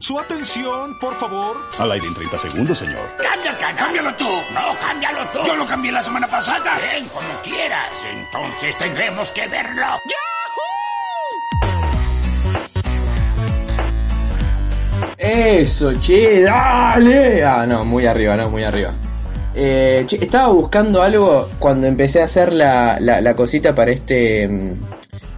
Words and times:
Su 0.00 0.18
atención, 0.18 0.96
por 1.00 1.18
favor. 1.18 1.56
Al 1.76 1.90
aire 1.90 2.06
en 2.06 2.14
30 2.14 2.38
segundos, 2.38 2.78
señor. 2.78 3.04
¡Cambia 3.16 3.50
el 3.50 3.58
canal! 3.58 3.76
¡Cámbialo 3.76 4.14
tú! 4.14 4.28
No, 4.54 4.78
cámbialo 4.80 5.26
tú. 5.32 5.38
Yo 5.44 5.56
lo 5.56 5.66
cambié 5.66 5.90
la 5.90 6.02
semana 6.02 6.28
pasada. 6.28 6.78
Bien, 6.78 7.08
como 7.08 7.28
quieras. 7.42 7.90
Entonces 8.08 8.78
tendremos 8.78 9.32
que 9.32 9.48
verlo. 9.48 9.86
Eso, 15.18 15.92
che, 16.00 16.42
dale. 16.42 17.44
Ah, 17.44 17.66
no, 17.66 17.84
muy 17.84 18.06
arriba, 18.06 18.36
no, 18.36 18.48
muy 18.50 18.62
arriba. 18.62 18.92
Eh, 19.54 20.04
che, 20.06 20.16
estaba 20.16 20.52
buscando 20.52 21.02
algo 21.02 21.48
cuando 21.58 21.88
empecé 21.88 22.20
a 22.20 22.24
hacer 22.24 22.52
la, 22.52 23.00
la, 23.00 23.20
la 23.20 23.34
cosita 23.34 23.74
para 23.74 23.90
este 23.90 24.46
mm, 24.46 24.74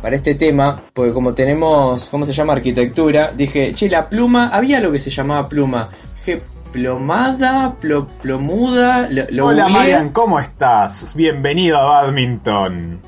para 0.01 0.17
este 0.17 0.35
tema, 0.35 0.80
porque 0.95 1.12
como 1.12 1.35
tenemos, 1.35 2.09
¿cómo 2.09 2.25
se 2.25 2.32
llama? 2.32 2.55
Arquitectura, 2.55 3.32
dije, 3.37 3.75
che, 3.75 3.89
la 3.89 4.09
pluma, 4.09 4.49
había 4.49 4.80
lo 4.80 4.91
que 4.93 4.99
se 4.99 5.11
llamaba 5.11 5.49
pluma. 5.49 5.91
Dije, 6.19 6.43
plomada, 6.73 7.76
plo- 7.81 8.07
plomuda, 8.23 9.09
lo, 9.11 9.25
lo 9.31 9.46
Hola 9.46 9.64
googleé. 9.64 9.79
Marian, 9.79 10.09
¿cómo 10.11 10.39
estás? 10.39 11.14
Bienvenido 11.14 11.79
a 11.79 11.85
Badminton. 12.03 13.00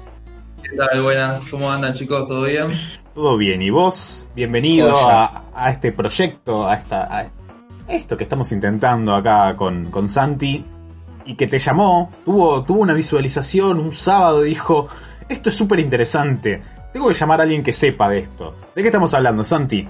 ¿Qué 0.62 0.76
tal? 0.76 1.02
Buenas, 1.02 1.42
¿cómo 1.50 1.70
andan 1.70 1.94
chicos? 1.94 2.26
¿Todo 2.26 2.44
bien? 2.44 2.66
¿Todo 3.14 3.36
bien? 3.36 3.62
¿Y 3.62 3.70
vos? 3.70 4.26
Bienvenido 4.34 4.92
a, 5.08 5.44
a 5.54 5.70
este 5.70 5.92
proyecto, 5.92 6.66
a, 6.66 6.74
esta, 6.74 7.02
a 7.18 7.26
esto 7.88 8.16
que 8.16 8.24
estamos 8.24 8.50
intentando 8.52 9.14
acá 9.14 9.54
con, 9.56 9.90
con 9.90 10.08
Santi 10.08 10.64
y 11.24 11.34
que 11.34 11.46
te 11.46 11.58
llamó, 11.58 12.10
tuvo, 12.24 12.62
tuvo 12.64 12.80
una 12.80 12.94
visualización 12.94 13.78
un 13.78 13.94
sábado 13.94 14.44
y 14.44 14.50
dijo, 14.50 14.88
esto 15.28 15.50
es 15.50 15.54
súper 15.54 15.78
interesante, 15.80 16.62
tengo 16.92 17.08
que 17.08 17.14
llamar 17.14 17.40
a 17.40 17.42
alguien 17.44 17.62
que 17.62 17.72
sepa 17.72 18.08
de 18.08 18.18
esto. 18.18 18.54
¿De 18.74 18.82
qué 18.82 18.88
estamos 18.88 19.12
hablando, 19.14 19.44
Santi? 19.44 19.88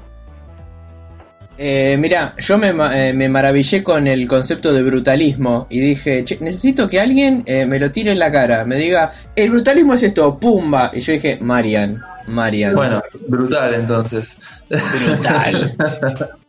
Eh, 1.58 1.96
mira, 1.98 2.34
yo 2.38 2.56
me, 2.58 2.70
eh, 2.70 3.12
me 3.12 3.28
maravillé 3.28 3.82
con 3.82 4.06
el 4.06 4.26
concepto 4.26 4.72
de 4.72 4.82
brutalismo 4.82 5.66
y 5.68 5.80
dije, 5.80 6.24
che, 6.24 6.38
necesito 6.40 6.88
que 6.88 6.98
alguien 6.98 7.42
eh, 7.46 7.66
me 7.66 7.78
lo 7.78 7.90
tire 7.90 8.12
en 8.12 8.18
la 8.18 8.32
cara, 8.32 8.64
me 8.64 8.76
diga, 8.76 9.10
el 9.36 9.50
brutalismo 9.50 9.94
es 9.94 10.02
esto, 10.02 10.38
pumba. 10.38 10.90
Y 10.94 11.00
yo 11.00 11.12
dije, 11.12 11.38
Marian, 11.40 12.02
Marian. 12.26 12.74
Bueno, 12.74 13.02
brutal 13.28 13.74
entonces. 13.74 14.36
brutal. 14.68 15.76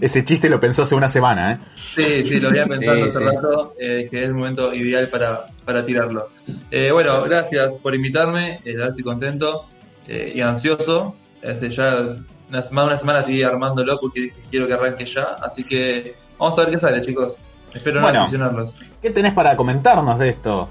Ese 0.00 0.24
chiste 0.24 0.48
lo 0.48 0.58
pensó 0.58 0.82
hace 0.82 0.94
una 0.96 1.08
semana, 1.08 1.52
¿eh? 1.52 1.58
Sí, 1.94 2.24
sí, 2.28 2.40
lo 2.40 2.48
había 2.48 2.66
pensado 2.66 2.96
Sí, 2.96 3.02
hace 3.02 3.18
sí. 3.18 3.24
rato, 3.24 3.74
eh, 3.78 4.08
que 4.10 4.18
es 4.20 4.26
el 4.26 4.34
momento 4.34 4.74
ideal 4.74 5.08
para, 5.08 5.46
para 5.64 5.86
tirarlo. 5.86 6.28
Eh, 6.70 6.90
bueno, 6.92 7.22
gracias 7.22 7.74
por 7.74 7.94
invitarme, 7.94 8.58
eh, 8.64 8.74
estoy 8.88 9.04
contento 9.04 9.66
eh, 10.08 10.32
y 10.34 10.40
ansioso. 10.40 11.14
Hace 11.42 11.70
ya 11.70 12.16
una, 12.48 12.58
más 12.58 12.70
de 12.70 12.82
una 12.84 12.96
semana 12.96 13.20
estoy 13.20 13.42
armándolo 13.42 13.98
porque 14.00 14.20
dije 14.22 14.36
quiero 14.50 14.66
que 14.66 14.74
arranque 14.74 15.06
ya, 15.06 15.36
así 15.42 15.64
que 15.64 16.14
vamos 16.38 16.58
a 16.58 16.62
ver 16.62 16.72
qué 16.72 16.78
sale 16.78 17.00
chicos. 17.00 17.36
Espero 17.72 18.00
no 18.00 18.08
decepcionarlos. 18.08 18.74
¿Qué 19.00 19.10
tenés 19.10 19.32
para 19.32 19.56
comentarnos 19.56 20.18
de 20.18 20.28
esto? 20.30 20.68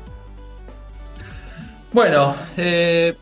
Bueno, 1.92 2.36
eh, 2.58 3.16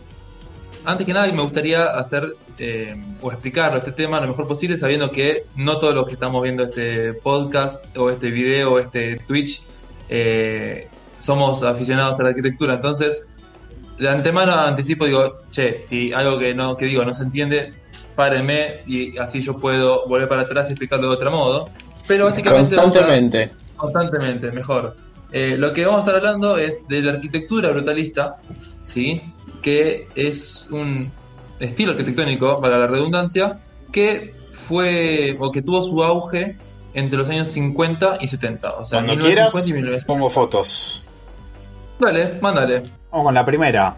antes 0.83 1.05
que 1.05 1.13
nada 1.13 1.31
me 1.31 1.41
gustaría 1.41 1.85
hacer 1.85 2.35
eh, 2.59 2.95
o 3.21 3.31
explicar 3.31 3.75
este 3.77 3.91
tema 3.91 4.19
lo 4.19 4.27
mejor 4.27 4.47
posible 4.47 4.77
sabiendo 4.77 5.11
que 5.11 5.45
no 5.55 5.77
todos 5.77 5.93
los 5.93 6.07
que 6.07 6.13
estamos 6.13 6.41
viendo 6.41 6.63
este 6.63 7.13
podcast 7.13 7.95
o 7.95 8.09
este 8.09 8.31
video 8.31 8.73
o 8.73 8.79
este 8.79 9.17
Twitch 9.27 9.61
eh, 10.09 10.87
somos 11.19 11.61
aficionados 11.63 12.19
a 12.19 12.23
la 12.23 12.29
arquitectura. 12.29 12.75
Entonces, 12.75 13.21
de 13.97 14.09
antemano 14.09 14.53
anticipo, 14.53 15.05
digo, 15.05 15.41
che, 15.51 15.81
si 15.87 16.11
algo 16.13 16.37
que 16.39 16.53
no 16.53 16.75
que 16.77 16.85
digo 16.85 17.03
no 17.03 17.13
se 17.13 17.23
entiende, 17.23 17.73
párenme 18.15 18.81
y 18.87 19.17
así 19.17 19.41
yo 19.41 19.57
puedo 19.57 20.07
volver 20.07 20.27
para 20.27 20.41
atrás 20.43 20.67
y 20.69 20.73
explicarlo 20.73 21.07
de 21.09 21.13
otro 21.15 21.31
modo. 21.31 21.69
Pero 22.07 22.25
básicamente 22.25 22.75
a- 22.75 22.81
Constantemente. 22.81 23.51
Constantemente, 23.75 24.51
mejor. 24.51 24.95
Eh, 25.31 25.55
lo 25.57 25.73
que 25.73 25.85
vamos 25.85 25.99
a 25.99 26.01
estar 26.05 26.15
hablando 26.15 26.57
es 26.57 26.87
de 26.87 27.01
la 27.01 27.11
arquitectura 27.11 27.69
brutalista, 27.71 28.37
¿sí? 28.83 29.21
que 29.61 30.07
es 30.15 30.67
un 30.71 31.11
estilo 31.59 31.91
arquitectónico, 31.91 32.61
para 32.61 32.77
la 32.77 32.87
redundancia, 32.87 33.59
que 33.91 34.33
fue 34.67 35.35
o 35.39 35.51
que 35.51 35.61
tuvo 35.61 35.81
su 35.83 36.01
auge 36.03 36.55
entre 36.93 37.17
los 37.19 37.27
años 37.29 37.49
50 37.49 38.17
y 38.21 38.27
70. 38.27 38.73
O 38.75 38.85
sea, 38.85 38.99
Cuando 38.99 39.15
1950 39.25 39.25
quieras, 39.27 39.67
y 39.69 39.73
1900. 39.73 40.05
pongo 40.05 40.29
fotos. 40.29 41.03
Dale, 41.99 42.39
mándale. 42.41 42.83
Vamos 43.11 43.25
con 43.25 43.33
la 43.33 43.45
primera. 43.45 43.95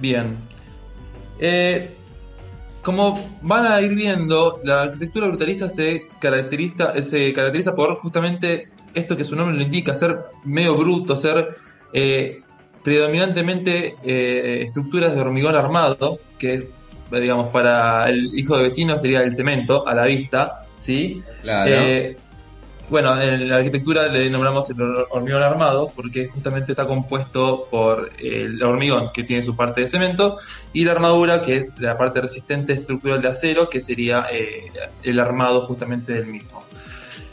Bien. 0.00 0.36
Eh, 1.38 1.94
como 2.82 3.28
van 3.42 3.66
a 3.66 3.80
ir 3.80 3.94
viendo, 3.94 4.60
la 4.64 4.82
arquitectura 4.82 5.28
brutalista 5.28 5.68
se 5.68 6.08
caracteriza, 6.18 7.00
se 7.02 7.32
caracteriza 7.32 7.74
por 7.74 7.96
justamente 7.96 8.68
esto 8.94 9.16
que 9.16 9.24
su 9.24 9.36
nombre 9.36 9.56
lo 9.56 9.62
indica, 9.62 9.94
ser 9.94 10.18
medio 10.44 10.76
bruto, 10.76 11.16
ser 11.16 11.56
eh, 11.92 12.42
predominantemente 12.82 13.94
eh, 14.02 14.62
estructuras 14.62 15.14
de 15.14 15.20
hormigón 15.20 15.54
armado, 15.54 16.18
que 16.38 16.54
eh, 16.54 17.20
digamos 17.20 17.48
para 17.48 18.08
el 18.08 18.36
hijo 18.38 18.56
de 18.56 18.64
vecino 18.64 18.98
sería 18.98 19.22
el 19.22 19.34
cemento 19.34 19.86
a 19.86 19.94
la 19.94 20.06
vista, 20.06 20.66
¿sí? 20.80 21.22
Claro. 21.42 21.70
Eh, 21.70 22.16
bueno, 22.92 23.20
en 23.20 23.48
la 23.48 23.56
arquitectura 23.56 24.06
le 24.06 24.28
nombramos 24.30 24.68
el 24.70 24.76
hor- 24.76 25.06
hormigón 25.10 25.42
armado 25.42 25.90
porque 25.96 26.28
justamente 26.28 26.72
está 26.72 26.86
compuesto 26.86 27.66
por 27.70 28.10
el 28.18 28.62
hormigón 28.62 29.10
que 29.12 29.24
tiene 29.24 29.42
su 29.42 29.56
parte 29.56 29.80
de 29.80 29.88
cemento 29.88 30.36
y 30.72 30.84
la 30.84 30.92
armadura 30.92 31.40
que 31.42 31.56
es 31.56 31.80
la 31.80 31.96
parte 31.96 32.20
resistente 32.20 32.74
estructural 32.74 33.20
de 33.22 33.28
acero 33.28 33.68
que 33.68 33.80
sería 33.80 34.26
eh, 34.30 34.70
el 35.02 35.18
armado 35.18 35.62
justamente 35.62 36.12
del 36.12 36.26
mismo. 36.26 36.62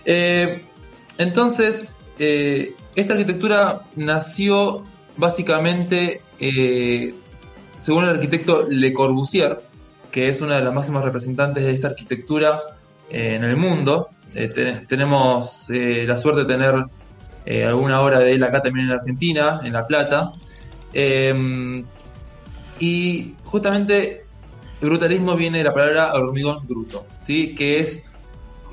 Eh, 0.06 0.64
entonces, 1.18 1.90
eh, 2.18 2.74
esta 2.96 3.14
arquitectura 3.14 3.82
nació 3.98 4.84
básicamente 5.18 6.22
eh, 6.40 7.14
según 7.82 8.06
el 8.06 8.12
arquitecto 8.12 8.66
Le 8.70 8.94
Corbusier, 8.94 9.60
que 10.10 10.30
es 10.30 10.40
una 10.42 10.56
de 10.56 10.64
las 10.64 10.74
máximas 10.74 11.04
representantes 11.04 11.64
de 11.66 11.72
esta 11.72 11.90
arquitectura 11.90 12.62
eh, 13.10 13.36
en 13.36 13.44
el 13.44 13.58
mundo. 13.58 14.10
Eh, 14.34 14.48
ten- 14.50 14.86
tenemos 14.88 15.66
eh, 15.70 16.06
la 16.08 16.18
suerte 16.18 16.42
de 16.42 16.48
tener 16.48 16.76
eh, 17.46 17.66
alguna 17.66 18.02
obra 18.02 18.20
de 18.20 18.34
él 18.34 18.44
acá 18.44 18.62
también 18.62 18.88
en 18.88 18.94
Argentina, 18.94 19.60
en 19.64 19.74
La 19.74 19.86
Plata. 19.88 20.32
Eh, 20.94 21.84
y 22.80 23.36
justamente 23.44 24.22
brutalismo 24.82 25.36
viene 25.36 25.58
de 25.60 25.64
la 25.66 25.74
palabra 25.74 26.14
hormigón 26.14 26.66
bruto, 26.68 27.08
¿sí? 27.22 27.54
que 27.56 27.80
es 27.80 28.02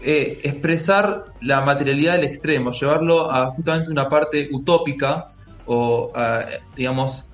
eh, 0.05 0.39
expresar 0.44 1.25
la 1.41 1.62
materialidad 1.62 2.15
del 2.15 2.25
extremo, 2.25 2.71
llevarlo 2.73 3.31
a 3.31 3.47
justamente 3.47 3.91
una 3.91 4.09
parte 4.09 4.49
utópica 4.53 5.25
o, 5.65 6.12
a, 6.15 6.44
digamos, 6.77 7.25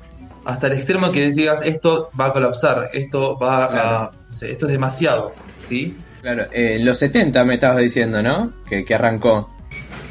hasta 0.44 0.68
el 0.68 0.74
extremo 0.74 1.12
que 1.12 1.30
digas 1.30 1.60
esto 1.64 2.08
va 2.18 2.26
a 2.26 2.32
colapsar, 2.32 2.88
esto 2.94 3.38
va 3.38 3.64
a, 3.64 3.68
Claro. 3.68 4.10
sé, 4.32 4.52
esto 4.52 4.66
es 4.66 4.72
demasiado, 4.72 5.34
¿sí? 5.58 5.98
Claro, 6.22 6.46
eh, 6.52 6.78
los 6.80 6.98
70 6.98 7.44
me 7.44 7.54
estabas 7.54 7.78
diciendo, 7.78 8.22
¿no? 8.22 8.52
Que, 8.68 8.84
que 8.84 8.94
arrancó. 8.94 9.50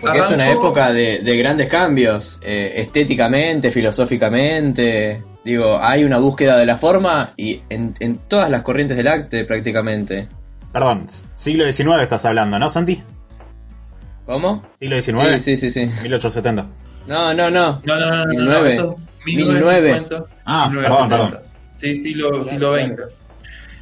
Porque 0.02 0.20
es 0.20 0.30
una 0.32 0.50
época 0.52 0.92
de, 0.92 1.20
de 1.20 1.38
grandes 1.38 1.70
cambios, 1.70 2.40
eh, 2.44 2.74
estéticamente, 2.76 3.70
filosóficamente. 3.72 5.24
Digo, 5.46 5.80
hay 5.80 6.04
una 6.04 6.18
búsqueda 6.18 6.58
de 6.58 6.66
la 6.66 6.76
forma 6.76 7.34
y 7.38 7.62
en, 7.70 7.94
en 8.00 8.18
todas 8.28 8.50
las 8.50 8.62
corrientes 8.64 8.98
del 8.98 9.08
arte 9.08 9.46
prácticamente. 9.46 10.28
Perdón, 10.74 11.08
siglo 11.36 11.72
XIX 11.72 12.02
estás 12.02 12.26
hablando, 12.26 12.58
¿no, 12.58 12.70
Santi? 12.70 13.02
¿Cómo? 14.26 14.64
Siglo 14.80 15.02
XIX, 15.02 15.44
Sí, 15.44 15.56
sí, 15.58 15.70
sí, 15.70 15.70
sí. 15.70 16.02
1870. 16.04 16.68
No, 17.08 17.34
no, 17.34 17.50
no. 17.50 17.82
No, 17.84 18.00
no, 18.00 18.10
no, 18.10 18.26
no, 18.26 18.26
no, 18.26 18.32
19. 18.32 18.72
esto 18.72 18.98
es 19.20 19.26
19. 19.26 20.06
Ah, 20.46 20.68
1950. 20.70 20.82
perdón, 20.82 21.10
perdón. 21.10 21.40
Sí, 21.78 22.02
siglo, 22.02 22.44
siglo 22.44 22.76
XX. 22.76 23.02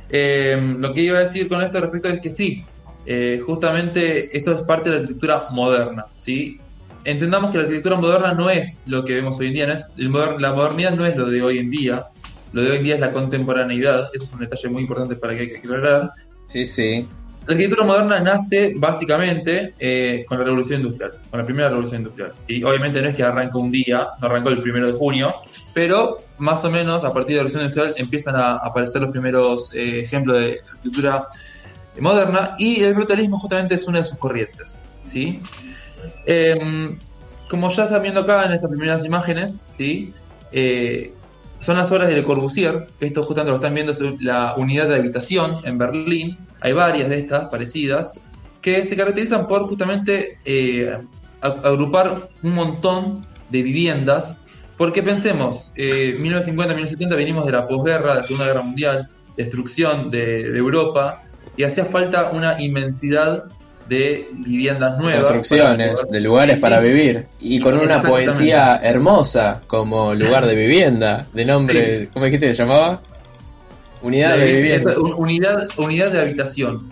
Eh, 0.09 0.58
lo 0.80 0.94
que 0.94 1.02
iba 1.02 1.20
a 1.20 1.25
decir 1.25 1.47
con 1.47 1.62
esto 1.62 1.80
respecto 1.80 2.09
es 2.09 2.20
que 2.20 2.30
sí, 2.31 2.64
eh, 3.06 3.40
justamente 3.46 4.36
esto 4.36 4.54
es 4.54 4.63
parte 4.63 4.89
de 4.89 4.95
la 4.95 5.01
arquitectura 5.01 5.48
moderna, 5.51 6.06
¿sí? 6.13 6.57
Entendamos 7.06 7.51
que 7.51 7.57
la 7.57 7.63
arquitectura 7.63 7.95
moderna 7.95 8.34
no 8.34 8.50
es 8.50 8.81
lo 8.86 9.06
que 9.06 9.16
vemos 9.16 9.39
hoy 9.39 9.48
en 9.48 9.54
día, 9.54 9.68
no 9.68 9.74
es, 9.74 9.86
el 9.98 10.10
moder- 10.10 10.39
la 10.39 10.54
modernidad 10.54 10.95
no 10.95 11.06
es 11.06 11.16
lo 11.16 11.28
de 11.28 11.42
hoy 11.42 11.60
en 11.60 11.69
día, 11.69 12.06
lo 12.51 12.62
de 12.63 12.72
hoy 12.72 12.78
en 12.78 12.84
día 12.84 12.95
es 12.95 13.00
la 13.00 13.12
contemporaneidad, 13.12 14.10
eso 14.13 14.24
es 14.25 14.31
un 14.34 14.39
detalle 14.39 14.69
muy 14.69 14.81
importante 14.81 15.16
para 15.16 15.36
que 15.36 15.42
hay 15.42 15.50
que 15.50 15.57
aclarar. 15.57 16.12
Sí, 16.48 16.66
sí. 16.66 17.07
La 17.50 17.56
arquitectura 17.56 17.84
moderna 17.84 18.19
nace 18.19 18.74
básicamente 18.75 19.74
eh, 19.80 20.24
con 20.28 20.38
la 20.38 20.44
revolución 20.44 20.81
industrial, 20.81 21.13
con 21.31 21.40
la 21.40 21.46
primera 21.48 21.69
revolución 21.69 22.01
industrial. 22.01 22.31
¿sí? 22.48 22.63
Obviamente 22.63 23.01
no 23.01 23.10
es 23.10 23.16
que 23.16 23.24
arranca 23.24 23.57
un 23.57 23.72
día, 23.72 24.10
no 24.22 24.28
arrancó 24.28 24.50
el 24.50 24.62
primero 24.62 24.86
de 24.86 24.94
junio, 24.94 25.34
pero 25.74 26.19
más 26.38 26.63
o 26.63 26.69
menos 26.69 27.04
a 27.04 27.12
partir 27.12 27.30
de 27.30 27.38
la 27.38 27.50
revolución 27.50 27.63
industrial 27.63 27.96
empiezan 27.98 28.36
a 28.36 28.57
aparecer 28.57 29.01
los 29.01 29.10
primeros 29.10 29.74
eh, 29.74 30.01
ejemplos 30.01 30.38
de 30.38 30.60
arquitectura 30.74 31.28
moderna 32.00 32.54
y 32.60 32.84
el 32.84 32.94
brutalismo 32.94 33.40
justamente 33.40 33.74
es 33.74 33.88
una 33.88 33.98
de 33.98 34.04
sus 34.04 34.19
corrientes. 34.19 34.78
¿sí? 35.01 35.42
Em, 36.28 37.00
como 37.50 37.72
ya 37.72 37.86
están 37.86 38.04
viendo 38.04 38.19
acá 38.19 38.46
en 38.46 38.51
estas 38.51 38.69
primeras 38.69 39.04
imágenes, 39.04 39.60
¿sí? 39.75 40.13
Eh, 40.51 41.16
son 41.60 41.78
las 41.78 41.92
obras 41.92 42.08
de 42.08 42.16
Le 42.16 42.24
Corbusier. 42.24 42.88
Esto 43.00 43.24
justamente 43.24 43.52
lo 43.52 43.56
están 43.58 43.74
viendo 43.74 43.92
es 43.92 44.02
la 44.22 44.56
unidad 44.56 44.88
de 44.88 44.96
habitación 44.96 45.58
en 45.64 45.78
Berlín. 45.78 46.38
Hay 46.62 46.74
varias 46.74 47.10
de 47.10 47.20
estas 47.20 47.50
parecidas 47.50 48.14
que 48.62 48.84
se 48.86 48.96
caracterizan 48.96 49.48
por 49.48 49.64
justamente 49.64 50.40
eh, 50.46 50.98
agrupar 51.42 52.30
un 52.44 52.54
montón 52.54 53.22
de 53.50 53.64
viviendas. 53.64 54.36
Porque 54.78 55.04
pensemos, 55.04 55.72
eh, 55.76 56.18
1950-1970 56.20 57.16
venimos 57.16 57.46
de 57.46 57.52
la 57.52 57.68
posguerra, 57.68 58.14
de 58.14 58.22
la 58.22 58.24
Segunda 58.24 58.46
Guerra 58.46 58.62
Mundial, 58.62 59.10
destrucción 59.36 60.10
de, 60.10 60.50
de 60.50 60.58
Europa, 60.58 61.24
y 61.58 61.64
hacía 61.64 61.84
falta 61.84 62.32
una 62.32 62.62
inmensidad 62.62 63.44
de 63.89 64.27
viviendas 64.31 64.97
nuevas. 65.00 65.21
construcciones, 65.31 66.07
de 66.09 66.19
lugares 66.21 66.56
Sí, 66.57 66.62
para 66.62 66.80
vivir. 66.80 67.25
Y 67.39 67.59
con 67.59 67.77
una 67.77 68.01
poesía 68.01 68.80
hermosa 68.81 69.59
como 69.68 70.13
lugar 70.13 70.45
de 70.45 70.56
vivienda, 70.56 71.25
de 71.33 71.44
nombre, 71.45 72.07
¿cómo 72.13 72.25
dijiste 72.25 72.47
que 72.47 72.53
se 72.53 72.63
llamaba? 72.63 73.01
Unidad 74.01 74.38
de 74.38 74.53
vivienda. 74.53 74.97
un- 75.00 75.13
unidad, 75.13 75.68
unidad 75.77 76.12
de 76.12 76.21
habitación. 76.21 76.91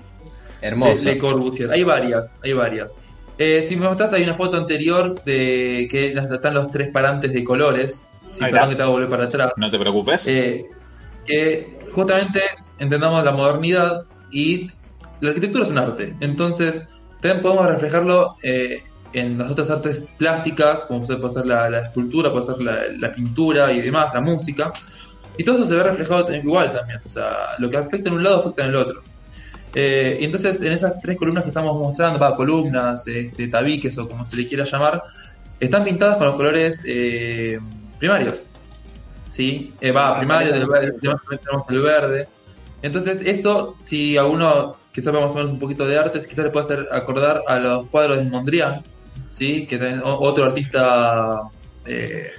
Hermoso. 0.61 1.05
de 1.07 1.13
Le 1.13 1.17
Corbusier. 1.19 1.71
Hay 1.71 1.83
varias, 1.83 2.37
hay 2.43 2.53
varias. 2.53 2.95
Eh, 3.37 3.65
si 3.69 3.75
me 3.75 3.87
mostrás, 3.87 4.11
hay 4.13 4.23
una 4.23 4.33
foto 4.33 4.57
anterior 4.57 5.13
de 5.23 5.87
que 5.91 6.11
las- 6.13 6.29
están 6.29 6.55
los 6.55 6.71
tres 6.71 6.89
parantes 6.89 7.31
de 7.31 7.43
colores. 7.43 8.01
Sí, 8.37 8.43
Ahí 8.43 8.51
perdón 8.51 8.55
está. 8.55 8.69
que 8.69 8.75
te 8.75 8.81
hago 8.81 8.91
volver 8.93 9.09
para 9.09 9.23
atrás. 9.25 9.53
No 9.55 9.69
te 9.69 9.77
preocupes. 9.77 10.27
Eh, 10.27 10.65
que 11.25 11.77
justamente 11.91 12.41
entendamos 12.79 13.23
la 13.23 13.31
modernidad 13.31 14.01
y 14.31 14.69
la 15.21 15.29
arquitectura 15.29 15.63
es 15.63 15.69
un 15.69 15.77
arte. 15.77 16.15
Entonces, 16.19 16.85
también 17.21 17.41
podemos 17.41 17.67
reflejarlo 17.67 18.35
eh, 18.43 18.83
en 19.13 19.37
las 19.37 19.51
otras 19.51 19.69
artes 19.69 20.03
plásticas, 20.17 20.81
como 20.81 21.05
puede 21.05 21.31
ser 21.31 21.45
la, 21.45 21.79
escultura, 21.79 22.31
puede 22.31 22.45
ser 22.45 22.59
la, 22.61 23.11
pintura 23.11 23.71
y 23.71 23.81
demás, 23.81 24.13
la 24.13 24.21
música. 24.21 24.71
Y 25.37 25.43
todo 25.43 25.57
eso 25.57 25.67
se 25.67 25.75
ve 25.75 25.83
reflejado 25.83 26.33
igual 26.35 26.73
también. 26.73 26.99
O 27.05 27.09
sea, 27.09 27.55
lo 27.59 27.69
que 27.69 27.77
afecta 27.77 28.09
en 28.09 28.15
un 28.15 28.23
lado 28.23 28.39
afecta 28.39 28.63
en 28.63 28.69
el 28.69 28.75
otro. 28.75 29.01
Eh, 29.75 30.17
y 30.21 30.25
entonces, 30.25 30.61
en 30.61 30.73
esas 30.73 30.99
tres 31.01 31.17
columnas 31.17 31.43
que 31.43 31.49
estamos 31.49 31.75
mostrando, 31.79 32.19
va, 32.19 32.35
columnas, 32.35 33.07
este, 33.07 33.47
tabiques 33.47 33.97
o 33.97 34.07
como 34.07 34.25
se 34.25 34.35
le 34.35 34.47
quiera 34.47 34.63
llamar, 34.63 35.03
están 35.59 35.83
pintadas 35.83 36.17
con 36.17 36.27
los 36.27 36.35
colores 36.35 36.81
eh, 36.87 37.59
primarios. 37.99 38.41
¿Sí? 39.29 39.73
Eh, 39.81 39.91
va, 39.91 40.17
primario, 40.17 40.51
tenemos 40.51 41.65
el 41.69 41.81
verde. 41.81 42.27
Entonces, 42.81 43.19
eso, 43.25 43.75
si 43.81 44.17
a 44.17 44.25
uno 44.25 44.75
que 44.93 45.01
sepa 45.01 45.19
más 45.19 45.31
o 45.31 45.35
menos 45.35 45.51
un 45.51 45.59
poquito 45.59 45.85
de 45.87 45.97
artes, 45.97 46.25
quizás 46.27 46.45
le 46.45 46.51
puede 46.51 46.65
hacer 46.65 46.87
acordar 46.91 47.41
a 47.47 47.59
los 47.59 47.87
cuadros 47.87 48.17
de 48.17 48.25
Mondrian, 48.25 48.81
¿sí? 49.29 49.65
Que 49.67 49.77
también, 49.77 50.01
otro 50.03 50.45
artista, 50.45 51.41
eh, 51.85 52.29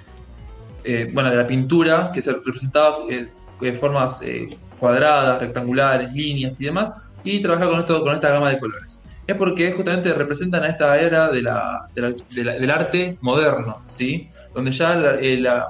eh, 0.85 1.11
bueno, 1.13 1.31
de 1.31 1.37
la 1.37 1.47
pintura, 1.47 2.11
que 2.13 2.23
se 2.23 2.33
representaba 2.33 2.99
eh, 3.11 3.27
de 3.61 3.73
formas 3.75 4.19
eh, 4.23 4.49
cuadradas, 4.79 5.41
rectangulares, 5.41 6.13
líneas 6.13 6.61
y 6.61 6.65
demás, 6.65 6.93
y 7.25 7.41
trabajar 7.43 7.69
con, 7.69 7.81
esto, 7.81 8.01
con 8.03 8.15
esta 8.15 8.31
gama 8.31 8.51
de 8.51 8.59
colores. 8.59 8.99
Es 9.27 9.37
porque 9.37 9.73
justamente 9.73 10.13
representan 10.15 10.65
a 10.65 10.69
esta 10.69 10.99
era 10.99 11.31
de 11.31 11.43
la, 11.43 11.81
de 11.95 12.01
la- 12.03 12.15
de 12.31 12.45
la- 12.45 12.55
del 12.55 12.71
arte 12.71 13.19
moderno, 13.21 13.83
¿sí? 13.85 14.29
Donde 14.55 14.71
ya 14.73 14.95
la- 14.95 15.69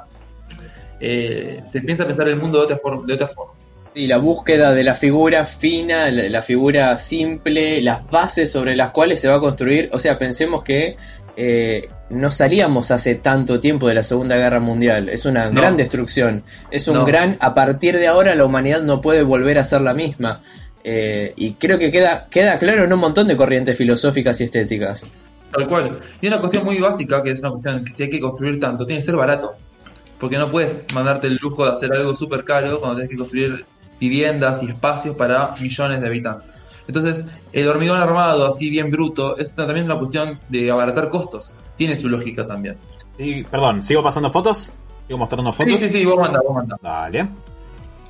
eh, 1.01 1.63
se 1.71 1.81
piensa 1.81 2.07
pensar 2.07 2.29
el 2.29 2.37
mundo 2.37 2.59
de 2.59 2.65
otra 2.65 2.77
forma. 2.79 3.05
De 3.07 3.15
otra 3.15 3.29
forma. 3.29 3.53
Y 3.99 4.07
la 4.07 4.19
búsqueda 4.19 4.73
de 4.73 4.85
la 4.85 4.95
figura 4.95 5.45
fina, 5.45 6.09
la, 6.11 6.29
la 6.29 6.43
figura 6.43 6.97
simple, 7.01 7.83
las 7.83 8.09
bases 8.09 8.53
sobre 8.53 8.77
las 8.77 8.91
cuales 8.93 9.21
se 9.21 9.29
va 9.29 9.37
a 9.37 9.41
construir. 9.41 9.89
O 9.93 9.99
sea, 9.99 10.17
pensemos 10.17 10.63
que 10.63 10.95
eh, 11.37 11.89
no 12.11 12.31
salíamos 12.31 12.93
hace 12.93 13.17
tanto 13.17 13.59
tiempo 13.59 13.89
de 13.89 13.95
la 13.95 14.03
Segunda 14.05 14.37
Guerra 14.37 14.61
Mundial. 14.61 15.09
Es 15.09 15.27
una 15.27 15.51
No. 15.51 15.61
gran 15.61 15.77
destrucción. 15.77 16.45
Es 16.71 16.87
un 16.87 16.99
No. 16.99 17.05
gran. 17.05 17.37
A 17.41 17.55
partir 17.55 17.97
de 17.99 18.07
ahora, 18.07 18.37
la 18.37 18.45
humanidad 18.45 18.83
no 18.83 19.01
puede 19.01 19.23
volver 19.25 19.59
a 19.59 19.65
ser 19.65 19.81
la 19.81 19.95
misma. 19.95 20.43
Eh, 20.85 21.33
y 21.37 21.55
creo 21.55 21.77
que 21.79 21.91
queda, 21.91 22.29
queda 22.31 22.57
claro 22.59 22.85
en 22.85 22.93
un 22.93 23.01
montón 23.01 23.27
de 23.27 23.37
corrientes 23.37 23.77
filosóficas 23.77 24.41
y 24.41 24.45
estéticas. 24.45 25.07
Tal 25.53 25.67
cual. 25.67 25.99
Y 26.21 26.29
una 26.29 26.39
cuestión 26.39 26.65
muy 26.65 26.79
básica, 26.79 27.21
que 27.23 27.33
es 27.33 27.41
una 27.41 27.51
cuestión 27.51 27.85
que 27.85 27.93
si 27.95 28.03
hay 28.05 28.11
que 28.11 28.21
construir 28.21 28.61
tanto, 28.61 28.87
tiene 28.87 29.01
que 29.01 29.07
ser 29.07 29.17
barato. 29.17 29.55
Porque 30.21 30.39
no 30.39 30.51
puedes 30.51 30.79
mandarte 30.95 31.27
el 31.27 31.39
lujo 31.43 31.65
de 31.65 31.73
hacer 31.73 31.93
algo 31.93 32.15
súper 32.15 32.45
caro 32.45 32.79
cuando 32.79 32.97
tienes 32.97 33.11
que 33.11 33.17
construir 33.17 33.65
viviendas 34.01 34.63
y 34.63 34.67
espacios 34.67 35.17
para 35.17 35.55
millones 35.61 36.01
de 36.01 36.07
habitantes. 36.07 36.51
Entonces, 36.87 37.25
el 37.53 37.69
hormigón 37.69 37.99
armado, 37.99 38.47
así 38.47 38.71
bien 38.71 38.91
bruto, 38.91 39.37
es 39.37 39.55
también 39.55 39.85
una 39.85 39.99
cuestión 39.99 40.41
de 40.49 40.71
abaratar 40.71 41.11
costos. 41.11 41.53
Tiene 41.77 41.97
su 41.97 42.09
lógica 42.09 42.47
también. 42.47 42.77
Y, 43.19 43.45
perdón, 43.45 43.83
¿sigo 43.83 44.03
pasando 44.03 44.31
fotos? 44.31 44.71
¿Sigo 45.07 45.19
mostrando 45.19 45.53
fotos? 45.53 45.75
Sí, 45.75 45.89
sí, 45.89 45.91
sí, 45.91 46.05
vos 46.07 46.19
manda, 46.19 46.41
vos. 46.41 46.65
Dale. 46.81 47.29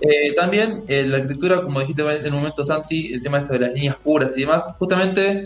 Eh, 0.00 0.32
también 0.36 0.84
eh, 0.86 1.04
la 1.04 1.16
arquitectura, 1.16 1.60
como 1.60 1.80
dijiste 1.80 2.02
en 2.02 2.32
un 2.32 2.38
momento 2.38 2.64
Santi, 2.64 3.12
el 3.12 3.22
tema 3.22 3.38
esto 3.38 3.54
de 3.54 3.60
las 3.60 3.72
líneas 3.72 3.96
puras 3.96 4.32
y 4.36 4.40
demás, 4.42 4.62
justamente 4.78 5.42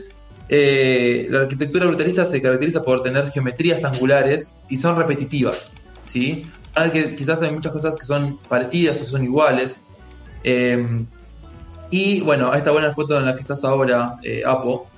eh, 0.48 1.26
la 1.30 1.40
arquitectura 1.40 1.86
brutalista 1.86 2.26
se 2.26 2.42
caracteriza 2.42 2.82
por 2.82 3.00
tener 3.00 3.30
geometrías 3.30 3.82
angulares 3.84 4.54
y 4.68 4.76
son 4.76 4.96
repetitivas, 4.96 5.70
¿sí? 6.02 6.42
Ahora 6.74 6.90
que 6.90 7.14
quizás 7.14 7.40
hay 7.40 7.50
muchas 7.50 7.72
cosas 7.72 7.94
que 7.96 8.04
son 8.04 8.38
parecidas 8.48 9.00
o 9.00 9.04
son 9.06 9.24
iguales. 9.24 9.78
Eh, 10.44 11.04
y 11.90 12.20
bueno, 12.20 12.52
está 12.54 12.70
buena 12.70 12.92
foto 12.92 13.18
en 13.18 13.26
la 13.26 13.34
que 13.34 13.42
estás 13.42 13.62
ahora, 13.64 14.14
eh, 14.22 14.42
Apo, 14.46 14.88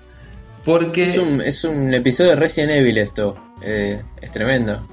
porque 0.65 1.03
Es 1.05 1.19
un, 1.19 1.41
es 1.41 1.65
un 1.65 1.93
episodio 1.93 2.31
de 2.31 2.37
Resident 2.37 2.73
Evil 2.73 2.99
esto. 2.99 3.37
Eh, 3.63 4.01
es 4.21 4.31
tremendo. 4.31 4.87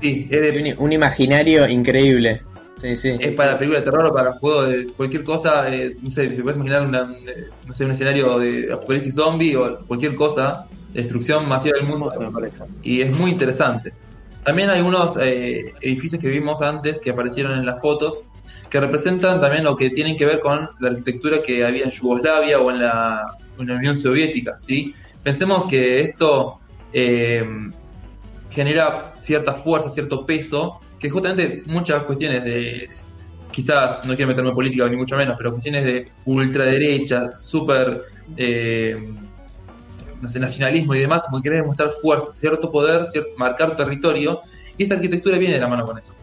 sí, 0.00 0.28
es 0.30 0.40
de- 0.40 0.74
Un, 0.78 0.84
un 0.86 0.92
imaginario 0.92 1.66
increíble. 1.68 2.42
Sí, 2.76 2.96
sí. 2.96 3.10
es 3.20 3.36
para 3.36 3.58
película 3.58 3.80
de 3.80 3.84
terror 3.84 4.06
o 4.06 4.14
para 4.14 4.32
juego 4.32 4.62
de 4.62 4.86
cualquier 4.96 5.22
cosa, 5.22 5.68
eh, 5.74 5.96
no 6.00 6.10
sé, 6.10 6.28
te 6.28 6.42
puedes 6.42 6.56
imaginar 6.56 6.86
una, 6.86 7.14
no 7.66 7.74
sé, 7.74 7.84
un 7.84 7.90
escenario 7.90 8.38
de 8.38 8.72
apocalipsis 8.72 9.14
zombie 9.16 9.54
o 9.54 9.80
cualquier 9.86 10.14
cosa, 10.14 10.66
destrucción 10.94 11.46
masiva 11.46 11.76
del 11.76 11.86
mundo, 11.86 12.10
y 12.82 13.02
es 13.02 13.18
muy 13.18 13.32
interesante. 13.32 13.92
También 14.44 14.70
hay 14.70 14.80
unos 14.80 15.14
eh, 15.20 15.74
edificios 15.82 16.22
que 16.22 16.28
vimos 16.28 16.62
antes 16.62 17.00
que 17.00 17.10
aparecieron 17.10 17.52
en 17.58 17.66
las 17.66 17.82
fotos 17.82 18.22
que 18.68 18.80
representan 18.80 19.40
también 19.40 19.64
lo 19.64 19.76
que 19.76 19.90
tienen 19.90 20.16
que 20.16 20.26
ver 20.26 20.40
con 20.40 20.70
la 20.78 20.88
arquitectura 20.90 21.42
que 21.42 21.64
había 21.64 21.84
en 21.84 21.90
Yugoslavia 21.90 22.60
o 22.60 22.70
en 22.70 22.80
la, 22.80 23.24
Unión 23.58 23.94
Soviética, 23.94 24.58
¿sí? 24.58 24.94
Pensemos 25.22 25.64
que 25.64 26.00
esto 26.00 26.60
eh, 26.94 27.44
genera 28.50 29.12
cierta 29.20 29.52
fuerza, 29.52 29.90
cierto 29.90 30.24
peso, 30.24 30.80
que 30.98 31.10
justamente 31.10 31.62
muchas 31.66 32.04
cuestiones 32.04 32.42
de, 32.42 32.88
quizás, 33.50 34.04
no 34.04 34.14
quiero 34.14 34.28
meterme 34.28 34.50
en 34.50 34.54
política 34.54 34.88
ni 34.88 34.96
mucho 34.96 35.16
menos, 35.16 35.34
pero 35.36 35.50
cuestiones 35.50 35.84
de 35.84 36.06
ultraderecha, 36.24 37.32
súper, 37.40 38.02
eh, 38.36 38.96
nacionalismo 40.20 40.94
y 40.94 41.00
demás, 41.00 41.22
como 41.22 41.38
que 41.38 41.44
querés 41.44 41.62
demostrar 41.62 41.90
fuerza, 42.02 42.26
cierto 42.38 42.70
poder, 42.70 43.02
cier- 43.06 43.26
marcar 43.36 43.76
territorio, 43.76 44.40
y 44.76 44.84
esta 44.84 44.94
arquitectura 44.94 45.38
viene 45.38 45.54
de 45.54 45.60
la 45.60 45.68
mano 45.68 45.86
con 45.86 45.98
eso. 45.98 46.14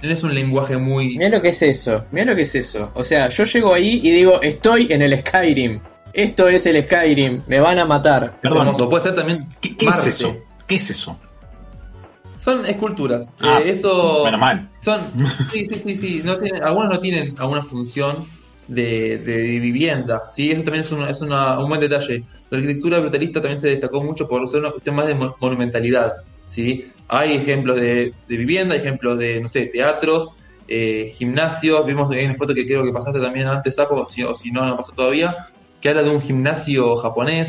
Tenés 0.00 0.22
un 0.22 0.34
lenguaje 0.34 0.76
muy... 0.76 1.16
Mira 1.16 1.30
lo 1.30 1.40
que 1.40 1.48
es 1.48 1.62
eso, 1.62 2.04
mira 2.12 2.26
lo 2.26 2.36
que 2.36 2.42
es 2.42 2.54
eso. 2.54 2.90
O 2.94 3.02
sea, 3.02 3.28
yo 3.28 3.44
llego 3.44 3.74
ahí 3.74 4.00
y 4.02 4.10
digo, 4.10 4.40
estoy 4.42 4.92
en 4.92 5.02
el 5.02 5.18
Skyrim. 5.18 5.80
Esto 6.12 6.48
es 6.48 6.66
el 6.66 6.82
Skyrim, 6.84 7.42
me 7.46 7.60
van 7.60 7.78
a 7.78 7.84
matar. 7.84 8.34
Perdón. 8.40 8.76
Puede 8.90 9.04
ser 9.04 9.14
también 9.14 9.40
¿Qué, 9.60 9.74
es 9.86 10.06
eso? 10.06 10.36
¿Qué 10.66 10.74
es 10.76 10.90
eso? 10.90 11.18
Son 12.38 12.64
esculturas. 12.66 13.32
Ah, 13.40 13.60
Eh, 13.64 13.70
eso... 13.70 14.22
Menos 14.24 14.40
mal. 14.40 14.68
Son, 14.84 15.00
sí, 15.52 15.66
sí, 15.66 15.80
sí, 15.82 15.96
sí. 15.96 16.22
No 16.24 16.38
tienen, 16.38 16.62
algunos 16.62 16.90
no 16.90 17.00
tienen 17.00 17.34
alguna 17.38 17.62
función 17.62 18.24
de, 18.68 19.18
de 19.18 19.36
vivienda, 19.60 20.24
¿sí? 20.34 20.50
Eso 20.50 20.62
también 20.62 20.84
es, 20.84 20.92
un, 20.92 21.02
es 21.04 21.20
una- 21.22 21.58
un 21.58 21.68
buen 21.68 21.80
detalle. 21.80 22.22
La 22.50 22.58
arquitectura 22.58 22.98
brutalista 23.00 23.40
también 23.40 23.60
se 23.60 23.68
destacó 23.68 24.02
mucho 24.02 24.28
por 24.28 24.46
ser 24.48 24.60
una 24.60 24.70
cuestión 24.70 24.94
más 24.94 25.06
de 25.08 25.14
mon- 25.14 25.32
monumentalidad, 25.40 26.12
¿sí? 26.48 26.86
Hay 27.08 27.34
ejemplos 27.36 27.76
de, 27.76 28.12
de 28.28 28.36
vivienda, 28.36 28.74
ejemplos 28.74 29.18
de, 29.18 29.40
no 29.40 29.48
sé, 29.48 29.66
teatros, 29.66 30.30
eh, 30.68 31.12
gimnasios. 31.16 31.86
Vimos 31.86 32.10
en 32.12 32.26
una 32.30 32.34
foto 32.34 32.54
que 32.54 32.66
creo 32.66 32.84
que 32.84 32.92
pasaste 32.92 33.20
también 33.20 33.46
antes, 33.46 33.74
Sapo, 33.76 34.08
si- 34.08 34.22
o 34.24 34.34
si 34.34 34.50
no, 34.50 34.64
no 34.66 34.76
pasó 34.76 34.92
todavía, 34.92 35.36
que 35.80 35.88
habla 35.88 36.02
de 36.02 36.10
un 36.10 36.20
gimnasio 36.20 36.96
japonés 36.96 37.48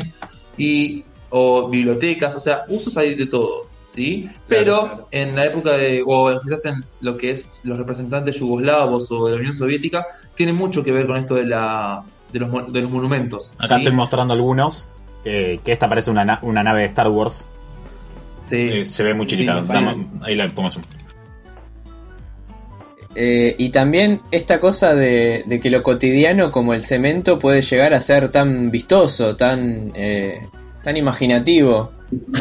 y 0.56 1.04
o 1.30 1.68
bibliotecas, 1.68 2.34
o 2.34 2.40
sea, 2.40 2.64
usos 2.68 2.96
hay 2.96 3.14
de 3.14 3.26
todo, 3.26 3.66
¿sí? 3.92 4.30
Pero 4.48 4.80
claro. 4.80 5.08
en 5.10 5.36
la 5.36 5.44
época 5.46 5.72
de, 5.76 6.02
o 6.06 6.40
quizás 6.40 6.64
en 6.64 6.84
lo 7.00 7.16
que 7.16 7.32
es 7.32 7.60
los 7.64 7.76
representantes 7.76 8.36
yugoslavos 8.38 9.10
o 9.10 9.26
de 9.26 9.32
la 9.32 9.38
Unión 9.38 9.54
Soviética, 9.54 10.06
tiene 10.34 10.52
mucho 10.52 10.82
que 10.82 10.92
ver 10.92 11.06
con 11.06 11.16
esto 11.16 11.34
de 11.34 11.44
la 11.46 12.02
de 12.32 12.38
los, 12.40 12.72
de 12.72 12.80
los 12.82 12.90
monumentos. 12.90 13.52
Acá 13.58 13.76
¿sí? 13.76 13.82
estoy 13.82 13.96
mostrando 13.96 14.32
algunos. 14.34 14.88
Que, 15.24 15.60
que 15.64 15.72
esta 15.72 15.88
parece 15.88 16.10
una, 16.12 16.24
na- 16.24 16.38
una 16.42 16.62
nave 16.62 16.82
de 16.82 16.86
Star 16.86 17.08
Wars. 17.08 17.46
Sí. 18.50 18.56
Eh, 18.56 18.84
se 18.84 19.02
ve 19.04 19.14
muy 19.14 19.26
chiquita. 19.26 19.60
Sí, 19.62 19.68
Dame- 19.68 19.94
sí. 19.94 20.06
ahí 20.22 20.34
la 20.36 20.48
pongo 20.48 20.70
zoom. 20.70 20.84
Eh, 23.14 23.56
y 23.58 23.70
también 23.70 24.20
esta 24.30 24.60
cosa 24.60 24.94
de, 24.94 25.42
de 25.46 25.60
que 25.60 25.70
lo 25.70 25.82
cotidiano 25.82 26.50
como 26.52 26.72
el 26.74 26.84
cemento 26.84 27.38
puede 27.38 27.62
llegar 27.62 27.92
a 27.94 28.00
ser 28.00 28.28
tan 28.30 28.70
vistoso, 28.70 29.34
tan, 29.36 29.92
eh, 29.94 30.40
tan 30.42 30.82
tan 30.84 30.96
imaginativo. 30.96 31.92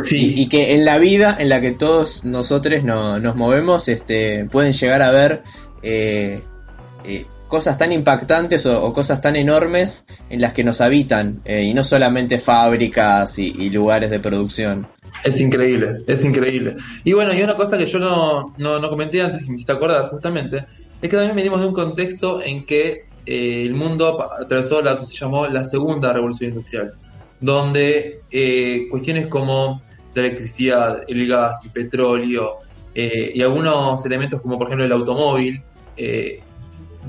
Sí, 0.03 0.33
Y, 0.37 0.41
y 0.43 0.49
que 0.49 0.75
en 0.75 0.85
la 0.85 0.97
vida 0.97 1.35
en 1.39 1.49
la 1.49 1.59
que 1.59 1.71
todos 1.71 2.23
nosotros 2.23 2.83
no- 2.83 3.19
nos 3.19 3.35
movemos, 3.35 3.87
este, 3.89 4.45
pueden 4.45 4.71
llegar 4.73 5.01
a 5.01 5.11
ver 5.11 5.41
eh, 5.81 6.41
eh, 7.05 7.25
cosas 7.47 7.77
tan 7.77 7.91
impactantes 7.91 8.65
o, 8.65 8.81
o 8.85 8.93
cosas 8.93 9.19
tan 9.19 9.35
enormes 9.35 10.05
en 10.29 10.41
las 10.41 10.53
que 10.53 10.63
nos 10.63 10.79
habitan, 10.81 11.41
eh, 11.45 11.63
y 11.63 11.73
no 11.73 11.83
solamente 11.83 12.39
fábricas 12.39 13.39
y, 13.39 13.47
y 13.47 13.69
lugares 13.69 14.09
de 14.11 14.19
producción. 14.19 14.87
Es 15.23 15.39
increíble, 15.41 16.03
es 16.07 16.23
increíble. 16.23 16.75
Y 17.03 17.13
bueno, 17.13 17.33
y 17.33 17.41
una 17.41 17.55
cosa 17.55 17.77
que 17.77 17.85
yo 17.85 17.99
no, 17.99 18.53
no, 18.57 18.79
no 18.79 18.89
comenté 18.89 19.21
antes, 19.21 19.43
que 19.43 19.49
me 19.49 19.55
hiciste 19.55 19.71
acordar 19.71 20.09
justamente, 20.09 20.57
es 21.01 21.09
que 21.09 21.15
también 21.17 21.35
venimos 21.35 21.59
de 21.61 21.67
un 21.67 21.73
contexto 21.73 22.41
en 22.41 22.65
que 22.65 23.05
eh, 23.25 23.63
el 23.65 23.73
mundo 23.73 24.17
atravesó 24.39 24.81
la 24.81 24.99
que 24.99 25.05
se 25.05 25.15
llamó 25.15 25.47
la 25.47 25.63
segunda 25.63 26.13
revolución 26.13 26.51
industrial, 26.51 26.93
donde 27.39 28.21
eh, 28.31 28.87
cuestiones 28.89 29.27
como 29.27 29.81
la 30.13 30.21
electricidad, 30.21 31.01
el 31.07 31.27
gas, 31.27 31.57
el 31.63 31.71
petróleo 31.71 32.55
eh, 32.95 33.31
y 33.35 33.41
algunos 33.41 34.03
elementos 34.05 34.41
como 34.41 34.57
por 34.57 34.67
ejemplo 34.67 34.85
el 34.85 34.91
automóvil 34.91 35.61
eh, 35.97 36.39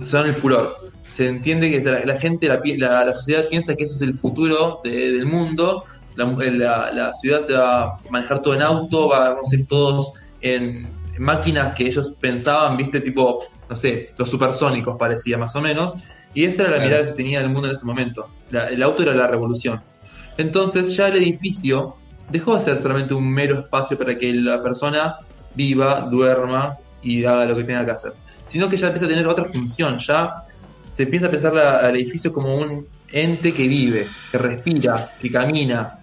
son 0.02 0.26
el 0.26 0.34
furor. 0.34 0.76
Se 1.14 1.26
entiende 1.28 1.70
que 1.70 1.80
la, 1.82 2.16
gente, 2.18 2.46
la, 2.46 2.60
la- 2.76 3.04
la 3.06 3.12
sociedad 3.14 3.48
piensa 3.48 3.74
que 3.74 3.84
eso 3.84 3.94
es 3.96 4.02
el 4.02 4.14
futuro 4.14 4.80
de- 4.84 5.12
del 5.12 5.26
mundo 5.26 5.84
la, 6.26 6.90
la- 6.92 7.14
ciudad 7.14 7.40
se 7.40 7.52
va 7.54 7.82
a 7.84 7.98
manejar 8.10 8.42
todo 8.42 8.54
en 8.54 8.62
auto, 8.62 9.08
va- 9.08 9.30
vamos 9.34 9.50
a 9.52 9.54
ir 9.56 9.66
todos 9.66 10.12
en, 10.40 10.88
máquinas 11.18 11.74
que 11.74 11.86
ellos 11.86 12.12
pensaban, 12.20 12.76
viste, 12.76 13.00
tipo, 13.00 13.44
no 13.68 13.76
sé, 13.76 14.10
los 14.16 14.28
supersónicos 14.30 14.96
parecía 14.96 15.36
más 15.36 15.54
o 15.56 15.60
menos, 15.60 15.94
y 16.34 16.44
esa 16.44 16.62
era 16.62 16.72
la 16.72 16.78
mirada 16.84 17.00
que 17.02 17.06
se 17.08 17.12
tenía 17.14 17.40
del 17.40 17.50
mundo 17.50 17.68
en 17.68 17.74
ese 17.74 17.84
momento. 17.84 18.28
La- 18.50 18.68
el 18.68 18.82
auto 18.82 19.02
era 19.02 19.14
la 19.14 19.26
revolución. 19.26 19.80
Entonces 20.36 20.96
ya 20.96 21.08
el 21.08 21.16
edificio 21.16 21.96
dejó 22.30 22.54
de 22.56 22.60
ser 22.60 22.78
solamente 22.78 23.14
un 23.14 23.28
mero 23.28 23.58
espacio 23.58 23.98
para 23.98 24.16
que 24.16 24.32
la 24.32 24.62
persona 24.62 25.16
viva, 25.54 26.02
duerma 26.10 26.76
y 27.02 27.24
haga 27.24 27.44
lo 27.46 27.56
que 27.56 27.64
tenga 27.64 27.84
que 27.84 27.90
hacer, 27.92 28.12
sino 28.44 28.68
que 28.68 28.76
ya 28.76 28.86
empieza 28.88 29.06
a 29.06 29.08
tener 29.08 29.26
otra 29.26 29.44
función, 29.44 29.98
ya 29.98 30.34
se 30.92 31.04
empieza 31.04 31.26
a 31.26 31.30
pensar 31.30 31.56
al 31.58 31.96
edificio 31.96 32.32
como 32.32 32.56
un 32.56 32.86
ente 33.10 33.52
que 33.52 33.66
vive, 33.66 34.10
que 34.30 34.38
respira, 34.38 35.10
que 35.18 35.30
camina. 35.30 35.97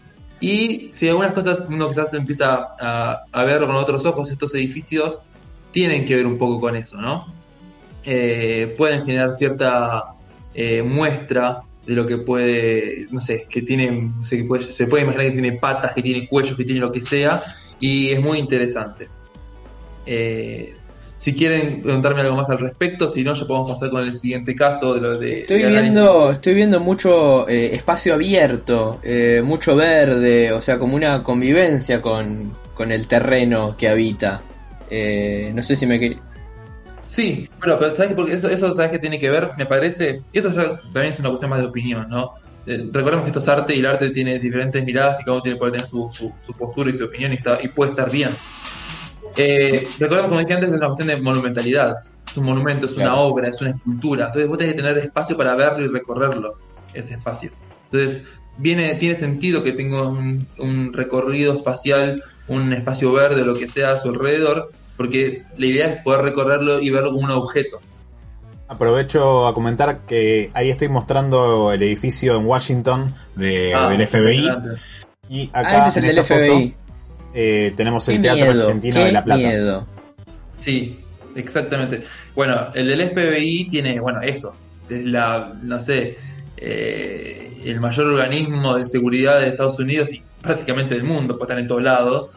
Y 0.46 0.92
si 0.94 1.08
algunas 1.08 1.34
cosas 1.34 1.66
uno 1.68 1.88
quizás 1.90 2.14
empieza 2.14 2.68
a, 2.80 3.24
a 3.32 3.44
ver 3.46 3.62
con 3.62 3.72
otros 3.76 4.06
ojos, 4.06 4.30
estos 4.30 4.54
edificios 4.54 5.20
tienen 5.72 6.06
que 6.06 6.16
ver 6.16 6.28
un 6.28 6.38
poco 6.38 6.60
con 6.60 6.76
eso, 6.76 7.02
¿no? 7.02 7.34
Eh, 8.04 8.76
pueden 8.78 9.04
generar 9.04 9.32
cierta 9.34 10.14
eh, 10.54 10.84
muestra 10.84 11.58
de 11.88 11.96
lo 11.96 12.06
que 12.06 12.20
puede, 12.20 13.08
no 13.10 13.22
sé, 13.22 13.48
que 13.50 13.64
tiene, 13.64 14.12
que 14.30 14.44
puede- 14.44 14.72
se 14.72 14.86
puede 14.86 15.04
imaginar 15.04 15.28
que 15.28 15.34
tiene 15.42 15.54
patas, 15.54 15.94
que 15.94 16.02
tiene 16.04 16.28
cuellos, 16.28 16.56
que 16.56 16.64
tiene 16.64 16.80
lo 16.80 16.92
que 16.92 17.02
sea, 17.02 17.42
y 17.80 18.12
es 18.12 18.22
muy 18.22 18.38
interesante. 18.38 19.10
Eh, 20.06 20.76
si 21.26 21.34
quieren 21.34 21.82
preguntarme 21.82 22.22
algo 22.22 22.36
más 22.36 22.48
al 22.52 22.60
respecto, 22.60 23.08
si 23.08 23.24
no, 23.24 23.34
ya 23.34 23.48
podemos 23.48 23.72
pasar 23.72 23.90
con 23.90 24.04
el 24.04 24.16
siguiente 24.16 24.56
caso 24.56 24.94
de 24.94 25.02
lo 25.02 25.18
de. 25.18 25.40
Estoy 25.40 25.64
de 25.64 25.70
viendo, 25.70 26.30
estoy 26.30 26.54
viendo 26.54 26.80
mucho 26.80 27.50
eh, 27.50 27.74
espacio 27.74 28.14
abierto, 28.14 29.00
eh, 29.02 29.42
mucho 29.44 29.76
verde, 29.76 30.52
o 30.52 30.62
sea, 30.62 30.78
como 30.78 30.96
una 30.96 31.24
convivencia 31.24 32.00
con, 32.00 32.56
con 32.76 32.92
el 32.92 33.08
terreno 33.08 33.76
que 33.76 33.90
habita. 33.90 34.44
Eh, 34.92 35.52
no 35.56 35.64
sé 35.64 35.76
si 35.76 35.88
me 35.88 36.00
quer- 36.00 36.20
Sí, 37.08 37.50
bueno, 37.58 37.78
pero 37.80 37.96
¿sabes? 37.96 38.14
Porque 38.14 38.34
eso, 38.34 38.48
eso 38.48 38.76
¿sabes 38.76 38.92
qué 38.92 39.00
tiene 39.00 39.18
que 39.18 39.32
ver? 39.32 39.50
Me 39.58 39.66
parece. 39.66 40.22
Y 40.32 40.38
eso 40.38 40.52
ya 40.52 40.80
también 40.94 41.14
es 41.14 41.20
una 41.20 41.30
cuestión 41.30 41.50
más 41.50 41.60
de 41.60 41.66
opinión, 41.66 42.08
¿no? 42.08 42.30
Eh, 42.68 42.88
recordemos 42.94 43.24
que 43.24 43.30
esto 43.30 43.40
es 43.40 43.48
arte 43.48 43.76
y 43.76 43.80
el 43.80 43.88
arte 43.88 44.12
tiene 44.12 44.38
diferentes 44.38 44.86
miradas 44.86 45.20
y 45.22 45.24
cada 45.24 45.38
uno 45.38 45.42
tiene, 45.42 45.58
puede 45.58 45.72
tener 45.72 45.88
su, 45.88 46.08
su, 46.12 46.32
su 46.40 46.54
postura 46.54 46.92
y 46.92 46.94
su 46.94 47.06
opinión 47.06 47.32
y, 47.32 47.36
está, 47.38 47.58
y 47.64 47.70
puede 47.70 47.90
estar 47.92 48.12
bien. 48.12 48.38
Eh, 49.38 49.88
recordemos, 50.00 50.30
como 50.30 50.40
dije 50.40 50.54
antes, 50.54 50.70
es 50.70 50.76
una 50.78 50.88
cuestión 50.88 51.08
de 51.10 51.18
monumentalidad. 51.22 51.98
Es 52.28 52.38
un 52.38 52.46
monumento, 52.46 52.88
es 52.88 52.94
una 52.94 53.16
obra, 53.16 53.48
es 53.50 53.62
una 53.62 53.72
escultura. 53.72 54.26
Entonces 54.28 54.48
vos 54.50 54.58
tenés 54.58 54.74
que 54.74 54.82
tener 54.82 54.98
espacio 54.98 55.38
para 55.38 55.56
verlo 55.56 55.86
y 55.86 55.88
recorrerlo, 55.90 56.56
ese 56.94 57.14
espacio. 57.14 57.52
Entonces, 57.92 58.24
viene, 58.58 58.96
tiene 58.96 59.16
sentido 59.16 59.62
que 59.64 59.74
tenga 59.74 60.08
un, 60.08 60.46
un 60.60 60.92
recorrido 60.94 61.54
espacial, 61.54 62.24
un 62.48 62.74
espacio 62.74 63.12
verde, 63.12 63.46
lo 63.46 63.54
que 63.56 63.68
sea 63.68 63.92
a 63.94 64.00
su 64.00 64.10
alrededor, 64.10 64.72
porque 64.98 65.44
la 65.58 65.66
idea 65.66 65.88
es 65.94 66.02
poder 66.02 66.22
recorrerlo 66.22 66.80
y 66.82 66.90
verlo 66.90 67.12
como 67.12 67.26
un 67.26 67.32
objeto. 67.32 67.80
Aprovecho 68.68 69.46
a 69.46 69.54
comentar 69.54 70.00
que 70.08 70.50
ahí 70.54 70.72
estoy 70.72 70.90
mostrando 70.90 71.72
el 71.72 71.84
edificio 71.84 72.36
en 72.36 72.46
Washington 72.48 73.14
de, 73.36 73.74
Ah, 73.76 73.90
del 73.90 74.08
FBI. 74.08 74.50
Y 75.30 75.50
acá 75.54 75.86
Ah, 75.86 75.88
ese 75.88 75.90
es 75.90 75.98
el 75.98 76.04
en 76.06 76.10
del 76.10 76.18
esta 76.20 76.36
FBI. 76.36 76.70
foto, 76.72 76.85
eh, 77.36 77.74
tenemos 77.76 78.06
Qué 78.06 78.16
el 78.16 78.22
Teatro 78.22 78.46
miedo, 78.46 78.64
Argentino 78.68 78.96
qué 78.96 79.04
de 79.06 79.12
La 79.12 79.24
Plata. 79.24 79.42
miedo. 79.42 79.88
Sí, 80.58 81.00
exactamente. 81.36 82.04
Bueno, 82.36 82.68
el 82.74 82.88
del 82.88 83.10
FBI 83.10 83.70
tiene, 83.70 84.00
bueno, 84.00 84.22
eso. 84.22 84.56
Es 84.90 85.04
la, 85.06 85.54
no 85.62 85.82
sé, 85.82 86.18
eh, 86.58 87.62
el 87.66 87.80
mayor 87.80 88.08
organismo 88.08 88.78
de 88.78 88.86
seguridad 88.86 89.40
de 89.42 89.50
Estados 89.50 89.78
Unidos 89.80 90.12
y 90.14 90.22
prácticamente 90.42 90.96
del 90.96 91.04
mundo, 91.04 91.38
pues 91.38 91.48
están 91.50 91.60
en 91.60 91.68
todos 91.68 91.84
lados. 91.84 92.30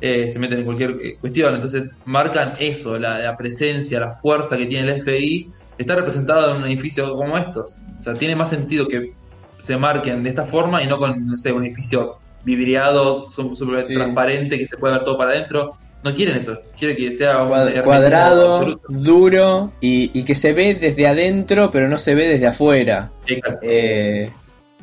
eh, 0.00 0.30
se 0.32 0.38
meten 0.38 0.58
en 0.60 0.64
cualquier 0.66 0.90
eh, 1.02 1.16
cuestión. 1.20 1.54
Entonces, 1.54 1.90
marcan 2.04 2.52
eso, 2.58 2.98
la, 2.98 3.18
la 3.20 3.36
presencia, 3.36 4.00
la 4.00 4.12
fuerza 4.12 4.56
que 4.56 4.66
tiene 4.66 4.90
el 4.92 5.02
FBI. 5.02 5.50
Está 5.78 5.94
representada 5.96 6.50
en 6.50 6.58
un 6.58 6.64
edificio 6.68 7.14
como 7.16 7.38
estos. 7.38 7.76
O 7.98 8.02
sea, 8.02 8.14
tiene 8.14 8.36
más 8.36 8.50
sentido 8.50 8.86
que 8.86 9.12
se 9.58 9.76
marquen 9.78 10.22
de 10.22 10.28
esta 10.28 10.44
forma 10.44 10.82
y 10.82 10.86
no 10.86 10.98
con, 10.98 11.26
no 11.26 11.38
sé, 11.38 11.52
un 11.52 11.64
edificio 11.64 12.18
vidriado, 12.44 13.30
súper 13.30 13.84
Sí. 13.84 13.94
transparente, 13.94 14.58
que 14.58 14.66
se 14.66 14.76
puede 14.76 14.94
ver 14.94 15.04
todo 15.04 15.16
para 15.18 15.30
adentro. 15.32 15.72
No 16.02 16.12
quieren 16.12 16.36
eso, 16.36 16.58
quieren 16.78 16.96
que 16.98 17.12
sea 17.12 17.38
Cuad- 17.48 17.82
cuadrado, 17.82 18.56
absoluto. 18.56 18.86
duro 18.90 19.72
y, 19.80 20.10
y 20.12 20.22
que 20.24 20.34
se 20.34 20.52
ve 20.52 20.74
desde 20.74 21.06
adentro, 21.06 21.70
pero 21.70 21.88
no 21.88 21.96
se 21.96 22.14
ve 22.14 22.28
desde 22.28 22.46
afuera. 22.46 23.10
Exacto. 23.26 23.60
Eh, 23.62 24.30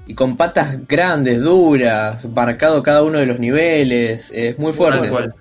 y 0.07 0.15
con 0.15 0.35
patas 0.35 0.87
grandes, 0.87 1.39
duras, 1.41 2.25
marcado 2.25 2.81
cada 2.81 3.03
uno 3.03 3.19
de 3.19 3.27
los 3.27 3.39
niveles. 3.39 4.31
Es 4.35 4.57
muy 4.57 4.73
fuerte. 4.73 5.01
Tal 5.01 5.09
cual. 5.11 5.33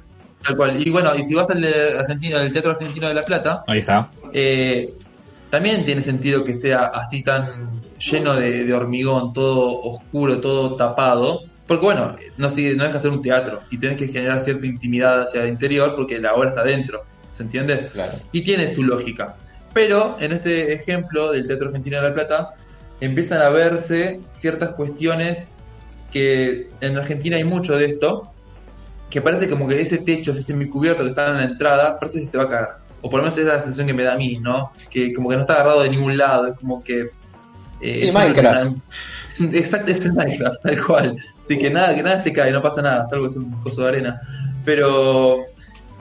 Tal 0.45 0.57
cual. 0.57 0.87
Y 0.87 0.91
bueno, 0.91 1.15
y 1.17 1.23
si 1.25 1.33
vas 1.35 1.49
al 1.49 1.63
de 1.63 1.99
Argentina, 1.99 2.41
al 2.41 2.53
Teatro 2.53 2.73
Argentino 2.73 3.09
de 3.09 3.15
La 3.15 3.23
Plata, 3.23 3.65
Ahí 3.67 3.79
está. 3.79 4.11
eh, 4.35 4.91
también 5.49 5.85
tiene 5.87 6.03
sentido 6.03 6.45
que 6.45 6.55
sea 6.55 6.87
así 6.95 7.23
tan 7.23 7.81
lleno 7.99 8.35
de, 8.37 8.65
de 8.65 8.73
hormigón, 8.75 9.33
todo 9.33 9.81
oscuro, 9.81 10.41
todo 10.41 10.77
tapado. 10.77 11.41
Porque 11.71 11.85
bueno, 11.85 12.17
no, 12.37 12.51
sigue, 12.51 12.75
no 12.75 12.83
deja 12.83 12.97
de 12.97 13.03
ser 13.03 13.13
un 13.13 13.23
teatro 13.23 13.61
y 13.71 13.79
tienes 13.79 13.97
que 13.97 14.09
generar 14.09 14.41
cierta 14.45 14.67
intimidad 14.67 15.23
hacia 15.23 15.43
el 15.45 15.51
interior 15.51 15.95
porque 15.95 16.19
la 16.19 16.35
obra 16.35 16.49
está 16.49 16.65
dentro. 16.65 17.05
¿Se 17.33 17.45
entiende? 17.45 17.91
Claro. 17.93 18.15
y 18.33 18.43
tiene 18.43 18.67
su 18.75 18.83
lógica. 18.83 19.37
Pero 19.73 20.17
en 20.19 20.33
este 20.33 20.73
ejemplo 20.73 21.31
del 21.31 21.47
Teatro 21.47 21.69
Argentino 21.69 21.99
de 22.03 22.09
La 22.09 22.13
Plata 22.15 22.51
empiezan 23.01 23.41
a 23.41 23.51
verse 23.51 24.19
ciertas 24.41 24.71
cuestiones 24.71 25.47
que 26.13 26.69
en 26.81 26.97
Argentina 26.99 27.37
hay 27.37 27.45
mucho 27.45 27.77
de 27.77 27.85
esto, 27.85 28.33
que 29.09 29.23
parece 29.23 29.49
como 29.49 29.69
que 29.69 29.81
ese 29.81 29.99
techo, 29.99 30.33
ese 30.33 30.43
semicubierto 30.43 31.05
que 31.05 31.11
está 31.11 31.29
en 31.29 31.35
la 31.37 31.45
entrada, 31.45 32.01
parece 32.01 32.19
que 32.19 32.25
se 32.25 32.31
te 32.33 32.39
va 32.39 32.45
a 32.45 32.49
caer. 32.49 32.69
O 33.01 33.09
por 33.09 33.21
lo 33.21 33.23
menos 33.27 33.39
esa 33.39 33.43
es 33.43 33.47
la 33.59 33.61
sensación 33.63 33.87
que 33.87 33.95
me 33.95 34.03
da 34.03 34.15
a 34.15 34.17
mí, 34.17 34.39
¿no? 34.41 34.73
Que 34.91 35.13
como 35.13 35.29
que 35.29 35.37
no 35.37 35.43
está 35.43 35.55
agarrado 35.55 35.83
de 35.83 35.91
ningún 35.91 36.19
lado, 36.19 36.49
es 36.49 36.55
como 36.59 36.83
que... 36.83 37.11
eh, 37.81 37.99
Sí, 38.01 38.11
una- 38.11 38.21
Minecraft. 38.25 38.73
Exacto, 39.53 39.91
es 39.91 40.05
el 40.05 40.13
Minecraft, 40.13 40.63
tal 40.63 40.85
cual. 40.85 41.17
Así 41.43 41.59
que 41.59 41.71
nada, 41.71 41.95
que 41.95 42.03
nada 42.03 42.19
se 42.19 42.33
cae, 42.33 42.51
no 42.51 42.63
pasa 42.63 42.83
nada, 42.83 43.07
salvo 43.07 43.27
que 43.27 43.31
es 43.31 43.37
un 43.37 43.51
coso 43.63 43.83
de 43.83 43.89
arena. 43.89 44.21
Pero 44.65 45.47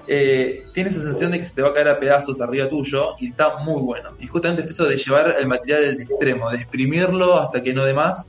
eh, 0.07 0.63
tiene 0.74 0.89
esa 0.89 1.01
sensación 1.01 1.31
de 1.31 1.39
que 1.39 1.45
se 1.45 1.51
te 1.51 1.62
va 1.62 1.69
a 1.69 1.74
caer 1.74 1.88
a 1.88 2.00
pedazos 2.00 2.41
arriba 2.41 2.67
tuyo 2.67 3.15
y 3.19 3.27
está 3.27 3.59
muy 3.59 3.81
bueno. 3.81 4.12
Y 4.19 4.27
justamente 4.27 4.63
es 4.63 4.71
eso 4.71 4.86
de 4.86 4.98
llevar 4.98 5.36
el 5.39 5.48
material 5.48 5.86
al 5.86 6.01
extremo, 6.01 6.50
de 6.50 6.57
exprimirlo 6.57 7.39
hasta 7.39 7.62
que 7.62 7.74
no 7.74 7.86
dé 7.86 7.93
más 7.93 8.25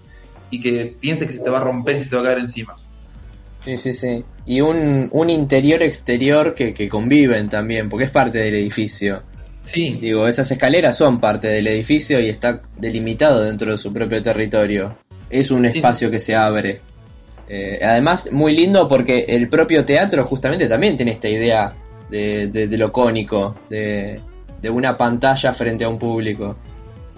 y 0.51 0.61
que 0.61 0.97
pienses 1.01 1.29
que 1.29 1.37
se 1.37 1.43
te 1.43 1.51
va 1.51 1.59
a 1.59 1.65
romper 1.65 1.97
y 1.97 2.01
se 2.01 2.11
te 2.11 2.17
va 2.17 2.23
a 2.23 2.25
caer 2.27 2.39
encima. 2.39 2.77
Sí, 3.61 3.77
sí, 3.77 3.93
sí. 3.93 4.25
Y 4.47 4.61
un, 4.63 5.11
interior-exterior 5.29 6.55
que 6.55 6.89
conviven 6.89 7.49
también, 7.49 7.89
porque 7.89 8.07
es 8.07 8.11
parte 8.11 8.39
del 8.39 8.55
edificio. 8.55 9.23
Sí, 9.73 9.99
Digo, 10.01 10.27
esas 10.27 10.51
escaleras 10.51 10.97
son 10.99 11.21
parte 11.21 11.49
del 11.49 11.67
edificio 11.69 12.19
y 12.21 12.29
está 12.29 12.63
delimitado 12.77 13.43
dentro 13.43 13.71
de 13.73 13.79
su 13.79 13.93
propio 13.93 14.21
territorio. 14.23 14.97
Es 15.29 15.51
un 15.51 15.69
Sí. 15.71 15.79
espacio 15.79 16.11
que 16.11 16.19
se 16.19 16.35
abre. 16.35 16.81
Eh, 17.49 17.79
además, 17.83 18.31
muy 18.33 18.55
lindo 18.57 18.87
porque 18.89 19.27
el 19.29 19.49
propio 19.49 19.85
teatro 19.85 20.25
justamente 20.25 20.69
también 20.69 20.97
tiene 20.97 21.13
esta 21.13 21.29
idea 21.29 21.73
de, 22.09 22.49
de- 22.49 22.67
de 22.69 22.77
lo 22.77 22.91
cónico, 22.93 23.57
de, 23.69 24.21
de 24.61 24.71
una 24.71 24.97
pantalla 24.97 25.53
frente 25.53 25.85
a 25.85 25.89
un 25.89 25.99
público. 25.99 26.57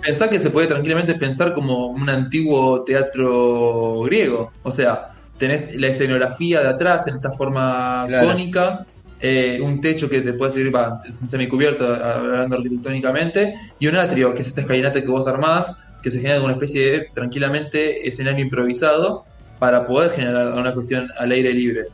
pensá 0.02 0.28
que 0.28 0.40
se 0.40 0.50
puede 0.50 0.66
tranquilamente 0.66 1.14
pensar 1.14 1.54
como 1.54 1.86
un 1.86 2.08
antiguo 2.10 2.82
teatro 2.82 4.00
griego. 4.00 4.50
O 4.64 4.70
sea, 4.72 5.10
tenés 5.38 5.74
la 5.76 5.86
escenografía 5.88 6.60
de 6.60 6.68
atrás 6.70 7.06
en 7.06 7.16
esta 7.16 7.30
forma 7.32 8.04
Claro. 8.08 8.26
cónica, 8.28 8.86
eh, 9.22 9.60
un 9.62 9.80
techo 9.80 10.10
que 10.10 10.20
te 10.20 10.32
puede 10.32 10.52
servir 10.52 10.72
para 10.72 11.00
semicubierto, 11.28 11.86
hablando 11.86 12.56
arquitectónicamente, 12.56 13.54
y 13.78 13.86
un 13.86 13.96
atrio, 13.96 14.34
que 14.34 14.42
es 14.42 14.48
esta 14.48 14.62
escalinata 14.62 15.00
que 15.00 15.06
vos 15.06 15.26
armás, 15.26 15.74
que 16.02 16.10
se 16.10 16.20
genera 16.20 16.42
una 16.42 16.54
especie 16.54 16.90
de 16.90 17.08
tranquilamente 17.14 18.06
escenario 18.08 18.44
improvisado, 18.44 19.24
para 19.60 19.86
poder 19.86 20.10
generar 20.10 20.58
una 20.58 20.74
cuestión 20.74 21.08
al 21.16 21.30
aire 21.30 21.54
libre. 21.54 21.84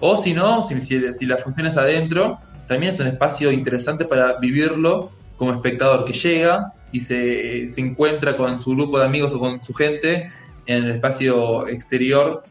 O 0.00 0.16
si 0.16 0.32
no, 0.32 0.66
si, 0.66 0.80
si, 0.80 1.12
si 1.12 1.26
la 1.26 1.36
función 1.36 1.66
es 1.66 1.76
adentro, 1.76 2.38
también 2.66 2.94
es 2.94 3.00
un 3.00 3.08
espacio 3.08 3.52
interesante 3.52 4.06
para 4.06 4.38
vivirlo 4.38 5.10
como 5.36 5.52
espectador 5.52 6.06
que 6.06 6.14
llega 6.14 6.72
y 6.92 7.00
se, 7.00 7.68
se 7.68 7.80
encuentra 7.80 8.36
con 8.36 8.62
su 8.62 8.70
grupo 8.70 8.98
de 8.98 9.04
amigos 9.04 9.34
o 9.34 9.38
con 9.38 9.60
su 9.62 9.74
gente 9.74 10.30
en 10.64 10.84
el 10.84 10.90
espacio 10.92 11.68
exterior 11.68 12.42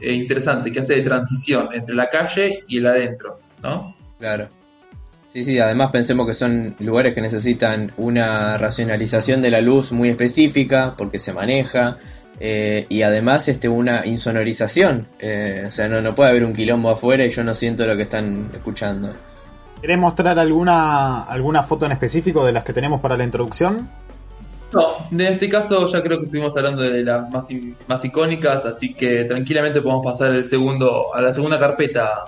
eh, 0.00 0.12
interesante, 0.12 0.72
que 0.72 0.80
hace 0.80 0.94
de 0.94 1.02
transición 1.02 1.68
entre 1.72 1.94
la 1.94 2.08
calle 2.08 2.64
y 2.66 2.78
el 2.78 2.86
adentro, 2.86 3.40
¿no? 3.64 3.96
Claro. 4.18 4.48
Sí, 5.28 5.42
sí, 5.42 5.58
además 5.58 5.90
pensemos 5.90 6.28
que 6.28 6.34
son 6.34 6.76
lugares 6.78 7.12
que 7.12 7.20
necesitan 7.20 7.90
una 7.96 8.56
racionalización 8.56 9.40
de 9.40 9.50
la 9.50 9.60
luz 9.60 9.90
muy 9.90 10.10
específica 10.10 10.94
porque 10.96 11.18
se 11.18 11.32
maneja 11.32 11.98
eh, 12.38 12.86
y 12.88 13.02
además 13.02 13.48
este, 13.48 13.68
una 13.68 14.06
insonorización. 14.06 15.08
Eh, 15.18 15.64
o 15.66 15.72
sea, 15.72 15.88
no, 15.88 16.00
no 16.00 16.14
puede 16.14 16.30
haber 16.30 16.44
un 16.44 16.52
quilombo 16.52 16.90
afuera 16.90 17.24
y 17.24 17.30
yo 17.30 17.42
no 17.42 17.54
siento 17.56 17.84
lo 17.84 17.96
que 17.96 18.02
están 18.02 18.50
escuchando. 18.54 19.12
¿Querés 19.80 19.98
mostrar 19.98 20.38
alguna, 20.38 21.24
alguna 21.24 21.62
foto 21.64 21.86
en 21.86 21.92
específico 21.92 22.44
de 22.44 22.52
las 22.52 22.62
que 22.62 22.72
tenemos 22.72 23.00
para 23.00 23.16
la 23.16 23.24
introducción? 23.24 23.88
No, 24.72 25.08
en 25.10 25.20
este 25.20 25.48
caso 25.48 25.86
ya 25.86 26.02
creo 26.02 26.18
que 26.18 26.26
estuvimos 26.26 26.56
hablando 26.56 26.82
de 26.82 27.04
las 27.04 27.28
más, 27.30 27.46
más 27.86 28.04
icónicas, 28.04 28.64
así 28.64 28.92
que 28.92 29.24
tranquilamente 29.24 29.80
podemos 29.80 30.04
pasar 30.04 30.34
el 30.34 30.44
segundo, 30.44 31.14
a 31.14 31.20
la 31.20 31.32
segunda 31.34 31.58
carpeta. 31.58 32.24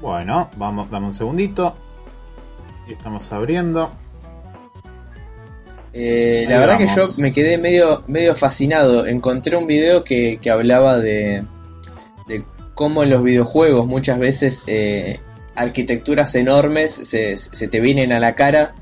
Bueno, 0.00 0.50
vamos, 0.56 0.90
dame 0.90 1.06
un 1.06 1.14
segundito. 1.14 1.74
Y 2.86 2.92
estamos 2.92 3.30
abriendo. 3.32 3.90
Eh, 5.92 6.46
la 6.48 6.58
verdad 6.58 6.78
que 6.78 6.86
yo 6.86 7.08
me 7.16 7.32
quedé 7.32 7.58
medio, 7.58 8.04
medio 8.06 8.34
fascinado. 8.34 9.06
Encontré 9.06 9.56
un 9.56 9.66
video 9.66 10.04
que, 10.04 10.38
que 10.40 10.50
hablaba 10.50 10.98
de, 10.98 11.44
de 12.26 12.44
cómo 12.74 13.02
en 13.02 13.10
los 13.10 13.22
videojuegos 13.22 13.86
muchas 13.86 14.18
veces 14.18 14.64
eh, 14.68 15.20
arquitecturas 15.56 16.34
enormes 16.36 16.92
se, 16.92 17.36
se 17.36 17.68
te 17.68 17.80
vienen 17.80 18.12
a 18.12 18.20
la 18.20 18.34
cara 18.36 18.74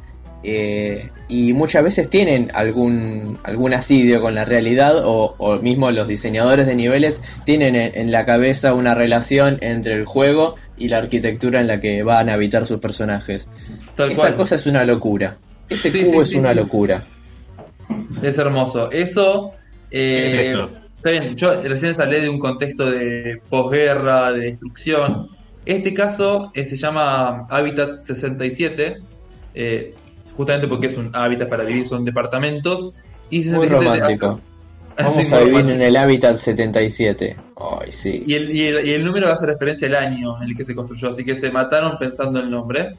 eh, 0.42 1.10
y 1.28 1.52
muchas 1.52 1.82
veces 1.82 2.08
tienen 2.08 2.50
algún, 2.54 3.38
algún 3.42 3.74
asidio 3.74 4.20
con 4.20 4.34
la 4.34 4.44
realidad 4.44 5.04
o, 5.04 5.34
o 5.38 5.56
mismo 5.58 5.90
los 5.90 6.06
diseñadores 6.06 6.66
de 6.66 6.74
niveles 6.76 7.20
tienen 7.44 7.74
en, 7.74 7.96
en 7.98 8.12
la 8.12 8.24
cabeza 8.24 8.74
una 8.74 8.94
relación 8.94 9.58
entre 9.60 9.94
el 9.94 10.04
juego 10.04 10.54
y 10.76 10.88
la 10.88 10.98
arquitectura 10.98 11.60
en 11.60 11.66
la 11.66 11.80
que 11.80 12.02
van 12.04 12.28
a 12.30 12.34
habitar 12.34 12.64
sus 12.66 12.78
personajes. 12.78 13.48
Tal 13.96 14.12
Esa 14.12 14.22
cual. 14.22 14.36
cosa 14.36 14.54
es 14.54 14.66
una 14.66 14.84
locura. 14.84 15.36
Ese 15.68 15.90
Sí, 15.90 16.04
cubo 16.04 16.16
sí, 16.16 16.20
es 16.22 16.28
sí, 16.30 16.38
una 16.38 16.50
sí. 16.50 16.56
locura. 16.60 17.04
Es 18.22 18.38
hermoso. 18.38 18.90
Eso, 18.92 19.52
eh, 19.90 20.54
está 20.96 21.10
bien, 21.10 21.36
yo 21.36 21.60
recién 21.62 22.00
hablé 22.00 22.20
de 22.20 22.28
un 22.28 22.38
contexto 22.38 22.90
de 22.90 23.40
posguerra, 23.48 24.32
de 24.32 24.40
destrucción. 24.50 25.28
Este 25.64 25.92
caso 25.92 26.50
eh, 26.54 26.64
se 26.64 26.76
llama 26.76 27.46
Hábitat 27.50 28.02
67, 28.02 28.96
eh, 29.54 29.94
justamente 30.36 30.68
porque 30.68 30.88
es 30.88 30.96
un 30.96 31.10
hábitat 31.14 31.48
para 31.48 31.64
vivir, 31.64 31.86
son 31.86 32.04
departamentos. 32.04 32.92
Y 33.30 33.38
Muy 33.38 33.66
67 33.66 33.74
romántico. 33.76 34.40
Ah, 34.98 35.04
Vamos 35.04 35.32
a 35.32 35.40
muy 35.40 35.50
vivir 35.50 35.70
en 35.70 35.82
el 35.82 35.96
hábitat 35.96 36.36
77. 36.36 37.36
Ay, 37.56 37.90
sí. 37.90 38.24
Y 38.26 38.34
el, 38.34 38.50
y, 38.50 38.62
el, 38.66 38.86
y 38.86 38.94
el 38.94 39.04
número 39.04 39.30
hace 39.30 39.46
referencia 39.46 39.88
al 39.88 39.96
año 39.96 40.42
en 40.42 40.50
el 40.50 40.56
que 40.56 40.64
se 40.64 40.74
construyó, 40.74 41.10
así 41.10 41.24
que 41.24 41.38
se 41.38 41.50
mataron 41.50 41.98
pensando 41.98 42.40
el 42.40 42.50
nombre. 42.50 42.94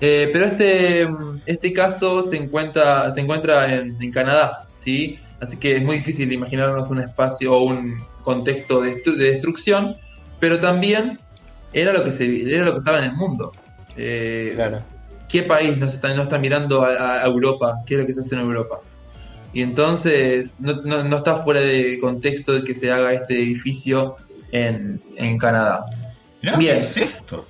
Eh, 0.00 0.30
pero 0.32 0.46
este, 0.46 1.08
este 1.46 1.72
caso 1.72 2.22
se 2.22 2.36
encuentra, 2.36 3.10
se 3.10 3.20
encuentra 3.20 3.74
en, 3.74 3.96
en 4.00 4.10
Canadá, 4.10 4.66
¿sí? 4.76 5.18
Así 5.40 5.56
que 5.56 5.76
es 5.76 5.82
muy 5.82 5.98
difícil 5.98 6.32
imaginarnos 6.32 6.90
un 6.90 7.00
espacio 7.00 7.54
o 7.54 7.64
un 7.64 8.02
contexto 8.22 8.80
de, 8.80 9.02
de 9.04 9.24
destrucción, 9.32 9.96
pero 10.40 10.60
también 10.60 11.18
era 11.72 11.92
lo 11.92 12.04
que 12.04 12.12
se 12.12 12.42
era 12.54 12.64
lo 12.64 12.72
que 12.72 12.78
estaba 12.78 12.98
en 12.98 13.04
el 13.04 13.12
mundo. 13.14 13.52
Eh, 13.96 14.52
Claro. 14.54 14.80
¿Qué 15.36 15.42
país 15.42 15.76
no, 15.76 15.86
se 15.86 15.96
está, 15.96 16.14
no 16.14 16.22
está 16.22 16.38
mirando 16.38 16.82
a, 16.82 17.22
Europa? 17.26 17.82
¿Qué 17.86 17.92
es 17.96 18.00
lo 18.00 18.06
que 18.06 18.14
se 18.14 18.20
hace 18.20 18.36
en 18.36 18.40
Europa? 18.40 18.80
Y 19.52 19.60
entonces 19.60 20.54
no, 20.58 20.80
no- 20.82 21.04
no 21.04 21.18
está 21.18 21.42
fuera 21.42 21.60
de 21.60 21.98
contexto 21.98 22.54
de 22.54 22.64
que 22.64 22.74
se 22.74 22.90
haga 22.90 23.12
este 23.12 23.34
edificio 23.34 24.16
en, 24.50 24.98
en 25.16 25.36
Canadá. 25.36 25.84
Mirá, 26.40 26.56
Bien. 26.56 26.74
¿qué 26.74 26.80
es 26.80 26.96
esto? 26.96 27.46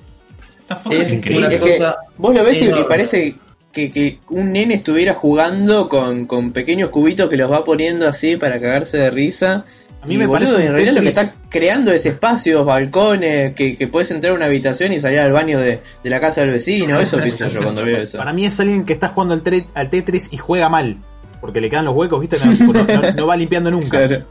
Esta 0.62 0.74
foto 0.74 0.96
Es 0.96 1.06
es, 1.06 1.12
increíble. 1.12 1.46
una 1.46 1.54
Es 1.54 1.62
que 1.62 1.70
cosa 1.78 1.96
vos 2.18 2.34
lo 2.34 2.42
ves 2.42 2.60
y- 2.60 2.64
y 2.64 2.68
enorme. 2.70 2.86
parece 2.86 3.34
que, 3.72 3.90
que 3.92 4.18
un 4.30 4.50
nene 4.52 4.74
estuviera 4.74 5.14
jugando 5.14 5.88
con, 5.88 6.26
con 6.26 6.50
pequeños 6.50 6.90
cubitos 6.90 7.30
que 7.30 7.36
los 7.36 7.48
va 7.52 7.64
poniendo 7.64 8.08
así 8.08 8.36
para 8.36 8.60
cagarse 8.60 8.98
de 8.98 9.10
risa. 9.10 9.64
A 10.06 10.08
mí 10.08 10.14
Y, 10.14 10.18
me 10.18 10.26
boludo, 10.26 10.46
parece 10.52 10.66
en 10.66 10.72
realidad 10.72 10.94
lo 10.94 11.00
que 11.02 11.08
está 11.08 11.24
creando 11.48 11.90
es 11.92 12.06
espacios, 12.06 12.64
balcones, 12.64 13.54
que, 13.54 13.74
que 13.76 13.88
puedes 13.88 14.08
entrar 14.12 14.32
a 14.32 14.36
una 14.36 14.44
habitación 14.46 14.92
y 14.92 15.00
salir 15.00 15.18
al 15.18 15.32
baño 15.32 15.58
de, 15.58 15.80
de 16.04 16.10
la 16.10 16.20
casa 16.20 16.42
del 16.42 16.50
vecino. 16.52 17.00
Eso 17.00 17.18
pienso 17.20 17.48
yo 17.48 17.60
cuando 17.62 17.84
veo 17.84 17.98
eso. 18.02 18.18
Para 18.18 18.32
mí 18.32 18.46
es 18.46 18.58
alguien 18.60 18.84
que 18.84 18.92
está 18.92 19.08
jugando 19.08 19.34
al, 19.34 19.42
al 19.74 19.90
Tetris 19.90 20.32
y 20.32 20.36
juega 20.36 20.68
mal. 20.68 20.98
Porque 21.40 21.60
le 21.60 21.68
quedan 21.68 21.84
los 21.86 21.94
huecos, 21.96 22.20
¿viste? 22.20 22.36
No, 22.38 22.72
no- 22.84 23.12
no 23.12 23.26
va 23.26 23.36
limpiando 23.36 23.70
nunca. 23.70 24.06
Claro. 24.06 24.24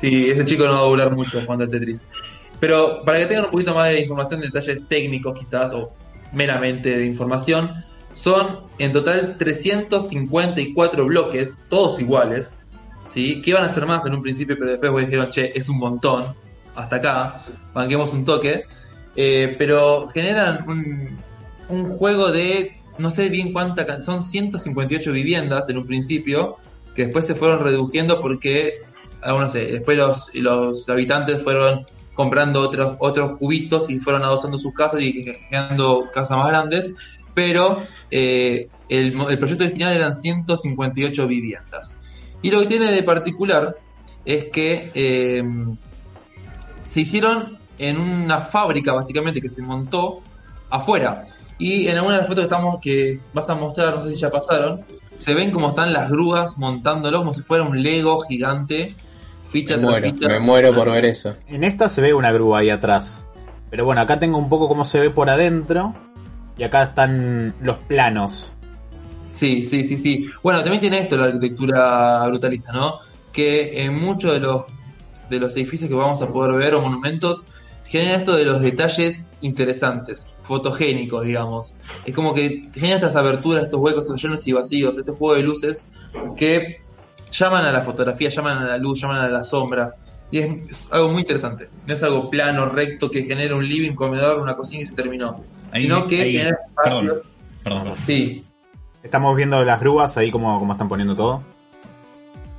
Sí, 0.00 0.28
ese 0.30 0.44
chico 0.44 0.64
no 0.66 0.72
va 0.72 0.78
a 0.80 0.84
durar 0.84 1.16
mucho 1.16 1.40
jugando 1.40 1.64
al 1.64 1.70
Tetris. 1.70 2.00
Pero 2.60 3.02
para 3.04 3.18
que 3.20 3.26
tengan 3.26 3.46
un 3.46 3.50
poquito 3.50 3.74
más 3.74 3.88
de 3.88 4.00
información, 4.00 4.40
detalles 4.40 4.82
técnicos 4.88 5.38
quizás, 5.38 5.72
o 5.72 5.92
meramente 6.32 6.96
de 6.98 7.06
información, 7.06 7.84
son 8.14 8.60
en 8.78 8.92
total 8.92 9.36
354 9.38 11.06
bloques, 11.06 11.54
todos 11.68 12.00
iguales, 12.00 12.50
¿sí? 13.18 13.40
que 13.42 13.50
iban 13.50 13.64
a 13.64 13.74
ser 13.74 13.84
más 13.84 14.06
en 14.06 14.14
un 14.14 14.22
principio, 14.22 14.56
pero 14.56 14.70
después 14.70 14.92
vos 14.92 15.00
dijeron, 15.00 15.28
che, 15.30 15.52
es 15.58 15.68
un 15.68 15.78
montón, 15.78 16.34
hasta 16.76 16.96
acá, 16.96 17.44
banquemos 17.74 18.12
un 18.12 18.24
toque, 18.24 18.64
Eh, 19.20 19.56
pero 19.58 20.06
generan 20.14 20.64
un, 20.68 21.18
un 21.68 21.96
juego 21.98 22.30
de, 22.30 22.76
no 22.98 23.10
sé 23.10 23.28
bien 23.28 23.52
cuánta, 23.52 24.00
son 24.00 24.22
158 24.22 25.10
viviendas 25.10 25.68
en 25.68 25.78
un 25.78 25.86
principio, 25.86 26.58
que 26.94 27.06
después 27.06 27.26
se 27.26 27.34
fueron 27.34 27.58
reduciendo 27.58 28.20
porque, 28.20 28.74
ah, 29.22 29.32
no 29.32 29.50
sé, 29.50 29.66
después 29.66 29.98
los, 29.98 30.28
los 30.34 30.88
habitantes 30.88 31.42
fueron 31.42 31.84
comprando 32.14 32.60
otros 32.60 32.96
otros 33.00 33.38
cubitos 33.38 33.90
y 33.90 33.98
fueron 33.98 34.22
adosando 34.22 34.56
sus 34.56 34.72
casas 34.72 35.00
y 35.02 35.24
creando 35.48 36.04
casas 36.14 36.36
más 36.36 36.48
grandes, 36.48 36.94
pero 37.34 37.82
eh, 38.12 38.68
el, 38.88 39.06
el 39.30 39.38
proyecto 39.38 39.64
original 39.64 39.94
eran 39.94 40.14
158 40.14 41.26
viviendas. 41.26 41.92
Y 42.42 42.50
lo 42.50 42.60
que 42.60 42.66
tiene 42.66 42.92
de 42.92 43.02
particular 43.02 43.76
es 44.24 44.44
que 44.52 44.90
eh, 44.94 45.42
se 46.86 47.00
hicieron 47.00 47.58
en 47.78 47.98
una 47.98 48.42
fábrica 48.42 48.92
básicamente 48.92 49.40
que 49.40 49.48
se 49.48 49.62
montó 49.62 50.20
afuera. 50.70 51.24
Y 51.58 51.88
en 51.88 51.96
alguna 51.96 52.14
de 52.14 52.20
las 52.20 52.28
fotos 52.28 52.42
que 52.42 52.46
estamos 52.46 52.80
que 52.80 53.20
vas 53.32 53.48
a 53.48 53.54
mostrar, 53.54 53.96
no 53.96 54.04
sé 54.04 54.10
si 54.10 54.16
ya 54.16 54.30
pasaron, 54.30 54.80
se 55.18 55.34
ven 55.34 55.50
como 55.50 55.70
están 55.70 55.92
las 55.92 56.10
grúas 56.10 56.56
montándolo 56.56 57.18
como 57.18 57.32
si 57.32 57.42
fuera 57.42 57.64
un 57.64 57.82
Lego 57.82 58.20
gigante, 58.20 58.94
ficha 59.50 59.76
Me 59.76 59.82
tras 59.82 59.90
muero, 59.92 60.10
ficha. 60.10 60.28
me 60.28 60.38
muero 60.38 60.72
por 60.72 60.90
ver 60.90 61.04
eso. 61.04 61.36
En 61.46 61.64
esta 61.64 61.88
se 61.88 62.00
ve 62.00 62.14
una 62.14 62.30
grúa 62.30 62.60
ahí 62.60 62.70
atrás. 62.70 63.26
Pero 63.70 63.84
bueno, 63.84 64.00
acá 64.00 64.18
tengo 64.18 64.38
un 64.38 64.48
poco 64.48 64.68
cómo 64.68 64.84
se 64.84 65.00
ve 65.00 65.10
por 65.10 65.28
adentro. 65.28 65.94
Y 66.56 66.64
acá 66.64 66.82
están 66.82 67.54
los 67.60 67.78
planos. 67.78 68.54
Sí, 69.38 69.62
sí, 69.62 69.84
sí, 69.84 69.96
sí. 69.96 70.26
Bueno, 70.42 70.60
también 70.60 70.80
tiene 70.80 70.98
esto 70.98 71.16
la 71.16 71.24
arquitectura 71.26 72.26
brutalista, 72.26 72.72
¿no? 72.72 72.98
Que 73.32 73.84
en 73.84 73.94
muchos 73.96 74.32
de 74.32 74.40
los 74.40 74.64
de 75.30 75.38
los 75.38 75.54
edificios 75.56 75.88
que 75.88 75.94
vamos 75.94 76.22
a 76.22 76.28
poder 76.32 76.56
ver 76.58 76.74
o 76.74 76.80
monumentos 76.80 77.44
genera 77.84 78.16
esto 78.16 78.34
de 78.34 78.44
los 78.46 78.62
detalles 78.62 79.26
interesantes, 79.42 80.26
fotogénicos, 80.44 81.24
digamos. 81.26 81.74
Es 82.06 82.14
como 82.14 82.34
que 82.34 82.62
genera 82.74 82.96
estas 82.96 83.14
aberturas, 83.14 83.64
estos 83.64 83.78
huecos, 83.78 84.04
estos 84.04 84.22
llenos 84.22 84.46
y 84.48 84.52
vacíos, 84.52 84.96
este 84.96 85.12
juego 85.12 85.34
de 85.34 85.42
luces 85.42 85.84
que 86.36 86.78
llaman 87.30 87.64
a 87.66 87.72
la 87.72 87.82
fotografía, 87.82 88.30
llaman 88.30 88.58
a 88.58 88.66
la 88.66 88.78
luz, 88.78 89.00
llaman 89.00 89.18
a 89.20 89.28
la 89.28 89.44
sombra. 89.44 89.94
Y 90.30 90.38
es, 90.38 90.70
es 90.70 90.86
algo 90.90 91.10
muy 91.10 91.20
interesante. 91.22 91.68
No 91.86 91.94
es 91.94 92.02
algo 92.02 92.28
plano, 92.30 92.66
recto, 92.66 93.10
que 93.10 93.22
genera 93.22 93.54
un 93.54 93.66
living, 93.68 93.94
comedor, 93.94 94.40
una 94.40 94.56
cocina 94.56 94.82
y 94.82 94.86
se 94.86 94.94
terminó. 94.94 95.44
Ahí- 95.70 95.82
sino 95.84 96.06
que 96.06 96.22
ahí- 96.22 96.32
genera 96.32 96.56
perdón, 96.82 97.04
espacios. 97.04 97.26
perdón, 97.62 97.82
perdón. 97.84 97.98
Sí, 98.06 98.44
Estamos 99.08 99.34
viendo 99.34 99.64
las 99.64 99.80
grúas 99.80 100.18
ahí 100.18 100.30
como, 100.30 100.58
como 100.58 100.72
están 100.72 100.86
poniendo 100.86 101.16
todo. 101.16 101.42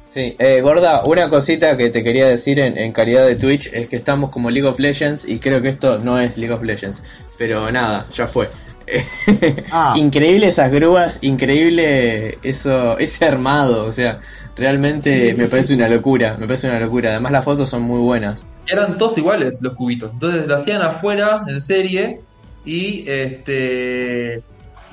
Sí, 0.07 0.35
eh, 0.39 0.61
Gorda, 0.61 1.03
una 1.05 1.29
cosita 1.29 1.77
que 1.77 1.91
te 1.91 2.03
quería 2.03 2.25
decir 2.25 2.59
en, 2.59 2.75
en 2.75 2.91
calidad 2.91 3.27
de 3.27 3.35
Twitch 3.35 3.69
es 3.71 3.87
que 3.87 3.97
estamos 3.97 4.31
como 4.31 4.49
League 4.49 4.67
of 4.67 4.79
Legends 4.79 5.29
y 5.29 5.37
creo 5.37 5.61
que 5.61 5.69
esto 5.69 5.99
no 5.99 6.19
es 6.19 6.39
League 6.39 6.51
of 6.51 6.63
Legends. 6.63 7.03
Pero 7.37 7.71
nada, 7.71 8.07
ya 8.11 8.25
fue. 8.25 8.49
Ah. 9.71 9.93
Increíble 9.95 10.47
esas 10.47 10.71
grúas, 10.71 11.19
increíble 11.21 12.39
eso, 12.41 12.97
ese 12.97 13.25
armado, 13.25 13.85
o 13.85 13.91
sea, 13.91 14.19
realmente 14.57 15.35
me 15.37 15.45
parece 15.45 15.75
una 15.75 15.87
locura, 15.87 16.35
me 16.39 16.47
parece 16.47 16.67
una 16.67 16.79
locura. 16.79 17.11
Además 17.11 17.31
las 17.31 17.45
fotos 17.45 17.69
son 17.69 17.83
muy 17.83 17.99
buenas. 17.99 18.47
eran 18.65 18.97
todos 18.97 19.15
iguales 19.19 19.61
los 19.61 19.73
cubitos. 19.73 20.11
Entonces 20.13 20.47
lo 20.47 20.55
hacían 20.55 20.81
afuera, 20.81 21.43
en 21.47 21.61
serie, 21.61 22.21
y 22.65 23.07
este 23.07 24.41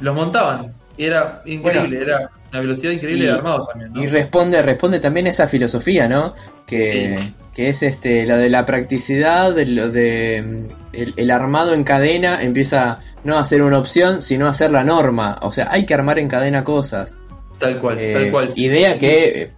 los 0.00 0.14
montaban. 0.14 0.75
Era 0.98 1.42
increíble, 1.44 2.00
era 2.02 2.30
una 2.50 2.60
velocidad 2.60 2.90
increíble 2.92 3.24
Y- 3.24 3.26
de 3.26 3.32
armado 3.34 3.66
también. 3.66 3.92
¿no? 3.92 4.02
Y 4.02 4.06
responde, 4.06 4.62
responde 4.62 4.98
también 5.00 5.26
esa 5.26 5.46
filosofía, 5.46 6.08
¿no? 6.08 6.34
Que, 6.66 7.18
que 7.54 7.68
es 7.68 7.82
este 7.82 8.24
lo 8.26 8.36
de 8.38 8.48
la 8.48 8.64
practicidad, 8.64 9.54
de 9.54 9.66
lo 9.66 9.90
de 9.90 10.42
mm, 10.44 10.94
el, 10.94 11.14
el 11.16 11.30
armado 11.30 11.74
en 11.74 11.84
cadena 11.84 12.42
empieza 12.42 12.98
no 13.24 13.36
a 13.38 13.44
ser 13.44 13.62
una 13.62 13.78
opción, 13.78 14.22
sino 14.22 14.46
a 14.48 14.52
ser 14.52 14.70
la 14.70 14.84
norma. 14.84 15.38
O 15.42 15.52
sea, 15.52 15.68
hay 15.70 15.84
que 15.84 15.94
armar 15.94 16.18
en 16.18 16.28
cadena 16.28 16.64
cosas. 16.64 17.16
Tal 17.58 17.78
cual, 17.80 17.98
Eh, 17.98 18.12
tal 18.14 18.30
cual. 18.30 18.52
Idea 18.56 18.94
que 18.94 19.50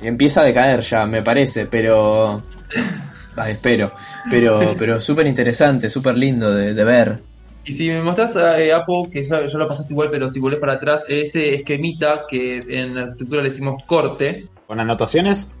empieza 0.00 0.40
a 0.40 0.44
decaer 0.44 0.80
ya, 0.80 1.06
me 1.06 1.22
parece, 1.22 1.66
pero... 1.66 2.42
Ah, 3.36 3.48
espero, 3.48 3.92
pero, 4.28 4.74
pero 4.76 5.00
súper 5.00 5.26
interesante, 5.26 5.88
súper 5.88 6.16
lindo 6.16 6.52
de, 6.52 6.74
de 6.74 6.84
ver. 6.84 7.20
Y 7.64 7.74
si 7.74 7.88
me 7.88 8.02
mostrás, 8.02 8.34
eh, 8.36 8.72
Apo, 8.72 9.10
que 9.10 9.24
ya, 9.24 9.46
ya 9.46 9.58
lo 9.58 9.68
pasaste 9.68 9.92
igual, 9.92 10.08
pero 10.10 10.28
si 10.30 10.40
volvés 10.40 10.60
para 10.60 10.74
atrás, 10.74 11.04
ese 11.08 11.54
esquemita 11.54 12.24
que 12.28 12.58
en 12.68 12.96
arquitectura 12.96 13.42
le 13.42 13.50
decimos 13.50 13.82
corte, 13.86 14.48
Con 14.66 14.80
anotaciones, 14.80 15.52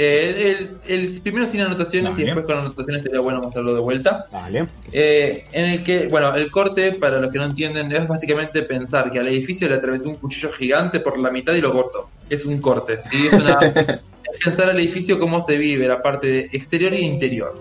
eh, 0.00 0.78
el, 0.86 1.04
el 1.04 1.20
primero 1.22 1.48
sin 1.48 1.60
anotaciones 1.60 2.16
y 2.16 2.22
después 2.22 2.46
con 2.46 2.56
anotaciones 2.56 3.02
sería 3.02 3.18
bueno 3.18 3.40
mostrarlo 3.42 3.74
de 3.74 3.80
vuelta. 3.80 4.22
vale. 4.30 4.66
Eh, 4.92 5.44
en 5.50 5.64
el 5.64 5.82
que, 5.82 6.06
bueno, 6.06 6.36
el 6.36 6.52
corte, 6.52 6.92
para 6.92 7.20
los 7.20 7.32
que 7.32 7.38
no 7.38 7.46
entienden, 7.46 7.90
es 7.90 8.06
básicamente 8.06 8.62
pensar 8.62 9.10
que 9.10 9.18
al 9.18 9.26
edificio 9.26 9.68
le 9.68 9.74
atravesó 9.74 10.08
un 10.08 10.14
cuchillo 10.14 10.52
gigante 10.52 11.00
por 11.00 11.18
la 11.18 11.32
mitad 11.32 11.52
y 11.54 11.60
lo 11.60 11.72
cortó. 11.72 12.10
Es 12.30 12.44
un 12.44 12.60
corte, 12.60 13.00
¿sí? 13.02 13.26
Es 13.26 13.32
una. 13.32 13.58
pensar 14.44 14.70
al 14.70 14.78
edificio 14.78 15.18
cómo 15.18 15.40
se 15.40 15.56
vive, 15.58 15.88
la 15.88 16.00
parte 16.00 16.28
de 16.28 16.38
exterior 16.52 16.94
y 16.94 17.00
interior. 17.00 17.60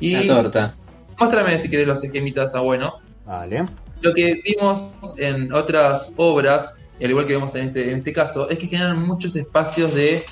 Y 0.00 0.14
La 0.14 0.24
torta. 0.24 0.74
Muéstrame 1.18 1.58
si 1.58 1.68
querés 1.68 1.86
los 1.86 2.02
esquemitas, 2.02 2.46
está 2.46 2.60
bueno. 2.60 2.94
Vale. 3.26 3.66
Lo 4.00 4.14
que 4.14 4.40
vimos 4.44 4.92
en 5.16 5.52
otras 5.52 6.12
obras, 6.16 6.72
al 7.02 7.10
igual 7.10 7.26
que 7.26 7.32
vemos 7.34 7.54
en 7.54 7.68
este, 7.68 7.90
en 7.90 7.98
este 7.98 8.12
caso, 8.12 8.48
es 8.48 8.58
que 8.58 8.66
generan 8.68 9.06
muchos 9.06 9.34
espacios 9.36 9.94
de 9.94 10.24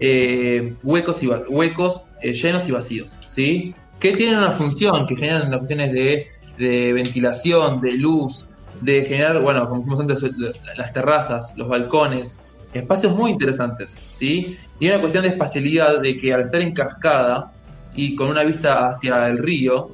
eh, 0.00 0.74
huecos 0.82 1.22
y 1.22 1.28
huecos 1.28 2.02
eh, 2.20 2.32
llenos 2.34 2.68
y 2.68 2.72
vacíos, 2.72 3.12
¿sí? 3.26 3.74
Que 4.00 4.16
tienen 4.16 4.38
una 4.38 4.52
función, 4.52 5.06
que 5.06 5.14
generan 5.14 5.50
las 5.50 5.58
funciones 5.60 5.92
de, 5.92 6.26
de 6.58 6.92
ventilación, 6.92 7.80
de 7.80 7.92
luz, 7.92 8.46
de 8.80 9.04
generar, 9.04 9.40
bueno, 9.40 9.66
como 9.68 9.78
dijimos 9.78 10.00
antes, 10.00 10.22
la- 10.22 10.52
las 10.76 10.92
terrazas, 10.92 11.52
los 11.56 11.68
balcones, 11.68 12.36
espacios 12.74 13.14
muy 13.14 13.30
interesantes, 13.30 13.94
¿sí? 14.18 14.56
Y 14.80 14.88
una 14.88 15.00
cuestión 15.00 15.22
de 15.22 15.30
espacialidad 15.30 16.00
de 16.00 16.16
que 16.16 16.32
al 16.34 16.40
estar 16.40 16.60
en 16.60 16.72
cascada 16.74 17.52
y 17.94 18.16
con 18.16 18.28
una 18.28 18.42
vista 18.42 18.88
hacia 18.88 19.28
el 19.28 19.38
río, 19.38 19.90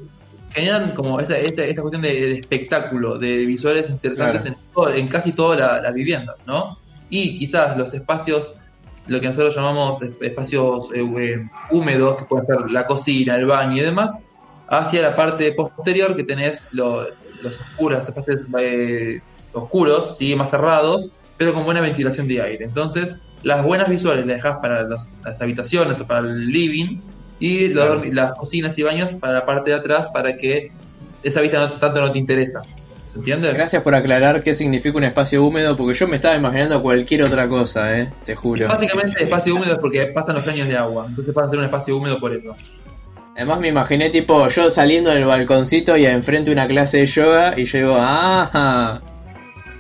generan 0.50 0.92
como 0.92 1.20
esa, 1.20 1.36
esta, 1.38 1.64
esta 1.64 1.82
cuestión 1.82 2.02
de, 2.02 2.08
de 2.08 2.32
espectáculo, 2.32 3.18
de 3.18 3.44
visuales 3.46 3.88
interesantes 3.90 4.42
Claro. 4.42 4.56
en, 4.58 4.72
todo- 4.74 4.94
en 4.94 5.08
casi 5.08 5.32
todas 5.32 5.58
la- 5.58 5.80
las 5.80 5.94
viviendas, 5.94 6.36
¿no? 6.46 6.78
Y 7.10 7.38
quizás 7.38 7.76
los 7.76 7.92
espacios, 7.94 8.54
lo 9.06 9.20
que 9.20 9.26
nosotros 9.26 9.54
llamamos 9.56 10.00
es- 10.02 10.10
espacios 10.20 10.90
eh, 10.94 11.00
eh, 11.18 11.46
húmedos, 11.70 12.16
que 12.18 12.24
pueden 12.24 12.46
ser 12.46 12.70
la 12.70 12.86
cocina, 12.86 13.36
el 13.36 13.46
baño 13.46 13.76
y 13.76 13.80
demás, 13.80 14.12
hacia 14.68 15.02
la 15.02 15.16
parte 15.16 15.52
posterior 15.52 16.14
que 16.16 16.24
tenés 16.24 16.66
lo- 16.72 17.06
los 17.42 17.60
oscuros, 17.60 17.98
los 18.00 18.08
espacios 18.08 18.40
eh, 18.60 19.20
oscuros, 19.52 20.16
¿sí? 20.18 20.34
más 20.34 20.50
cerrados, 20.50 21.12
pero 21.36 21.54
con 21.54 21.64
buena 21.64 21.80
ventilación 21.80 22.26
de 22.28 22.42
aire. 22.42 22.64
Entonces, 22.64 23.14
las 23.42 23.64
buenas 23.64 23.88
visuales 23.88 24.26
las 24.26 24.36
dejás 24.36 24.56
para 24.60 24.82
los- 24.82 25.10
las 25.24 25.40
habitaciones 25.40 26.00
o 26.00 26.06
para 26.06 26.20
el 26.20 26.48
living 26.50 27.00
y 27.40 27.70
Claro. 27.72 28.02
las 28.12 28.32
cocinas 28.32 28.76
y 28.78 28.82
baños 28.82 29.14
para 29.14 29.32
la 29.34 29.46
parte 29.46 29.70
de 29.70 29.76
atrás 29.76 30.08
para 30.12 30.36
que 30.36 30.70
esa 31.22 31.40
vista 31.40 31.58
no- 31.58 31.78
tanto 31.78 32.00
no 32.00 32.10
te 32.12 32.18
interesa. 32.18 32.62
¿Se 33.04 33.18
entiende? 33.18 33.52
Gracias 33.52 33.82
por 33.82 33.94
aclarar 33.94 34.42
qué 34.42 34.52
significa 34.52 34.96
un 34.98 35.04
espacio 35.04 35.42
húmedo, 35.44 35.74
porque 35.76 35.94
yo 35.98 36.06
me 36.06 36.16
estaba 36.16 36.36
imaginando 36.36 36.82
cualquier 36.82 37.22
otra 37.22 37.48
cosa, 37.48 37.98
eh, 37.98 38.12
te 38.24 38.34
juro. 38.34 38.68
Básicamente 38.68 39.22
espacio 39.24 39.54
húmedo 39.54 39.72
es 39.74 39.78
porque 39.78 40.06
pasan 40.06 40.36
los 40.36 40.46
años 40.46 40.68
de 40.68 40.76
agua, 40.76 41.06
entonces 41.08 41.34
pasa 41.34 41.46
a 41.46 41.50
ser 41.50 41.58
un 41.58 41.64
espacio 41.64 41.96
húmedo 41.96 42.18
por 42.20 42.32
eso. 42.34 42.54
Además 43.34 43.60
me 43.60 43.68
imaginé 43.68 44.10
tipo 44.10 44.48
yo 44.48 44.70
saliendo 44.70 45.10
del 45.10 45.24
balconcito 45.24 45.96
y 45.96 46.04
enfrente 46.06 46.50
una 46.50 46.66
clase 46.66 46.98
de 46.98 47.06
yoga 47.06 47.54
y 47.58 47.64
yo 47.64 47.78
digo, 47.78 47.96
ah, 47.98 49.00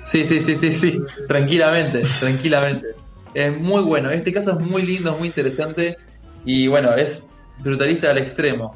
Sí, 0.04 0.24
sí, 0.24 0.40
sí, 0.40 0.56
sí, 0.58 0.72
sí, 0.72 0.98
tranquilamente, 1.26 2.00
tranquilamente. 2.18 2.86
Es 3.34 3.54
muy 3.60 3.82
bueno, 3.82 4.10
este 4.10 4.32
caso 4.32 4.52
es 4.52 4.60
muy 4.60 4.80
lindo, 4.82 5.14
muy 5.18 5.28
interesante 5.28 5.98
y 6.46 6.66
bueno, 6.66 6.94
es 6.94 7.22
brutalista 7.60 8.10
al 8.10 8.18
extremo. 8.18 8.74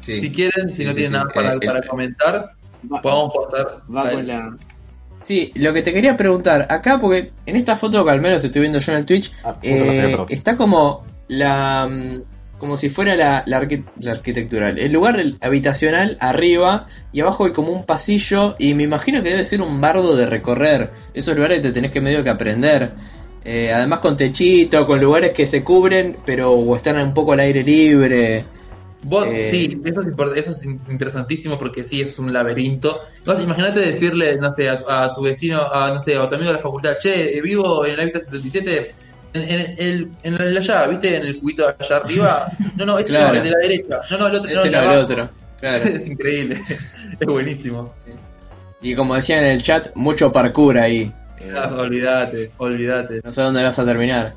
sí. 0.00 0.20
Si 0.20 0.32
quieren, 0.32 0.68
si 0.70 0.76
Sí, 0.76 0.84
no 0.84 0.90
sí, 0.92 0.96
tienen 1.02 1.12
sí. 1.12 1.12
nada 1.12 1.28
para, 1.32 1.54
Eh, 1.54 1.58
eh, 1.84 1.88
comentar, 1.88 2.50
Va, 2.92 3.00
podemos 3.00 3.30
pasar. 3.44 3.82
va 3.94 4.04
Dale. 4.04 4.14
con 4.16 4.26
la. 4.26 4.56
Sí, 5.22 5.52
lo 5.54 5.72
que 5.72 5.82
te 5.82 5.92
quería 5.92 6.16
preguntar, 6.16 6.66
acá 6.68 6.98
porque 7.00 7.30
en 7.46 7.54
esta 7.54 7.76
foto 7.76 8.04
que 8.04 8.10
al 8.10 8.20
menos 8.20 8.42
estoy 8.42 8.60
viendo 8.60 8.80
yo 8.80 8.92
en 8.92 8.98
el 8.98 9.04
Twitch, 9.06 9.32
Ah, 9.44 9.56
eh, 9.62 10.16
está 10.30 10.56
como 10.56 11.06
la 11.28 11.86
mm, 11.88 12.22
como 12.58 12.76
si 12.76 12.88
fuera 12.90 13.14
la, 13.16 13.42
la, 13.46 13.60
arqui- 13.60 13.84
la 14.00 14.12
arquitectural. 14.12 14.78
El 14.78 14.92
lugar 14.92 15.16
habitacional 15.40 16.16
arriba 16.20 16.86
y 17.12 17.20
abajo 17.20 17.44
hay 17.46 17.52
como 17.52 17.70
un 17.72 17.84
pasillo 17.86 18.54
y 18.58 18.74
me 18.74 18.82
imagino 18.84 19.20
que 19.22 19.30
debe 19.30 19.44
ser 19.44 19.62
un 19.62 19.80
bardo 19.80 20.16
de 20.16 20.26
recorrer. 20.26 20.90
Esos 21.14 21.34
lugares 21.36 21.58
que 21.58 21.68
te 21.68 21.72
tenés 21.72 21.90
que 21.92 22.00
medio 22.00 22.22
que 22.24 22.30
aprender. 22.30 22.90
Eh, 23.44 23.72
además 23.72 23.98
con 23.98 24.16
techito, 24.16 24.86
con 24.86 25.00
lugares 25.00 25.32
que 25.32 25.46
se 25.46 25.64
cubren 25.64 26.16
pero 26.24 26.52
o 26.52 26.76
están 26.76 26.96
un 26.98 27.12
poco 27.12 27.32
al 27.32 27.40
aire 27.40 27.62
libre. 27.64 28.44
Vos, 29.04 29.26
Eh, 29.28 29.48
sí, 29.50 29.80
eso 29.84 30.00
es, 30.00 30.06
eso 30.36 30.50
es 30.52 30.64
in- 30.64 30.80
interesantísimo 30.88 31.58
porque 31.58 31.82
sí 31.82 32.00
es 32.00 32.16
un 32.20 32.32
laberinto. 32.32 33.00
Entonces, 33.18 33.44
imagínate 33.44 33.80
decirle, 33.80 34.36
no 34.36 34.52
sé, 34.52 34.68
a, 34.68 34.80
a 34.86 35.12
tu 35.12 35.22
vecino, 35.22 35.60
a, 35.60 35.92
no 35.92 36.00
sé, 36.00 36.14
a 36.14 36.28
tu 36.28 36.36
amigo 36.36 36.50
de 36.52 36.56
la 36.58 36.62
facultad, 36.62 36.96
che, 37.00 37.36
eh, 37.36 37.40
vivo 37.42 37.84
en 37.84 37.96
la 37.96 38.04
Vista 38.04 38.20
77, 38.20 38.94
en, 39.34 39.42
en, 39.42 39.60
el, 39.78 40.08
en 40.22 40.34
la, 40.54 40.60
allá, 40.60 40.86
¿viste? 40.86 41.16
En 41.16 41.26
el 41.26 41.40
cubito 41.40 41.66
allá 41.66 41.96
arriba. 41.96 42.46
No, 42.76 42.86
no, 42.86 42.98
ese 42.98 43.08
Claro. 43.08 43.28
no, 43.30 43.34
el 43.38 43.42
de 43.42 43.50
la 43.50 43.58
derecha. 43.58 44.00
No, 44.10 44.18
no, 44.18 44.26
el 44.28 44.36
otro. 44.36 44.50
no, 44.52 44.60
Ese 44.60 44.70
no 44.70 44.92
el 44.92 44.98
otro. 44.98 45.28
Claro. 45.60 45.84
Es 45.84 46.06
increíble. 46.08 46.60
es 47.20 47.26
buenísimo. 47.26 47.92
Y 48.80 48.94
como 48.94 49.14
decían 49.16 49.40
en 49.44 49.52
el 49.52 49.62
chat, 49.62 49.88
mucho 49.94 50.30
parkour 50.32 50.78
ahí. 50.78 51.12
Eh, 51.42 51.52
Ah, 51.56 51.74
olvídate, 51.78 52.50
olvídate. 52.58 53.20
no 53.24 53.32
sé 53.32 53.42
dónde 53.42 53.62
vas 53.62 53.78
a 53.78 53.84
terminar. 53.84 54.32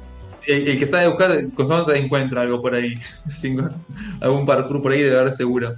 El, 0.48 0.68
el 0.68 0.80
que 0.80 0.86
sabe 0.88 1.08
buscar, 1.08 1.32
constantemente 1.56 2.06
encuentra 2.06 2.42
algo 2.42 2.62
por 2.62 2.76
ahí. 2.76 2.94
Algún 4.22 4.46
parkour 4.46 4.82
por 4.82 4.92
ahí 4.92 5.02
debe 5.02 5.20
haber 5.20 5.34
seguro. 5.34 5.76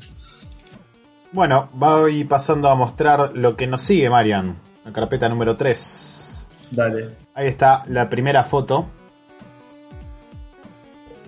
Bueno, 1.32 1.70
voy 1.74 2.24
pasando 2.24 2.70
a 2.70 2.76
mostrar 2.76 3.32
lo 3.36 3.56
que 3.56 3.68
nos 3.68 3.82
sigue, 3.82 4.10
Marian. 4.10 4.56
La 4.86 4.92
carpeta 4.94 5.28
número 5.30 5.56
3. 5.56 6.50
Dale. 6.72 7.10
Ahí 7.34 7.48
está 7.48 7.84
la 7.88 8.10
primera 8.10 8.44
foto. 8.44 8.88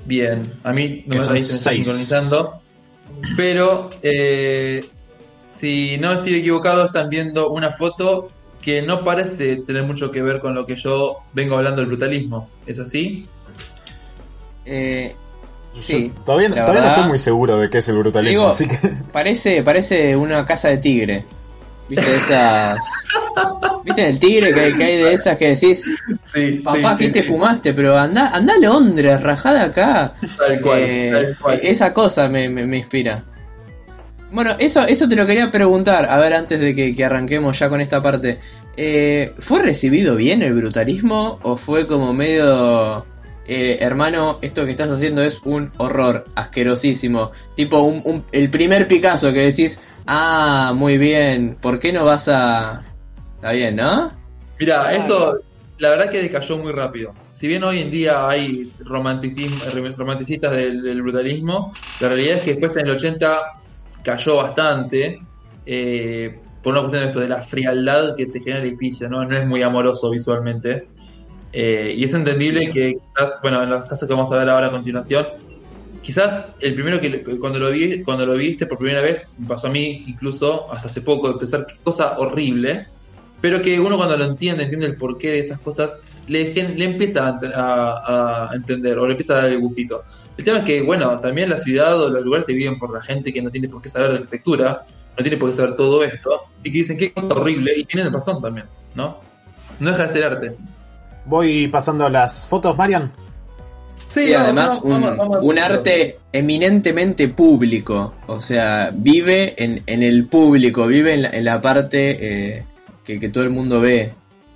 Bien, 0.05 0.41
a 0.63 0.73
mí 0.73 1.03
no 1.05 1.15
me 1.15 1.19
está 1.39 1.57
seis. 1.57 1.85
sincronizando. 1.85 2.61
Pero 3.37 3.89
eh, 4.01 4.83
si 5.59 5.97
no 5.97 6.13
estoy 6.13 6.35
equivocado, 6.35 6.85
están 6.85 7.09
viendo 7.09 7.51
una 7.51 7.71
foto 7.71 8.29
que 8.69 8.81
no 8.83 9.03
parece 9.03 9.55
tener 9.57 9.81
mucho 9.83 10.11
que 10.11 10.21
ver 10.21 10.39
con 10.39 10.53
lo 10.53 10.65
que 10.65 10.75
yo 10.75 11.17
vengo 11.33 11.55
hablando 11.57 11.81
del 11.81 11.87
brutalismo. 11.87 12.49
¿Es 12.67 12.77
así? 12.79 13.25
Eh, 14.65 15.15
Sí, 15.79 16.11
Yo 16.15 16.23
todavía, 16.23 16.49
todavía 16.49 16.81
no 16.81 16.87
estoy 16.89 17.03
muy 17.07 17.17
seguro 17.19 17.57
de 17.59 17.69
qué 17.69 17.77
es 17.77 17.87
el 17.87 17.97
brutalismo, 17.99 18.29
Digo- 18.41 18.47
así 18.49 18.67
que 18.67 18.77
parece, 19.13 19.63
parece 19.63 20.15
una 20.15 20.43
casa 20.45 20.67
de 20.69 20.77
tigre. 20.79 21.25
¿Viste 21.87 22.15
esas? 22.15 22.79
¿Viste 23.85 24.09
el 24.09 24.19
tigre 24.19 24.51
que, 24.53 24.73
que 24.73 24.83
hay 24.83 24.97
de 24.97 25.13
esas 25.13 25.37
que 25.37 25.49
decís, 25.49 25.85
Sí, 26.33 26.51
papá, 26.63 26.97
¿qué 26.97 27.09
te 27.09 27.23
fumaste? 27.23 27.73
Pero 27.73 27.97
anda, 27.97 28.29
anda 28.35 28.53
a 28.55 28.59
Londres, 28.59 29.21
rajada 29.21 29.63
acá. 29.65 30.13
Tal 30.37 30.59
cual, 30.61 30.79
Eh, 30.83 31.09
tal 31.13 31.37
cual. 31.39 31.59
Esa 31.63 31.93
cosa 31.93 32.27
me, 32.27 32.49
me- 32.49 32.65
me 32.65 32.77
inspira. 32.79 33.23
Bueno, 34.31 34.55
eso, 34.59 34.85
eso 34.85 35.09
te 35.09 35.15
lo 35.15 35.25
quería 35.25 35.49
preguntar, 35.49 36.05
a 36.09 36.19
ver, 36.19 36.33
antes 36.33 36.59
de 36.59 36.75
que, 36.75 36.93
que 36.93 37.03
arranquemos 37.05 37.57
ya 37.57 37.67
con 37.69 37.81
esta 37.81 37.99
parte. 38.01 38.39
Eh, 38.77 39.33
¿Fue 39.39 39.61
recibido 39.63 40.15
bien 40.15 40.43
el 40.43 40.53
brutalismo 40.53 41.39
o 41.41 41.57
fue 41.57 41.87
como 41.87 42.13
medio... 42.13 43.07
eh, 43.45 43.77
hermano, 43.81 44.37
esto 44.43 44.65
que 44.65 44.71
estás 44.71 44.91
haciendo 44.91 45.23
es 45.23 45.41
un 45.45 45.73
horror, 45.77 46.25
asquerosísimo. 46.35 47.31
Tipo 47.55 47.79
un, 47.79 48.01
un- 48.05 48.25
el 48.31 48.51
primer 48.51 48.87
Picasso 48.87 49.33
que 49.33 49.39
decís, 49.41 49.83
ah, 50.05 50.73
muy 50.75 50.97
bien, 50.99 51.57
¿por 51.59 51.79
qué 51.79 51.91
no 51.91 52.05
vas 52.05 52.29
a...? 52.29 52.85
Está 53.35 53.51
bien, 53.53 53.75
¿no? 53.77 54.19
Mira, 54.59 54.93
eso 54.95 55.33
la 55.77 55.91
verdad 55.91 56.11
que 56.11 56.21
decayó 56.21 56.57
muy 56.57 56.71
rápido. 56.73 57.17
Si 57.29 57.47
bien 57.47 57.63
hoy 57.63 57.79
en 57.79 57.89
día 57.91 58.27
hay 58.27 58.73
romanticismo, 58.79 59.63
romanticistas 59.95 60.51
del, 60.55 60.81
del 60.81 61.01
brutalismo, 61.01 61.77
la 61.99 62.09
realidad 62.09 62.37
es 62.37 62.43
que 62.43 62.51
después 62.51 62.75
en 62.75 62.87
el 62.87 62.95
80 62.95 63.41
cayó 64.03 64.37
bastante 64.37 65.19
eh, 65.65 66.31
por 66.61 66.73
una 66.73 66.81
cuestión 66.81 67.03
de 67.03 67.07
esto, 67.09 67.19
de 67.21 67.29
la 67.29 67.41
frialdad 67.43 68.15
que 68.15 68.27
te 68.27 68.39
genera 68.39 68.61
el 68.61 68.67
edificio, 68.69 69.09
¿no? 69.09 69.25
No 69.25 69.35
es 69.37 69.45
muy 69.47 69.61
amoroso 69.61 70.09
visualmente. 70.11 70.83
Eh, 71.51 71.95
y 71.97 72.03
es 72.03 72.13
entendible 72.13 72.69
que 72.69 72.93
quizás, 72.93 73.33
bueno, 73.41 73.63
en 73.63 73.69
los 73.69 73.85
casos 73.85 74.07
que 74.07 74.13
vamos 74.13 74.31
a 74.31 74.37
ver 74.37 74.49
ahora 74.49 74.67
a 74.67 74.71
continuación, 74.71 75.25
quizás 76.01 76.45
el 76.61 76.75
primero 76.75 76.99
que 77.01 77.23
cuando 77.39 77.59
lo 77.59 77.71
vi, 77.71 78.01
cuando 78.03 78.25
lo 78.25 78.33
viste 78.35 78.65
por 78.67 78.77
primera 78.77 79.01
vez, 79.01 79.21
pasó 79.47 79.67
a 79.67 79.71
mí 79.71 80.03
incluso 80.07 80.71
hasta 80.71 80.87
hace 80.87 81.01
poco, 81.01 81.29
de 81.33 81.39
pensar 81.39 81.65
qué 81.67 81.75
cosa 81.83 82.17
horrible, 82.17 82.85
pero 83.41 83.61
que 83.61 83.79
uno 83.79 83.97
cuando 83.97 84.17
lo 84.17 84.25
entiende, 84.25 84.63
entiende 84.63 84.87
el 84.87 84.97
porqué 84.97 85.29
de 85.31 85.39
esas 85.39 85.59
cosas, 85.61 85.93
le, 86.27 86.53
le 86.53 86.85
empieza 86.85 87.27
a- 87.55 88.49
a 88.51 88.55
entender 88.55 88.97
o 88.99 89.05
le 89.07 89.13
empieza 89.13 89.33
a 89.33 89.37
dar 89.43 89.49
el 89.51 89.59
gustito. 89.59 90.03
El 90.39 90.45
tema 90.45 90.59
es 90.59 90.63
que, 90.63 90.81
bueno, 90.81 91.19
también 91.19 91.49
la 91.49 91.57
ciudad 91.57 92.01
o 92.01 92.07
los 92.07 92.23
lugares 92.23 92.45
se 92.45 92.53
viven 92.53 92.79
por 92.79 92.93
la 92.93 93.01
gente 93.01 93.33
que 93.33 93.41
no 93.41 93.51
tiene 93.51 93.67
por 93.67 93.81
qué 93.81 93.89
saber 93.89 94.11
de 94.11 94.15
arquitectura, 94.19 94.85
no 95.17 95.21
tiene 95.21 95.35
por 95.35 95.49
qué 95.49 95.57
saber 95.57 95.75
todo 95.75 96.01
esto, 96.01 96.43
y 96.63 96.71
que 96.71 96.77
dicen 96.77 96.97
qué 96.97 97.11
cosa 97.11 97.33
horrible, 97.33 97.73
y 97.75 97.83
tienen 97.83 98.13
razón 98.13 98.41
también, 98.41 98.65
¿no? 98.95 99.17
No 99.81 99.89
deja 99.89 100.07
de 100.07 100.13
ser 100.13 100.23
arte. 100.23 100.55
Voy 101.25 101.67
pasando 101.67 102.07
las 102.07 102.45
fotos, 102.45 102.77
Marian. 102.77 103.11
Sí, 104.07 104.31
vamos, 104.31 104.45
además 104.45 104.81
vamos, 104.81 104.83
un, 104.85 104.91
vamos, 105.01 105.17
vamos 105.17 105.35
a 105.35 105.39
un 105.41 105.59
hacerlo. 105.59 105.75
arte 105.75 106.19
eminentemente 106.31 107.27
público, 107.27 108.13
o 108.27 108.39
sea, 108.39 108.91
vive 108.93 109.61
en, 109.61 109.83
en 109.87 110.03
el 110.03 110.27
público, 110.27 110.87
vive 110.87 111.15
en 111.15 111.23
la, 111.23 111.29
en 111.31 111.43
la 111.43 111.59
parte 111.59 112.17
eh, 112.21 112.65
que, 113.03 113.19
que 113.19 113.27
todo 113.27 113.43
el 113.43 113.49
mundo 113.49 113.81
ve. 113.81 114.13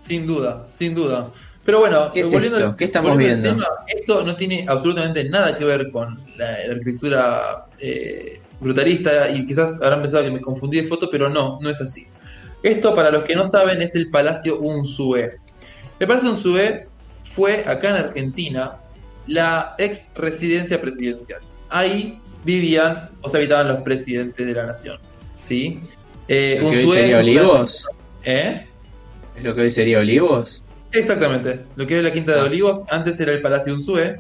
Sin 0.08 0.26
duda, 0.26 0.66
sin 0.70 0.96
duda. 0.96 1.30
Pero 1.66 1.80
bueno, 1.80 2.12
¿Qué 2.12 2.22
es 2.22 2.32
volviendo 2.32 2.58
esto? 2.58 2.76
¿Qué 2.76 2.86
estamos 2.86 3.18
viendo? 3.18 3.50
tema, 3.50 3.68
esto 3.88 4.24
no 4.24 4.36
tiene 4.36 4.66
absolutamente 4.68 5.24
nada 5.24 5.56
que 5.56 5.64
ver 5.64 5.90
con 5.92 6.20
la, 6.38 6.66
la 6.66 6.74
arquitectura 6.74 7.66
eh, 7.80 8.42
brutalista 8.60 9.30
y 9.30 9.46
quizás 9.46 9.76
habrán 9.82 10.02
pensado 10.02 10.24
que 10.24 10.32
me 10.32 10.42
confundí 10.42 10.82
de 10.82 10.88
foto, 10.88 11.10
pero 11.10 11.30
no, 11.30 11.60
no 11.62 11.70
es 11.70 11.80
así. 11.80 12.08
Esto, 12.64 12.96
para 12.96 13.12
los 13.12 13.24
que 13.24 13.36
no 13.36 13.46
saben, 13.46 13.82
es 13.82 13.96
el 13.96 14.10
Palacio 14.10 14.60
Unzué. 14.60 15.38
El 16.00 16.08
Palacio 16.08 16.32
Unzué 16.32 16.88
fue 17.26 17.64
acá 17.66 17.90
en 17.90 17.96
Argentina 17.96 18.78
la 19.28 19.76
ex 19.78 20.10
residencia 20.16 20.80
presidencial. 20.82 21.42
Ahí 21.70 22.20
vivían 22.44 23.10
o 23.22 23.30
se 23.30 23.38
habitaban 23.38 23.68
los 23.70 23.82
presidentes 23.84 24.46
de 24.46 24.54
la 24.54 24.66
nación. 24.66 25.00
¿Sí? 25.42 25.80
Eh, 26.28 26.60
¿Lo 26.62 26.72
que 26.72 26.78
hoy 26.80 26.88
sería 26.88 27.18
Olivos? 27.20 27.88
¿Eh? 28.24 28.66
¿Es 29.36 29.44
lo 29.44 29.56
que 29.56 29.62
hoy 29.62 29.70
sería 29.70 30.00
Olivos? 30.00 30.64
Exactamente, 30.94 31.62
lo 31.76 31.86
que 31.88 31.98
es 31.98 32.04
la 32.04 32.14
Quinta 32.14 32.36
de 32.36 32.42
Olivos, 32.42 32.82
antes 32.90 33.20
era 33.20 33.32
el 33.32 33.42
Palacio 33.42 33.74
Unzué, 33.74 34.18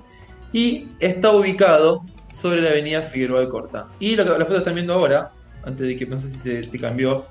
y 0.51 0.87
está 0.99 1.31
ubicado 1.31 2.03
sobre 2.33 2.61
la 2.61 2.71
avenida 2.71 3.03
Figueroa 3.03 3.41
de 3.41 3.49
Corta. 3.49 3.87
Y 3.99 4.15
lo 4.15 4.23
que, 4.23 4.31
la 4.31 4.39
foto 4.39 4.51
que 4.53 4.57
están 4.57 4.75
viendo 4.75 4.93
ahora, 4.93 5.31
antes 5.63 5.87
de 5.87 5.95
que 5.95 6.05
no 6.05 6.19
sé 6.19 6.29
si 6.31 6.37
se 6.39 6.63
si 6.63 6.79
cambió, 6.79 7.25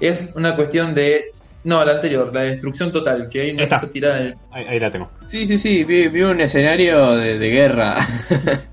es 0.00 0.24
una 0.34 0.54
cuestión 0.54 0.94
de... 0.94 1.32
No, 1.64 1.84
la 1.84 1.92
anterior, 1.92 2.32
la 2.32 2.42
destrucción 2.42 2.92
total, 2.92 3.28
que 3.28 3.40
hay 3.40 3.50
una 3.50 3.62
Está. 3.64 3.80
tirada 3.80 4.20
en 4.20 4.26
el... 4.28 4.34
Ahí, 4.52 4.64
ahí 4.68 4.80
la 4.80 4.90
tengo. 4.90 5.10
Sí, 5.26 5.46
sí, 5.46 5.58
sí, 5.58 5.84
vi, 5.84 6.08
vi 6.08 6.22
un 6.22 6.40
escenario 6.40 7.16
de, 7.16 7.38
de 7.38 7.50
guerra. 7.50 7.96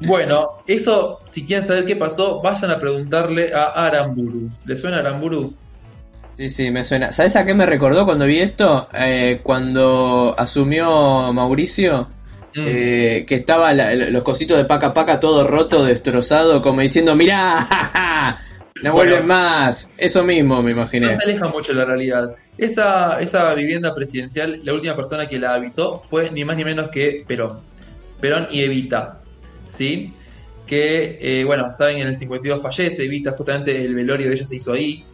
Bueno, 0.00 0.58
eso, 0.66 1.20
si 1.26 1.44
quieren 1.44 1.66
saber 1.66 1.84
qué 1.84 1.96
pasó, 1.96 2.40
vayan 2.40 2.70
a 2.70 2.78
preguntarle 2.78 3.52
a 3.52 3.64
Aramburu. 3.86 4.48
¿Le 4.64 4.76
suena 4.76 4.98
Aramburu? 4.98 5.54
Sí, 6.38 6.48
sí, 6.48 6.70
me 6.70 6.84
suena. 6.84 7.10
¿Sabes 7.10 7.34
a 7.34 7.44
qué 7.44 7.52
me 7.52 7.66
recordó 7.66 8.04
cuando 8.04 8.24
vi 8.24 8.38
esto? 8.38 8.88
Eh, 8.94 9.40
cuando 9.42 10.36
asumió 10.38 11.32
Mauricio, 11.32 12.10
Mm. 12.54 12.64
eh, 12.68 13.24
que 13.26 13.34
estaba 13.34 13.72
la- 13.74 13.92
los 13.92 14.22
cositos 14.22 14.56
de 14.56 14.64
paca 14.64 14.94
paca 14.94 15.18
todo 15.18 15.44
roto, 15.48 15.84
destrozado, 15.84 16.60
como 16.62 16.80
diciendo, 16.80 17.16
mirá, 17.16 18.38
no 18.84 18.92
Bueno. 18.92 19.10
vuelven 19.10 19.26
más. 19.26 19.90
Eso 19.98 20.22
mismo 20.22 20.62
me 20.62 20.70
No 20.70 20.76
imaginé. 20.82 21.08
se 21.16 21.24
aleja 21.24 21.48
mucho 21.48 21.72
de 21.72 21.78
la 21.80 21.84
realidad. 21.86 22.36
Esa, 22.56 23.18
esa 23.20 23.52
vivienda 23.54 23.92
presidencial, 23.92 24.60
la 24.62 24.74
última 24.74 24.94
persona 24.94 25.26
que 25.28 25.40
la 25.40 25.54
habitó 25.54 26.04
fue 26.08 26.30
ni 26.30 26.44
más 26.44 26.56
ni 26.56 26.64
menos 26.64 26.88
que 26.90 27.24
Perón. 27.26 27.58
Perón 28.20 28.46
y 28.52 28.62
Evita. 28.62 29.22
¿Sí? 29.70 30.12
Que, 30.68 31.18
eh, 31.20 31.44
bueno, 31.44 31.68
saben, 31.76 31.98
en 31.98 32.06
el 32.06 32.16
52 32.16 32.62
fallece 32.62 33.02
Evita, 33.04 33.32
justamente 33.32 33.84
el 33.84 33.92
velorio 33.96 34.28
de 34.28 34.34
ella 34.36 34.44
se 34.46 34.54
hizo 34.54 34.72
ahí. 34.72 35.04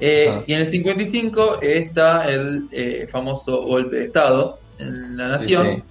Eh, 0.00 0.28
Ah. 0.30 0.42
Y 0.46 0.52
en 0.54 0.60
el 0.60 0.66
55 0.66 1.58
está 1.62 2.24
el 2.28 2.66
eh, 2.72 3.08
famoso 3.10 3.62
golpe 3.62 3.96
de 3.96 4.04
Estado 4.06 4.58
en 4.78 5.16
la 5.16 5.38
Sí, 5.38 5.52
nación. 5.54 5.66
sí. 5.76 5.82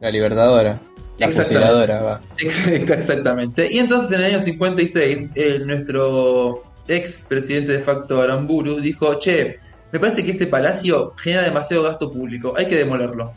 La 0.00 0.10
libertadora. 0.10 0.80
La 1.18 1.26
Exactamente. 1.26 1.66
fusiladora, 1.66 2.02
va. 2.02 2.20
Exact- 2.38 2.90
Exactamente. 2.98 3.68
Y 3.72 3.78
entonces 3.78 4.12
en 4.16 4.24
el 4.24 4.32
año 4.34 4.40
56, 4.40 5.28
el- 5.34 5.66
nuestro 5.66 6.62
ex 6.88 7.18
presidente 7.28 7.72
de 7.72 7.80
facto 7.80 8.20
Aramburu 8.22 8.80
dijo, 8.80 9.14
che, 9.18 9.58
me 9.92 9.98
parece 10.00 10.24
que 10.24 10.30
ese 10.30 10.46
palacio 10.46 11.12
genera 11.16 11.44
demasiado 11.44 11.82
gasto 11.82 12.10
público, 12.10 12.54
hay 12.56 12.66
que 12.66 12.76
demolerlo. 12.76 13.32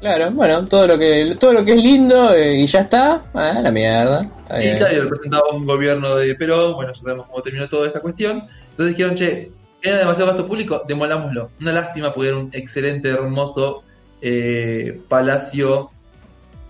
Claro, 0.00 0.30
bueno, 0.32 0.64
todo 0.66 0.86
lo 0.86 0.98
que 0.98 1.34
todo 1.40 1.52
lo 1.54 1.64
que 1.64 1.72
es 1.72 1.82
lindo 1.82 2.34
eh, 2.34 2.56
y 2.56 2.66
ya 2.66 2.80
está, 2.80 3.22
ah, 3.32 3.60
la 3.62 3.70
mierda. 3.70 4.28
Está 4.42 4.60
Y 4.60 4.64
bien. 4.66 4.76
claro, 4.78 5.02
representaba 5.04 5.48
un 5.52 5.64
gobierno 5.64 6.16
de 6.16 6.34
Perón, 6.34 6.74
bueno, 6.74 6.92
ya 6.92 7.00
sabemos 7.00 7.26
cómo 7.28 7.42
terminó 7.42 7.66
toda 7.68 7.86
esta 7.86 8.00
cuestión. 8.00 8.42
Entonces 8.76 8.94
dijeron, 8.94 9.16
che, 9.16 9.50
genera 9.80 10.00
demasiado 10.00 10.32
gasto 10.32 10.46
público, 10.46 10.82
demolámoslo. 10.86 11.50
Una 11.62 11.72
lástima, 11.72 12.12
porque 12.12 12.28
era 12.28 12.36
un 12.36 12.50
excelente, 12.52 13.08
hermoso 13.08 13.84
eh, 14.20 15.00
palacio, 15.08 15.90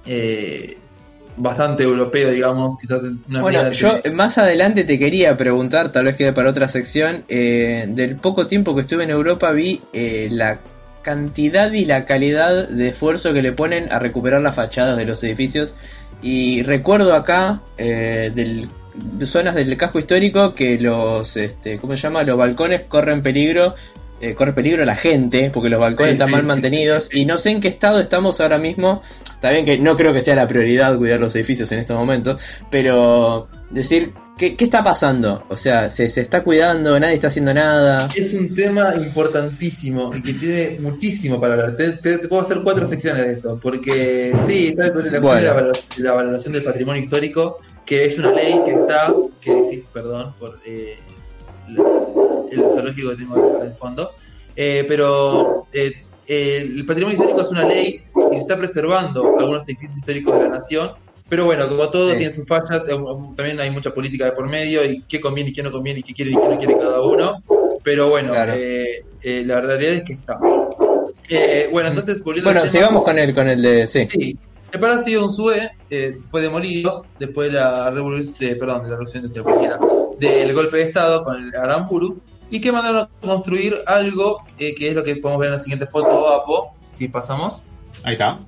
eh, 0.07 0.77
bastante 1.37 1.83
europeo, 1.83 2.31
digamos, 2.31 2.79
quizás 2.79 3.03
en 3.03 3.21
una 3.29 3.41
Bueno, 3.41 3.73
yo 3.73 4.01
más 4.15 4.39
adelante 4.39 4.85
te 4.85 5.01
quería 5.01 5.37
preguntar, 5.37 5.91
tal 5.91 6.05
vez 6.05 6.15
quede 6.15 6.33
para 6.33 6.49
otra 6.49 6.69
sección, 6.69 7.25
eh, 7.29 7.87
del 7.89 8.15
poco 8.15 8.47
tiempo 8.47 8.77
que 8.77 8.83
estuve 8.83 9.03
en 9.03 9.11
Europa 9.11 9.51
vi 9.51 9.81
la 10.31 10.61
cantidad 11.03 11.73
y 11.73 11.87
la 11.87 12.05
calidad 12.05 12.69
de 12.69 12.89
esfuerzo 12.89 13.33
que 13.33 13.43
le 13.43 13.51
ponen 13.51 13.91
a 13.91 13.99
recuperar 13.99 14.43
las 14.43 14.55
fachadas 14.55 14.97
de 14.97 15.07
los 15.07 15.25
edificios 15.25 15.75
y 16.23 16.63
recuerdo 16.63 17.15
acá 17.15 17.63
del, 17.77 18.35
de 18.35 18.69
zonas 19.25 19.55
del 19.55 19.77
casco 19.77 19.99
histórico 19.99 20.55
que 20.55 20.79
los, 20.79 21.37
este, 21.37 21.79
¿cómo 21.79 21.97
se 21.97 22.03
llama? 22.03 22.23
Los 22.23 22.37
balcones 22.37 22.83
corren 22.89 23.23
peligro. 23.23 23.75
eh, 24.21 24.35
corre 24.35 24.55
peligro 24.55 24.83
la 24.87 24.97
gente 24.97 25.51
porque 25.53 25.69
los 25.69 25.79
balcones 25.79 26.15
están 26.15 26.31
mal 26.31 26.43
mantenidos 26.43 27.11
y 27.15 27.27
no 27.27 27.37
sé 27.37 27.51
en 27.51 27.61
qué 27.61 27.69
estado 27.69 28.01
estamos 28.01 28.41
ahora 28.41 28.57
mismo 28.59 29.03
Está 29.35 29.51
bien 29.51 29.67
que 29.67 29.77
no 29.77 29.95
creo 29.95 30.15
que 30.15 30.23
sea 30.23 30.35
la 30.35 30.49
prioridad 30.49 30.97
cuidar 30.97 31.21
los 31.21 31.37
edificios 31.37 31.71
en 31.73 31.81
estos 31.81 31.95
momentos, 31.95 32.41
pero 32.71 33.49
decir, 33.71 34.13
¿qué, 34.39 34.57
qué 34.57 34.65
está 34.65 34.83
pasando? 34.83 35.45
O 35.51 35.57
sea, 35.59 35.91
¿se, 35.91 36.09
¿se 36.09 36.23
está 36.23 36.43
cuidando? 36.43 36.99
¿Nadie 36.99 37.15
está 37.17 37.27
haciendo 37.27 37.53
nada? 37.53 38.09
Es 38.17 38.33
un 38.33 38.55
tema 38.55 38.95
importantísimo 38.97 40.11
y 40.15 40.23
que 40.23 40.33
tiene 40.33 40.79
muchísimo 40.81 41.39
para 41.41 41.53
hablar. 41.55 41.77
Te, 41.77 41.91
te- 41.93 42.17
te 42.19 42.29
puedo 42.29 42.41
hacer 42.43 42.61
cuatro 42.65 42.87
secciones 42.87 43.27
de 43.27 43.33
esto, 43.35 43.59
porque 43.63 44.35
sí, 44.47 44.69
está 44.69 44.87
la, 44.89 45.21
Bueno. 45.21 45.53
la 45.63 45.73
la 45.99 46.13
valoración 46.13 46.55
del 46.55 46.63
patrimonio 46.63 47.03
histórico, 47.03 47.59
que 47.87 48.05
es 48.05 48.19
una 48.19 48.33
ley 48.33 48.61
que 48.65 48.73
está, 48.73 49.15
que 49.41 49.67
sí, 49.71 49.85
perdón 49.93 50.35
por 50.39 50.59
eh, 50.67 50.99
la- 51.69 51.83
el 52.51 52.61
zoológico 52.61 53.11
que 53.11 53.17
tengo 53.17 53.61
al 53.61 53.75
fondo, 53.75 54.11
eh, 54.57 54.85
pero 54.89 55.67
eh, 55.73 55.93
el 56.27 56.85
patrimonio 56.85 57.17
histórico 57.17 57.43
es 57.43 57.49
una 57.51 57.65
ley 57.65 58.01
y 58.33 58.35
se 58.35 58.41
está 58.43 58.57
preservando 58.59 59.39
algunos 59.39 59.65
edificios 59.69 59.99
históricos 59.99 60.37
de 60.37 60.43
la 60.45 60.49
nación. 60.51 60.91
Pero 61.29 61.45
bueno, 61.45 61.69
como 61.69 61.89
todo 61.91 62.11
Sí. 62.13 62.17
tiene 62.19 62.33
sus 62.33 62.47
fallas, 62.47 62.83
eh, 62.89 62.97
también 63.37 63.59
hay 63.61 63.71
mucha 63.71 63.93
política 63.93 64.27
de 64.27 64.33
por 64.33 64.49
medio 64.49 64.85
y 64.85 65.03
qué 65.09 65.21
conviene 65.21 65.51
y 65.51 65.53
qué 65.53 65.63
no 65.63 65.73
conviene 65.73 66.01
y 66.01 66.03
qué 66.05 66.15
quiere 66.15 66.31
y 66.31 66.35
qué 66.37 66.49
no 66.49 66.57
quiere 66.59 66.79
cada 66.79 67.01
uno. 67.03 67.43
Pero 67.83 68.09
bueno, 68.11 68.33
Claro. 68.33 68.53
eh, 68.57 69.05
eh, 69.23 69.43
la 69.45 69.61
realidad 69.61 69.95
es 69.95 70.05
que 70.05 70.13
está. 70.13 70.39
Bueno, 71.73 71.89
entonces 71.89 72.23
volviendo 72.23 72.53
Bueno, 72.53 72.69
sigamos 72.69 73.03
con 73.03 73.19
el, 73.19 73.35
con 73.35 73.49
el 73.49 73.61
de... 73.61 73.87
Sí. 73.89 74.07
Sí, 74.09 74.39
el 74.77 74.81
Palacio 74.81 75.19
de 75.21 75.25
Unzué 75.25 75.71
eh, 75.91 76.19
fue 76.31 76.43
demolido 76.43 77.05
después 77.19 77.53
de 77.53 77.59
la 77.59 77.91
revolución, 77.91 78.35
de, 78.39 78.57
perdón, 78.57 78.83
de 78.85 78.91
la 78.91 78.97
revolución 78.97 79.43
cualquiera, 79.43 79.79
del 80.19 80.53
golpe 80.55 80.77
de 80.79 80.83
Estado 80.85 81.25
con 81.25 81.43
el 81.43 81.55
Aramburu, 81.55 82.21
y 82.51 82.61
que 82.61 82.71
mandaron 82.71 83.03
a 83.03 83.27
construir 83.27 83.79
algo 83.87 84.37
eh, 84.59 84.75
que 84.75 84.89
es 84.91 84.95
lo 84.95 85.03
que 85.03 85.17
podemos 85.17 85.41
ver 85.41 85.49
en 85.49 85.57
la 85.57 85.63
siguiente 85.63 85.87
foto, 85.87 86.29
Apo, 86.29 86.75
si 86.97 87.09
pasamos, 87.09 87.63
Ahí 88.05 88.13
está. 88.13 88.39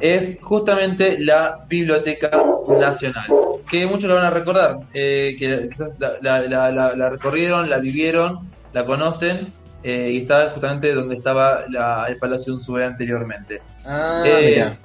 es 0.00 0.36
justamente 0.42 1.18
la 1.20 1.64
Biblioteca 1.68 2.30
Nacional, 2.68 3.26
que 3.70 3.86
muchos 3.86 4.04
lo 4.04 4.14
van 4.16 4.24
a 4.26 4.30
recordar, 4.30 4.80
eh, 4.92 5.36
que 5.38 5.68
quizás 5.70 5.94
la, 5.98 6.12
la- 6.20 6.40
la- 6.42 6.70
la- 6.72 6.96
la 6.96 7.08
recorrieron, 7.10 7.70
la 7.70 7.78
vivieron, 7.78 8.50
la 8.72 8.84
conocen, 8.84 9.52
eh, 9.84 10.10
y 10.12 10.18
está 10.18 10.50
justamente 10.50 10.92
donde 10.92 11.14
estaba 11.16 11.64
la- 11.68 12.06
el 12.08 12.16
Palacio 12.18 12.52
de 12.52 12.58
Unzué 12.58 12.84
anteriormente. 12.84 13.60
Ah, 13.84 14.22
Eh, 14.24 14.50
mira. 14.54 14.76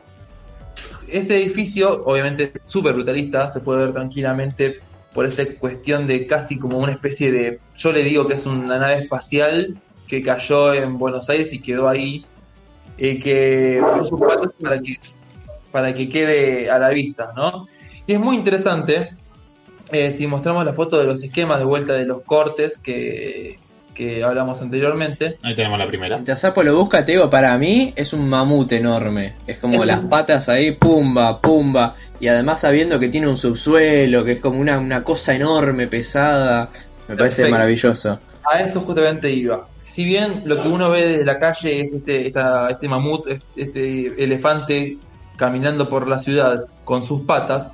Ese 1.08 1.38
edificio, 1.38 2.04
obviamente 2.06 2.52
súper 2.66 2.94
brutalista, 2.94 3.50
se 3.50 3.62
puede 3.62 3.86
ver 3.86 3.94
tranquilamente 3.94 4.80
por 5.14 5.26
esta 5.26 5.46
cuestión 5.56 6.06
de 6.06 6.28
casi 6.28 6.60
como 6.60 6.78
una 6.78 6.92
especie 6.92 7.32
de, 7.32 7.60
yo 7.76 7.92
le 7.92 8.04
digo 8.04 8.28
que 8.28 8.36
es 8.36 8.46
una 8.46 8.78
nave 8.78 9.00
espacial 9.00 9.78
que 10.08 10.22
cayó 10.22 10.74
en 10.74 10.98
Buenos 10.98 11.30
Aires 11.30 11.52
y 11.54 11.60
quedó 11.60 11.88
ahí, 11.88 12.26
eh, 12.98 13.20
que 13.20 13.82
sus 14.08 14.20
patas 14.20 14.52
para 14.62 14.80
que, 14.80 14.96
para 15.72 15.94
que 15.94 16.10
quede 16.10 16.70
a 16.70 16.80
la 16.80 16.90
vista, 16.90 17.32
¿no? 17.36 17.66
Y 18.06 18.14
es 18.14 18.20
muy 18.20 18.36
interesante, 18.36 19.08
eh, 19.92 20.14
si 20.18 20.28
mostramos 20.28 20.66
la 20.66 20.74
foto 20.74 20.98
de 20.98 21.06
los 21.06 21.24
esquemas 21.24 21.60
de 21.60 21.66
vuelta 21.66 21.94
de 21.94 22.06
los 22.06 22.22
cortes 22.22 22.78
que, 22.78 23.58
que 23.98 24.24
hablamos 24.24 24.62
anteriormente, 24.62 25.38
Ahí 25.42 25.56
tenemos 25.56 25.80
la 25.80 25.88
primera. 25.88 26.18
Mientras 26.18 26.40
Sapo 26.40 26.62
lo 26.62 26.78
busca, 26.78 27.04
te 27.04 27.14
digo, 27.14 27.30
para 27.32 27.58
mí 27.58 27.94
es 27.96 28.14
un 28.14 28.30
mamut 28.30 28.72
enorme. 28.74 29.34
Es 29.48 29.58
como 29.58 29.82
Es 29.82 29.88
las 29.88 30.02
un- 30.04 30.10
patas 30.10 30.48
ahí, 30.50 30.74
pumba, 30.74 31.42
pumba. 31.42 31.96
Y 32.20 32.28
además 32.28 32.62
sabiendo 32.62 33.00
que 33.00 33.10
tiene 33.10 33.28
un 33.28 33.38
subsuelo, 33.38 34.24
que 34.24 34.34
es 34.34 34.40
como 34.40 34.60
una, 34.60 34.78
una 34.78 35.04
cosa 35.04 35.34
enorme, 35.34 35.88
pesada. 35.88 36.70
Me 37.08 37.16
parece 37.16 37.38
Perfecto. 37.42 37.52
maravilloso. 37.52 38.20
A 38.50 38.60
eso 38.62 38.82
justamente 38.82 39.32
iba. 39.32 39.68
si 39.84 40.06
bien 40.06 40.44
lo 40.46 40.62
que 40.62 40.68
uno 40.68 40.92
ve 40.92 41.08
desde 41.08 41.26
la 41.26 41.40
calle 41.40 41.82
es 41.82 41.92
este, 41.94 42.28
esta- 42.28 42.70
este 42.70 42.88
mamut, 42.88 43.28
este, 43.28 43.62
este 43.64 44.24
elefante 44.24 44.98
caminando 45.38 45.90
por 45.90 46.08
la 46.08 46.20
ciudad 46.22 46.66
con 46.84 47.02
sus 47.04 47.22
patas, 47.24 47.72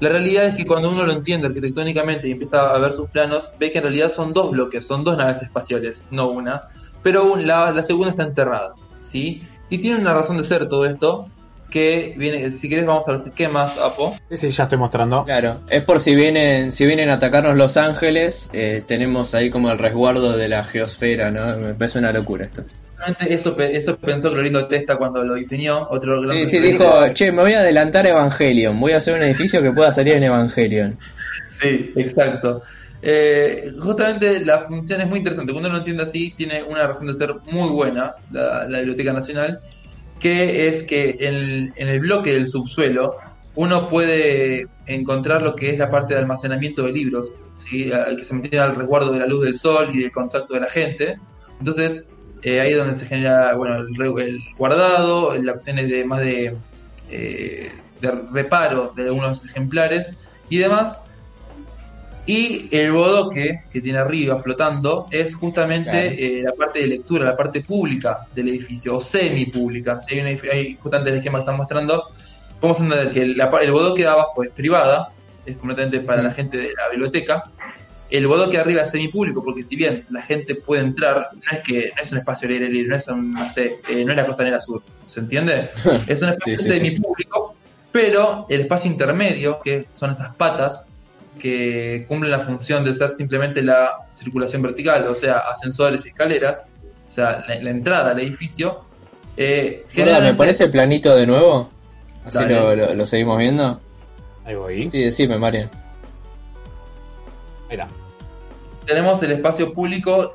la 0.00 0.08
realidad 0.10 0.44
es 0.46 0.54
que 0.54 0.66
cuando 0.66 0.90
uno 0.90 1.04
lo 1.04 1.12
entiende 1.12 1.46
arquitectónicamente 1.48 2.28
y 2.28 2.32
empieza 2.32 2.70
a 2.74 2.78
ver 2.78 2.92
sus 2.92 3.08
planos, 3.10 3.50
ve 3.58 3.70
que 3.72 3.78
en 3.78 3.84
realidad 3.84 4.10
son 4.10 4.32
dos 4.32 4.50
bloques, 4.50 4.86
son 4.86 5.04
dos 5.04 5.16
naves 5.16 5.42
espaciales, 5.42 6.02
no 6.10 6.28
una, 6.30 6.62
pero 7.02 7.32
un- 7.32 7.46
la, 7.46 7.70
la 7.72 7.82
segunda 7.82 8.10
está 8.10 8.22
enterrada, 8.24 8.74
¿sí? 9.00 9.42
Y 9.70 9.78
tiene 9.78 9.98
una 9.98 10.14
razón 10.14 10.36
de 10.36 10.44
ser 10.44 10.68
todo 10.68 10.86
esto, 10.86 11.26
que 11.70 12.14
viene, 12.16 12.50
si 12.52 12.66
quieres 12.68 12.86
vamos 12.86 13.06
a 13.08 13.12
los 13.12 13.26
esquemas, 13.26 13.76
Apo. 13.78 14.16
Sí, 14.30 14.36
sí, 14.38 14.50
ya 14.50 14.62
estoy 14.64 14.78
mostrando. 14.78 15.24
Claro, 15.24 15.60
es 15.68 15.82
por 15.84 16.00
si 16.00 16.14
vienen, 16.14 16.72
si 16.72 16.86
vienen 16.86 17.10
a 17.10 17.14
atacarnos 17.14 17.56
Los 17.56 17.76
Ángeles, 17.76 18.48
eh, 18.54 18.82
tenemos 18.86 19.34
ahí 19.34 19.50
como 19.50 19.70
el 19.70 19.78
resguardo 19.78 20.34
de 20.36 20.48
la 20.48 20.64
geosfera, 20.64 21.30
¿no? 21.30 21.58
Me 21.58 21.74
parece 21.74 21.98
una 21.98 22.10
locura 22.12 22.46
esto. 22.46 22.62
Eso, 23.28 23.56
eso 23.58 23.96
pensó 23.96 24.30
Glorito 24.30 24.66
Testa 24.66 24.96
cuando 24.96 25.22
lo 25.24 25.34
diseñó, 25.34 25.86
otro 25.88 26.26
Sí, 26.26 26.46
sí, 26.46 26.58
dijo, 26.58 27.08
che, 27.12 27.30
me 27.30 27.42
voy 27.42 27.52
a 27.52 27.60
adelantar 27.60 28.06
Evangelion, 28.06 28.78
voy 28.80 28.92
a 28.92 28.96
hacer 28.96 29.16
un 29.16 29.22
edificio 29.22 29.62
que 29.62 29.70
pueda 29.70 29.92
salir 29.92 30.14
en 30.14 30.24
Evangelion. 30.24 30.98
Sí, 31.50 31.92
exacto. 31.94 32.62
Eh, 33.00 33.72
justamente 33.78 34.44
la 34.44 34.60
función 34.62 35.00
es 35.00 35.08
muy 35.08 35.18
interesante. 35.18 35.52
Cuando 35.52 35.68
uno 35.68 35.76
lo 35.76 35.78
entiende 35.78 36.02
así, 36.02 36.34
tiene 36.36 36.62
una 36.64 36.86
razón 36.88 37.06
de 37.06 37.14
ser 37.14 37.34
muy 37.46 37.70
buena, 37.70 38.14
la, 38.32 38.68
la 38.68 38.78
Biblioteca 38.78 39.12
Nacional, 39.12 39.60
que 40.18 40.68
es 40.68 40.82
que 40.82 41.16
en, 41.20 41.72
en 41.76 41.88
el 41.88 42.00
bloque 42.00 42.32
del 42.32 42.48
subsuelo 42.48 43.16
uno 43.54 43.88
puede 43.88 44.66
encontrar 44.86 45.42
lo 45.42 45.54
que 45.54 45.70
es 45.70 45.78
la 45.78 45.90
parte 45.90 46.14
de 46.14 46.20
almacenamiento 46.20 46.82
de 46.82 46.92
libros, 46.92 47.32
¿sí? 47.56 47.90
Que 48.16 48.24
se 48.24 48.34
mantiene 48.34 48.58
al 48.58 48.76
resguardo 48.76 49.12
de 49.12 49.18
la 49.18 49.26
luz 49.26 49.44
del 49.44 49.56
sol 49.56 49.88
y 49.92 49.98
del 49.98 50.12
contacto 50.12 50.54
de 50.54 50.60
la 50.60 50.68
gente. 50.68 51.18
Entonces, 51.58 52.04
eh, 52.42 52.60
ahí 52.60 52.72
es 52.72 52.78
donde 52.78 52.94
se 52.96 53.06
genera 53.06 53.54
bueno, 53.54 53.78
el, 53.78 54.18
el 54.20 54.40
guardado, 54.56 55.34
las 55.34 55.54
cuestiones 55.54 55.88
de 55.90 56.04
más 56.04 56.20
de, 56.20 56.56
eh, 57.10 57.72
de 58.00 58.10
reparo 58.32 58.92
de 58.96 59.04
algunos 59.04 59.44
ejemplares 59.44 60.12
y 60.48 60.58
demás. 60.58 60.98
Y 62.26 62.68
el 62.76 62.92
bodoque 62.92 63.60
que 63.72 63.80
tiene 63.80 63.98
arriba 64.00 64.36
flotando 64.42 65.06
es 65.10 65.34
justamente 65.34 65.90
Claro. 65.90 66.08
eh, 66.18 66.42
la 66.44 66.52
parte 66.52 66.80
de 66.80 66.86
lectura, 66.88 67.24
la 67.24 67.36
parte 67.36 67.62
pública 67.62 68.26
del 68.34 68.48
edificio, 68.48 68.96
o 68.96 69.00
semi-pública. 69.00 70.00
Si 70.02 70.18
hay, 70.20 70.76
justamente 70.76 71.10
el 71.10 71.16
esquema 71.16 71.38
que 71.38 71.42
están 71.42 71.56
mostrando, 71.56 72.04
vamos 72.60 72.80
a 72.80 72.84
entender 72.84 73.10
que 73.14 73.26
la 73.28 73.50
pa- 73.50 73.62
el 73.62 73.72
bodoque 73.72 74.02
de 74.02 74.08
abajo 74.08 74.42
es 74.42 74.50
privada, 74.50 75.08
es 75.46 75.56
completamente 75.56 76.00
para 76.00 76.20
la 76.22 76.32
gente 76.34 76.58
de 76.58 76.68
la 76.76 76.90
biblioteca. 76.90 77.44
El 78.10 78.26
bodoque 78.26 78.56
arriba 78.58 78.82
es 78.82 78.90
semipúblico, 78.90 79.42
porque 79.44 79.62
si 79.62 79.76
bien 79.76 80.06
la 80.10 80.22
gente 80.22 80.54
puede 80.54 80.82
entrar, 80.82 81.28
no 81.34 81.40
es 81.58 81.60
que 81.60 81.92
no 81.96 82.02
es 82.02 82.10
un 82.12 82.18
espacio 82.18 82.48
al 82.48 82.54
aire 82.54 82.68
libre, 82.70 82.88
no 82.88 82.96
es 82.96 83.08
un, 83.08 83.32
no 83.32 83.50
sé, 83.50 83.76
eh, 83.88 84.04
no 84.04 84.12
es 84.12 84.16
la 84.16 84.24
costanera 84.26 84.60
sur, 84.60 84.82
¿se 85.06 85.20
entiende? 85.20 85.70
Es 86.06 86.22
un 86.22 86.30
espacio 86.30 86.56
Sí, 86.56 86.64
sí, 86.64 86.72
sí. 86.72 86.78
semipúblico, 86.78 87.54
pero 87.92 88.46
el 88.48 88.62
espacio 88.62 88.90
intermedio, 88.90 89.60
que 89.62 89.86
son 89.92 90.10
esas 90.12 90.34
patas, 90.36 90.84
que 91.38 92.04
cumplen 92.08 92.30
la 92.32 92.40
función 92.40 92.84
de 92.84 92.94
ser 92.94 93.10
simplemente 93.10 93.62
la 93.62 93.92
circulación 94.10 94.62
vertical, 94.62 95.06
o 95.06 95.14
sea, 95.14 95.38
ascensores 95.38 96.04
y 96.04 96.08
escaleras, 96.08 96.62
o 97.08 97.12
sea, 97.12 97.44
la, 97.46 97.56
la 97.62 97.70
entrada 97.70 98.10
al 98.12 98.20
edificio, 98.20 98.80
eh, 99.36 99.84
¿me 99.94 100.34
parece 100.34 100.64
el 100.64 100.70
planito 100.70 101.14
de 101.14 101.26
nuevo? 101.26 101.70
Así 102.24 102.38
Dale. 102.38 102.54
lo, 102.54 102.74
lo- 102.74 102.94
lo 102.94 103.06
seguimos 103.06 103.38
viendo. 103.38 103.80
Ahí 104.44 104.54
voy. 104.56 104.90
Sí, 104.90 105.02
decime, 105.04 105.38
Marian. 105.38 105.70
Está. 107.70 107.88
tenemos 108.86 109.22
el 109.22 109.32
espacio 109.32 109.72
público 109.74 110.34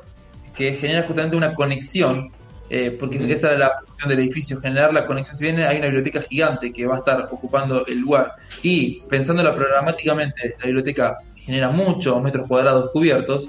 que 0.56 0.74
genera 0.74 1.02
justamente 1.02 1.34
una 1.36 1.54
conexión, 1.54 2.30
eh, 2.70 2.96
porque 2.98 3.16
Ujú. 3.18 3.26
esa 3.32 3.48
era 3.48 3.58
la 3.58 3.72
función 3.86 4.08
del 4.08 4.20
edificio, 4.20 4.60
generar 4.60 4.92
la 4.94 5.04
conexión. 5.06 5.36
Si 5.36 5.44
bien 5.44 5.58
hay 5.58 5.78
una 5.78 5.86
biblioteca 5.86 6.22
gigante 6.22 6.72
que 6.72 6.86
va 6.86 6.94
a 6.96 6.98
estar 6.98 7.28
ocupando 7.32 7.84
el 7.86 7.98
lugar 7.98 8.32
y 8.62 9.00
pensándola 9.08 9.54
programáticamente, 9.54 10.54
la 10.60 10.66
biblioteca 10.66 11.18
genera 11.36 11.70
muchos 11.70 12.22
metros 12.22 12.46
cuadrados 12.46 12.90
cubiertos, 12.92 13.48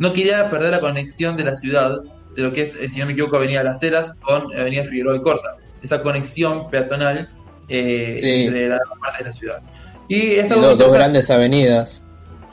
no 0.00 0.12
quería 0.12 0.50
perder 0.50 0.72
la 0.72 0.80
conexión 0.80 1.36
de 1.36 1.44
la 1.44 1.56
ciudad, 1.56 1.98
de 2.34 2.42
lo 2.42 2.52
que 2.52 2.62
es, 2.62 2.74
eh, 2.74 2.88
si 2.88 2.98
no 2.98 3.06
me 3.06 3.12
equivoco, 3.12 3.36
Avenida 3.36 3.62
Las 3.62 3.80
Heras 3.84 4.12
con 4.20 4.52
Avenida 4.58 4.82
Figueroa 4.84 5.16
y 5.16 5.20
Corta. 5.22 5.54
Esa 5.82 6.00
conexión 6.02 6.68
peatonal 6.70 7.28
eh, 7.68 8.16
Sí. 8.18 8.46
entre 8.46 8.68
las 8.70 8.80
partes 9.00 9.18
de 9.20 9.24
la 9.26 9.32
ciudad. 9.32 9.62
Y 10.08 10.32
es 10.34 10.48
Dos, 10.48 10.58
algo 10.58 10.74
dos 10.76 10.92
grandes 10.92 11.30
avenidas. 11.30 12.02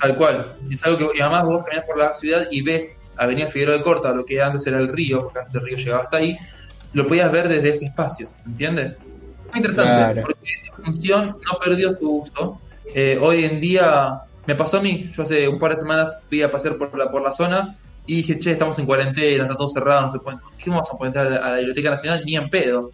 Tal 0.02 0.16
cual. 0.18 0.56
Es 0.72 0.84
algo 0.84 0.98
que 0.98 1.18
y 1.18 1.22
además 1.22 1.44
vos 1.46 1.64
caminás 1.64 1.86
por 1.86 1.98
la 1.98 2.14
ciudad 2.16 2.48
y 2.50 2.62
ves 2.62 2.96
Avenida 3.18 3.48
Figueroa 3.48 3.78
de 3.78 3.84
Corta, 3.84 4.14
lo 4.14 4.26
que 4.26 4.42
antes 4.42 4.66
era 4.66 4.78
el 4.80 4.88
río, 4.88 5.20
porque 5.20 5.40
antes 5.40 5.54
el 5.54 5.62
río 5.62 5.78
llegaba 5.78 6.04
hasta 6.04 6.18
ahí, 6.18 6.38
lo 6.94 7.08
podías 7.08 7.32
ver 7.32 7.48
desde 7.48 7.70
ese 7.70 7.86
espacio, 7.86 8.28
¿se 8.38 8.50
entiende? 8.50 8.96
Muy 9.50 9.58
interesante, 9.58 9.92
Claro. 9.92 10.22
porque 10.24 10.40
esa 10.64 10.74
función 10.76 11.28
no 11.28 11.60
perdió 11.64 11.94
su 11.94 12.22
uso. 12.22 12.60
Eh, 12.96 13.18
hoy 13.22 13.46
en 13.46 13.62
día 13.62 14.22
me 14.48 14.56
pasó 14.56 14.78
a 14.78 14.82
mí, 14.82 15.12
yo 15.16 15.22
hace 15.24 15.48
un 15.48 15.60
par 15.60 15.72
de 15.76 15.82
semanas 15.82 16.18
fui 16.30 16.42
a 16.42 16.50
pasear 16.52 16.78
por 16.78 16.98
la, 16.98 17.12
por 17.12 17.22
la 17.22 17.32
zona 17.32 17.78
y 18.08 18.18
dije, 18.18 18.40
che, 18.40 18.52
estamos 18.52 18.80
en 18.80 18.86
cuarentena, 18.88 19.44
está 19.44 19.56
todo 19.56 19.70
cerrado, 19.70 20.02
no 20.02 20.10
se 20.12 20.20
puede, 20.20 20.38
¿qué 20.58 20.70
vamos 20.70 20.90
a 20.92 20.98
poder 20.98 21.10
entrar 21.10 21.28
a 21.28 21.30
la, 21.30 21.38
a 21.46 21.50
la 21.52 21.58
Biblioteca 21.58 21.92
Nacional? 21.92 22.24
Ni 22.26 22.36
en 22.36 22.50
pedo. 22.50 22.90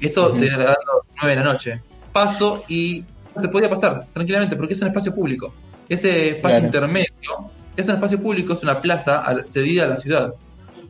Esto 0.00 0.32
te 0.32 0.46
está 0.46 0.58
dando 0.58 1.06
9 1.22 1.30
de 1.30 1.36
la 1.36 1.42
noche. 1.52 1.80
Paso 2.12 2.62
y 2.68 3.04
se 3.40 3.48
podía 3.48 3.68
pasar 3.68 4.06
tranquilamente 4.12 4.54
porque 4.56 4.74
es 4.74 4.80
un 4.80 4.88
espacio 4.88 5.14
público. 5.14 5.52
Ese 5.88 6.30
espacio 6.30 6.58
Claro. 6.60 6.66
intermedio 6.66 7.50
es 7.76 7.88
un 7.88 7.94
espacio 7.94 8.20
público, 8.20 8.52
es 8.54 8.62
una 8.62 8.80
plaza 8.80 9.20
al- 9.20 9.44
cedida 9.46 9.84
a 9.84 9.88
la 9.88 9.96
ciudad. 9.96 10.34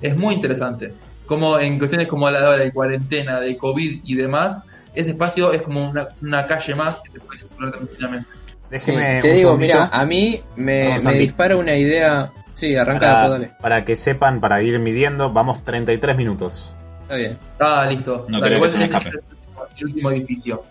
Es 0.01 0.17
muy 0.19 0.35
interesante. 0.35 0.93
Como 1.27 1.59
en 1.59 1.79
cuestiones 1.79 2.07
como 2.07 2.31
la 2.31 2.57
de 2.57 2.73
cuarentena, 2.73 3.41
de 3.41 3.57
COVID 3.57 4.01
y 4.05 4.15
demás, 4.15 4.63
ese 4.95 5.11
espacio 5.11 5.53
es 5.53 5.63
como 5.63 5.91
una, 5.91 6.09
una 6.23 6.47
calle 6.47 6.75
más 6.75 7.01
que 7.01 7.11
se 7.11 7.21
puede 7.21 7.39
circular 7.41 7.73
tranquilamente. 7.73 8.29
Déjeme 8.71 9.21
te 9.21 9.31
un 9.31 9.37
digo, 9.37 9.57
mira, 9.57 9.87
a 9.93 10.05
mí 10.07 10.41
me, 10.57 10.97
me 11.05 11.13
dispara 11.15 11.57
una 11.57 11.77
idea. 11.77 12.33
Sí, 12.53 12.75
arranca 12.75 13.01
para, 13.01 13.21
después, 13.23 13.41
dale. 13.41 13.53
para 13.61 13.85
que 13.85 13.97
sepan, 13.97 14.41
para 14.41 14.63
ir 14.63 14.79
midiendo, 14.79 15.31
vamos 15.33 15.63
33 15.63 16.17
minutos. 16.17 16.75
Está 17.03 17.17
bien. 17.17 17.39
Ah, 17.61 17.87
listo. 17.89 18.27
No 18.29 18.41
Dale, 18.41 18.53
creo 18.57 18.63
que 18.63 18.69
se 18.71 18.79
me 18.79 18.89
tenés 18.89 19.07
escape. 19.07 19.25
el 19.79 19.85
último 19.87 20.11
edificio. 20.11 20.65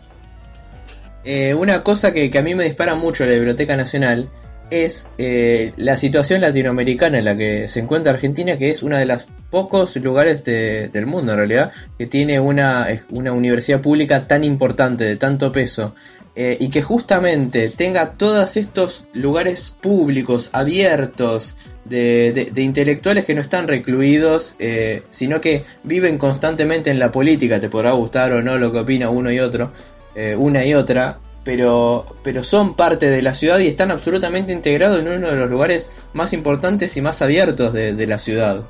Eh, 1.25 1.53
una 1.55 1.81
cosa 1.83 2.13
que, 2.13 2.31
a 2.37 2.41
mí 2.41 2.53
me 2.55 2.63
dispara 2.65 2.95
mucho 2.95 3.25
la 3.25 3.33
Biblioteca 3.33 3.75
Nacional 3.75 4.29
es 4.69 5.09
eh, 5.17 5.73
la 5.77 5.95
situación 5.95 6.41
latinoamericana 6.41 7.19
en 7.19 7.25
la 7.25 7.35
que 7.37 7.67
se 7.67 7.79
encuentra 7.79 8.13
Argentina, 8.13 8.57
que 8.57 8.69
es 8.69 8.83
uno 8.83 8.97
de 8.97 9.05
los 9.05 9.25
pocos 9.49 9.95
lugares 9.97 10.43
de- 10.43 10.89
del 10.89 11.05
mundo 11.05 11.31
en 11.33 11.37
realidad 11.37 11.71
que 11.97 12.07
tiene 12.07 12.39
una, 12.39 12.87
universidad 13.11 13.81
pública 13.81 14.27
tan 14.27 14.43
importante, 14.43 15.03
de 15.03 15.15
tanto 15.17 15.51
peso, 15.51 15.93
eh, 16.35 16.57
y 16.59 16.69
que 16.69 16.81
justamente 16.81 17.69
tenga 17.69 18.11
todos 18.17 18.57
estos 18.57 19.05
lugares 19.13 19.75
públicos, 19.81 20.49
abiertos, 20.51 21.55
de, 21.85 22.31
de- 22.33 22.51
de 22.51 22.61
intelectuales 22.61 23.25
que 23.25 23.33
no 23.35 23.41
están 23.41 23.67
recluidos, 23.67 24.55
eh, 24.59 25.03
sino 25.11 25.39
que 25.41 25.63
viven 25.83 26.17
constantemente 26.17 26.89
en 26.89 26.99
la 26.99 27.11
política, 27.11 27.59
te 27.59 27.69
podrá 27.69 27.91
gustar 27.91 28.33
o 28.33 28.41
no 28.41 28.57
lo 28.57 28.71
que 28.71 28.79
opina 28.79 29.09
uno 29.09 29.31
y 29.31 29.39
otro, 29.39 29.71
eh, 30.15 30.35
una 30.37 30.65
y 30.65 30.73
otra, 30.73 31.19
pero, 31.43 32.05
pero 32.23 32.43
son 32.43 32.75
parte 32.75 33.09
de 33.09 33.21
la 33.21 33.33
ciudad 33.33 33.59
y 33.59 33.67
están 33.67 33.91
absolutamente 33.91 34.51
integrados 34.53 34.99
en 34.99 35.07
uno 35.07 35.27
de 35.29 35.35
los 35.35 35.49
lugares 35.49 35.91
más 36.13 36.33
importantes 36.33 36.95
y 36.97 37.01
más 37.01 37.21
abiertos 37.21 37.71
de, 37.73 37.93
de 37.93 38.07
la 38.07 38.17
ciudad. 38.17 38.61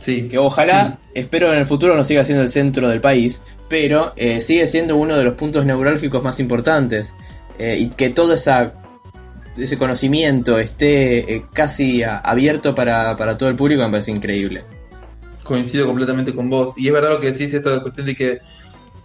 Sí. 0.00 0.28
Que 0.28 0.36
ojalá, 0.38 0.98
espero 1.14 1.52
en 1.52 1.60
el 1.60 1.66
futuro 1.66 1.96
no 1.96 2.04
siga 2.04 2.24
siendo 2.24 2.42
el 2.42 2.50
centro 2.50 2.88
del 2.88 3.00
país, 3.00 3.40
pero 3.68 4.12
eh, 4.16 4.40
sigue 4.40 4.66
siendo 4.66 4.96
uno 4.96 5.16
de 5.16 5.24
los 5.24 5.34
puntos 5.34 5.64
neurálgicos 5.64 6.22
más 6.22 6.40
importantes. 6.40 7.14
eh, 7.58 7.76
y 7.78 7.88
que 7.88 8.10
todo 8.10 8.34
esa, 8.34 8.74
ese 9.56 9.78
conocimiento 9.78 10.58
esté 10.58 11.34
eh, 11.36 11.44
casi 11.52 12.02
a- 12.02 12.18
abierto 12.18 12.74
para, 12.74 13.16
para 13.16 13.38
todo 13.38 13.48
el 13.48 13.54
público 13.54 13.82
me 13.82 13.90
parece 13.90 14.10
increíble. 14.10 14.64
Coincido 15.44 15.86
completamente 15.86 16.34
con 16.34 16.50
vos. 16.50 16.74
Y 16.76 16.88
es 16.88 16.92
verdad 16.92 17.10
lo 17.10 17.20
que 17.20 17.30
decís, 17.32 17.54
esto 17.54 17.70
de 17.70 17.80
cuestión 17.82 18.06
de 18.06 18.14
que, 18.16 18.38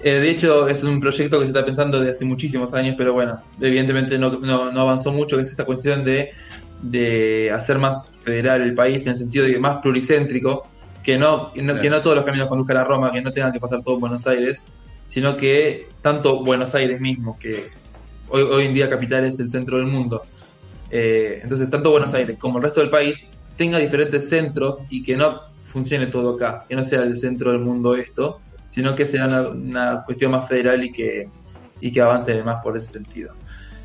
eh, 0.01 0.11
de 0.11 0.29
hecho, 0.29 0.67
es 0.67 0.83
un 0.83 0.99
proyecto 0.99 1.37
que 1.39 1.45
se 1.45 1.49
está 1.49 1.65
pensando 1.65 1.99
desde 1.99 2.13
hace 2.13 2.25
muchísimos 2.25 2.73
años, 2.73 2.95
pero 2.97 3.13
bueno, 3.13 3.41
evidentemente 3.59 4.17
no, 4.17 4.31
no, 4.39 4.71
no 4.71 4.81
avanzó 4.81 5.11
mucho, 5.11 5.35
que 5.35 5.43
es 5.43 5.51
esta 5.51 5.65
cuestión 5.65 6.03
de, 6.05 6.31
de 6.81 7.51
hacer 7.51 7.77
más 7.77 8.09
federal 8.23 8.61
el 8.61 8.73
país 8.73 9.03
en 9.03 9.09
el 9.09 9.17
sentido 9.17 9.45
de 9.45 9.53
que 9.53 9.59
más 9.59 9.77
pluricéntrico, 9.77 10.67
que 11.03 11.17
no, 11.17 11.51
que 11.53 11.61
no, 11.61 11.77
que 11.79 11.89
no 11.89 12.01
todos 12.01 12.15
los 12.15 12.25
caminos 12.25 12.47
conduzcan 12.47 12.77
a 12.77 12.83
Roma, 12.83 13.11
que 13.11 13.21
no 13.21 13.31
tengan 13.31 13.51
que 13.51 13.59
pasar 13.59 13.81
todo 13.83 13.95
en 13.95 14.01
Buenos 14.01 14.25
Aires, 14.27 14.63
sino 15.09 15.35
que 15.35 15.89
tanto 16.01 16.43
Buenos 16.43 16.75
Aires 16.75 17.01
mismo, 17.01 17.37
que 17.37 17.69
hoy, 18.29 18.43
hoy 18.43 18.65
en 18.65 18.73
día 18.73 18.89
capital 18.89 19.25
es 19.25 19.39
el 19.39 19.49
centro 19.49 19.77
del 19.77 19.87
mundo, 19.87 20.23
eh, 20.91 21.39
entonces 21.43 21.69
tanto 21.69 21.91
Buenos 21.91 22.13
Aires 22.13 22.37
como 22.39 22.57
el 22.57 22.63
resto 22.63 22.79
del 22.79 22.89
país 22.89 23.25
tenga 23.57 23.77
diferentes 23.79 24.29
centros 24.29 24.79
y 24.89 25.03
que 25.03 25.17
no 25.17 25.41
funcione 25.63 26.07
todo 26.07 26.35
acá, 26.35 26.65
que 26.67 26.75
no 26.75 26.85
sea 26.85 27.03
el 27.03 27.17
centro 27.17 27.51
del 27.51 27.59
mundo 27.59 27.95
esto, 27.95 28.39
sino 28.69 28.95
que 28.95 29.05
sea 29.05 29.25
una, 29.25 29.47
una 29.49 30.03
cuestión 30.03 30.31
más 30.31 30.47
federal 30.47 30.83
y 30.83 30.91
que, 30.91 31.29
y 31.81 31.91
que 31.91 32.01
avance 32.01 32.41
más 32.43 32.63
por 32.63 32.77
ese 32.77 32.91
sentido. 32.91 33.33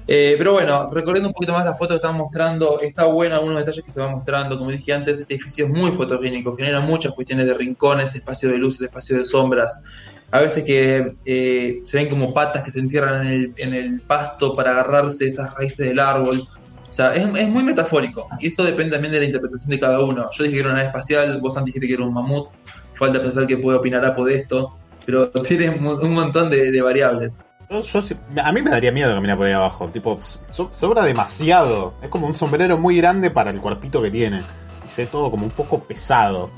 Eh, 0.06 0.34
pero 0.36 0.52
bueno, 0.52 0.90
recorriendo 0.92 1.28
un 1.28 1.32
poquito 1.32 1.52
más 1.52 1.64
la 1.64 1.74
foto 1.74 1.90
que 1.90 1.96
están 1.96 2.16
mostrando, 2.16 2.78
está 2.80 3.04
bueno 3.06 3.36
algunos 3.36 3.58
detalles 3.58 3.82
que 3.84 3.90
se 3.90 4.00
van 4.00 4.12
mostrando. 4.12 4.58
Como 4.58 4.70
dije 4.70 4.92
antes, 4.92 5.18
este 5.20 5.34
edificio 5.34 5.64
es 5.64 5.70
muy 5.70 5.92
fotogénico, 5.92 6.54
genera 6.56 6.80
muchas 6.80 7.12
cuestiones 7.12 7.46
de 7.46 7.54
rincones, 7.54 8.14
espacio 8.14 8.50
de 8.50 8.58
luces, 8.58 8.82
espacio 8.82 9.18
de 9.18 9.24
sombras. 9.24 9.80
A 10.30 10.40
veces 10.40 10.64
que 10.64 11.14
eh, 11.24 11.80
se 11.84 11.96
ven 11.96 12.08
como 12.08 12.34
patas 12.34 12.62
que 12.64 12.70
se 12.70 12.80
entierran 12.80 13.26
en 13.26 13.32
el, 13.32 13.54
en 13.56 13.74
el 13.74 14.00
pasto 14.00 14.52
para 14.52 14.72
agarrarse 14.72 15.28
esas 15.28 15.54
raíces 15.54 15.86
del 15.86 15.98
árbol. 15.98 16.42
O 16.88 16.92
sea, 16.92 17.14
es, 17.14 17.22
es 17.22 17.48
muy 17.48 17.62
metafórico. 17.62 18.28
Y 18.40 18.48
esto 18.48 18.62
depende 18.62 18.92
también 18.92 19.12
de 19.12 19.20
la 19.20 19.24
interpretación 19.24 19.70
de 19.70 19.80
cada 19.80 20.04
uno. 20.04 20.28
Yo 20.32 20.44
dije 20.44 20.54
que 20.54 20.60
era 20.60 20.68
una 20.70 20.78
nave 20.78 20.88
espacial, 20.88 21.40
vos 21.40 21.56
antes 21.56 21.72
dijiste 21.72 21.88
que 21.88 21.94
era 21.94 22.04
un 22.04 22.12
mamut. 22.12 22.48
Falta 22.94 23.20
pensar 23.22 23.46
que 23.46 23.56
puede 23.56 23.78
opinar 23.78 24.04
Apo 24.04 24.24
de 24.24 24.36
esto. 24.36 24.76
Pero 25.06 25.28
tiene 25.28 25.70
un 25.70 26.12
montón 26.14 26.48
de, 26.50 26.70
de 26.70 26.80
variables. 26.82 27.34
Yo- 27.70 28.00
a 28.42 28.52
mí 28.52 28.62
me 28.62 28.70
daría 28.70 28.92
miedo 28.92 29.14
caminar 29.14 29.36
por 29.36 29.46
ahí 29.46 29.52
abajo. 29.52 29.88
Tipo, 29.92 30.18
so- 30.22 30.70
sobra 30.72 31.02
demasiado. 31.04 31.94
Es 32.02 32.08
como 32.08 32.26
un 32.26 32.34
sombrero 32.34 32.78
muy 32.78 32.96
grande 32.96 33.30
para 33.30 33.50
el 33.50 33.60
cuerpito 33.60 34.00
que 34.02 34.10
tiene. 34.10 34.42
Y 34.86 34.90
se 34.90 35.02
ve 35.04 35.08
todo 35.10 35.30
como 35.30 35.44
un 35.44 35.50
poco 35.50 35.82
pesado. 35.82 36.50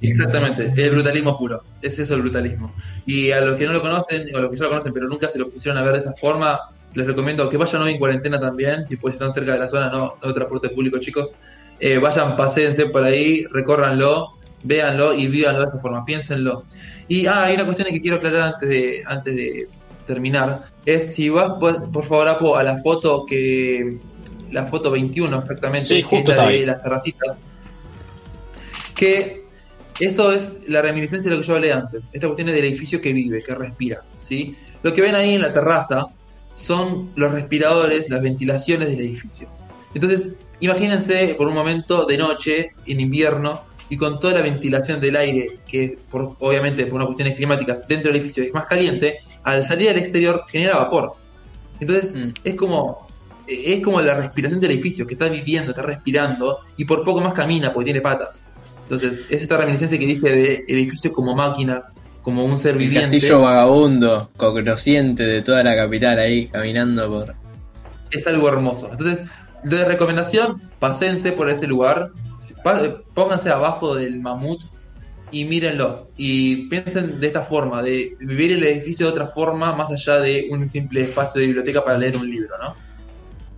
Exactamente, 0.00 0.72
el 0.76 0.90
brutalismo 0.90 1.36
puro. 1.36 1.62
Es 1.82 1.98
eso 1.98 2.14
el 2.14 2.22
brutalismo. 2.22 2.72
Y 3.06 3.30
a 3.32 3.40
los 3.40 3.56
que 3.56 3.66
no 3.66 3.72
lo 3.72 3.80
conocen, 3.82 4.26
o 4.34 4.38
a 4.38 4.40
los 4.40 4.50
que 4.50 4.56
ya 4.56 4.64
lo 4.64 4.70
conocen, 4.70 4.92
pero 4.92 5.08
nunca 5.08 5.28
se 5.28 5.38
lo 5.38 5.48
pusieron 5.50 5.78
a 5.80 5.82
ver 5.84 5.94
de 5.94 5.98
esa 6.00 6.12
forma, 6.14 6.58
les 6.94 7.06
recomiendo 7.06 7.48
que 7.48 7.56
vayan 7.56 7.82
hoy 7.82 7.92
en 7.92 7.98
cuarentena 7.98 8.40
también, 8.40 8.86
si 8.88 8.96
pueden 8.96 9.14
estar 9.14 9.32
cerca 9.34 9.52
de 9.52 9.58
la 9.58 9.68
zona, 9.68 9.90
no, 9.90 10.14
no 10.22 10.32
transporte 10.34 10.68
público, 10.70 10.98
chicos. 10.98 11.30
Eh, 11.78 11.98
vayan, 11.98 12.36
paséense 12.36 12.86
por 12.86 13.02
ahí, 13.02 13.44
recórranlo, 13.50 14.35
véanlo 14.66 15.14
y 15.14 15.28
vívanlo 15.28 15.60
de 15.60 15.66
esa 15.66 15.78
forma, 15.78 16.04
piénsenlo. 16.04 16.64
Y 17.08 17.26
ah, 17.26 17.44
hay 17.44 17.54
una 17.54 17.64
cuestión 17.64 17.88
que 17.88 18.00
quiero 18.00 18.16
aclarar 18.16 18.54
antes 18.54 18.68
de, 18.68 19.02
antes 19.06 19.34
de 19.34 19.68
terminar. 20.06 20.64
Es 20.84 21.14
si 21.14 21.28
vas, 21.28 21.52
pues, 21.60 21.76
por 21.92 22.04
favor, 22.04 22.28
Apo, 22.28 22.56
a 22.56 22.62
la 22.62 22.78
foto 22.78 23.24
que. 23.26 23.98
La 24.50 24.66
foto 24.66 24.92
21 24.92 25.38
exactamente, 25.38 25.86
Sí, 25.86 26.02
justo 26.02 26.32
la 26.32 26.48
de 26.48 26.66
las 26.66 26.80
terracitas. 26.80 27.36
Que 28.94 29.44
esto 29.98 30.32
es 30.32 30.56
la 30.68 30.82
reminiscencia 30.82 31.28
de 31.28 31.36
lo 31.36 31.42
que 31.42 31.48
yo 31.48 31.54
hablé 31.54 31.72
antes. 31.72 32.08
Esta 32.12 32.26
cuestión 32.28 32.48
es 32.48 32.54
del 32.54 32.64
edificio 32.64 33.00
que 33.00 33.12
vive, 33.12 33.42
que 33.42 33.54
respira. 33.54 34.02
¿sí? 34.18 34.56
Lo 34.82 34.92
que 34.92 35.00
ven 35.00 35.16
ahí 35.16 35.34
en 35.34 35.42
la 35.42 35.52
terraza 35.52 36.06
son 36.54 37.10
los 37.16 37.32
respiradores, 37.32 38.08
las 38.08 38.22
ventilaciones 38.22 38.88
del 38.88 39.00
edificio. 39.00 39.48
Entonces, 39.94 40.28
imagínense 40.60 41.34
por 41.36 41.48
un 41.48 41.54
momento 41.54 42.06
de 42.06 42.18
noche, 42.18 42.70
en 42.86 43.00
invierno, 43.00 43.64
y 43.88 43.96
con 43.96 44.18
toda 44.20 44.34
la 44.34 44.40
ventilación 44.42 45.00
del 45.00 45.16
aire, 45.16 45.46
que 45.68 45.98
por, 46.10 46.36
obviamente 46.40 46.84
por 46.86 46.94
unas 46.94 47.06
cuestiones 47.06 47.34
climáticas 47.36 47.86
dentro 47.86 48.10
del 48.10 48.20
edificio 48.20 48.42
es 48.42 48.52
más 48.52 48.66
caliente, 48.66 49.18
al 49.44 49.64
salir 49.64 49.90
al 49.90 49.98
exterior 49.98 50.44
genera 50.48 50.76
vapor. 50.76 51.12
Entonces, 51.80 52.12
Mm. 52.14 52.30
es 52.44 52.54
como 52.54 53.06
es 53.48 53.80
como 53.80 54.00
la 54.00 54.14
respiración 54.16 54.58
del 54.58 54.72
edificio, 54.72 55.06
que 55.06 55.14
está 55.14 55.28
viviendo, 55.28 55.70
está 55.70 55.82
respirando, 55.82 56.58
y 56.76 56.84
por 56.84 57.04
poco 57.04 57.20
más 57.20 57.32
camina 57.32 57.72
porque 57.72 57.84
tiene 57.84 58.00
patas. 58.00 58.40
Entonces, 58.82 59.20
es 59.30 59.42
esta 59.42 59.56
reminiscencia 59.56 59.96
que 59.96 60.04
dije 60.06 60.28
del 60.28 60.64
edificio 60.66 61.12
como 61.12 61.32
máquina, 61.36 61.84
como 62.22 62.44
un 62.44 62.58
ser 62.58 62.72
El 62.72 62.78
viviente. 62.78 63.18
castillo 63.18 63.42
vagabundo, 63.42 64.30
cognosciente 64.36 65.22
de 65.22 65.42
toda 65.42 65.62
la 65.62 65.76
capital 65.76 66.18
ahí, 66.18 66.46
caminando 66.46 67.08
por... 67.08 67.34
es 68.10 68.26
algo 68.26 68.48
hermoso. 68.48 68.88
Entonces, 68.90 69.24
de 69.62 69.84
recomendación, 69.84 70.60
pasense 70.80 71.30
por 71.30 71.48
ese 71.48 71.68
lugar, 71.68 72.10
pónganse 73.14 73.50
abajo 73.50 73.94
del 73.94 74.20
mamut 74.20 74.62
y 75.30 75.44
mírenlo. 75.44 76.08
Y 76.16 76.68
piensen 76.68 77.18
de 77.20 77.26
esta 77.26 77.42
forma, 77.42 77.82
de 77.82 78.16
vivir 78.20 78.52
el 78.52 78.64
edificio 78.64 79.06
de 79.06 79.12
otra 79.12 79.26
forma, 79.28 79.74
más 79.74 79.90
allá 79.90 80.18
de 80.20 80.48
un 80.50 80.68
simple 80.68 81.02
espacio 81.02 81.40
de 81.40 81.46
biblioteca 81.48 81.82
para 81.84 81.98
leer 81.98 82.16
un 82.16 82.30
libro, 82.30 82.56
¿no? 82.62 82.74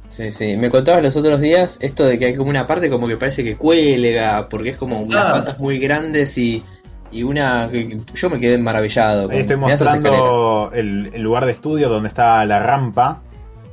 Sí, 0.08 0.30
sí. 0.30 0.56
Me 0.56 0.70
contabas 0.70 1.02
los 1.02 1.16
otros 1.18 1.38
días 1.40 1.78
esto 1.82 2.06
de 2.06 2.18
que 2.18 2.26
hay 2.26 2.34
como 2.34 2.48
una 2.48 2.66
parte 2.66 2.88
como 2.88 3.06
que 3.06 3.16
parece 3.18 3.44
que 3.44 3.56
cuelga, 3.56 4.48
porque 4.48 4.70
es 4.70 4.76
como 4.78 5.00
unas 5.02 5.24
Ah. 5.26 5.32
patas 5.32 5.58
muy 5.58 5.78
grandes 5.78 6.38
y, 6.38 6.64
y 7.12 7.22
una... 7.22 7.68
que- 7.70 8.00
Yo 8.14 8.30
me 8.30 8.40
quedé 8.40 8.56
maravillado. 8.56 9.28
Ahí 9.30 9.40
estoy 9.40 9.56
mostrando 9.56 10.70
el, 10.72 11.10
el 11.12 11.20
lugar 11.22 11.44
de 11.44 11.52
estudio 11.52 11.90
donde 11.90 12.08
está 12.08 12.42
la 12.46 12.58
rampa 12.58 13.20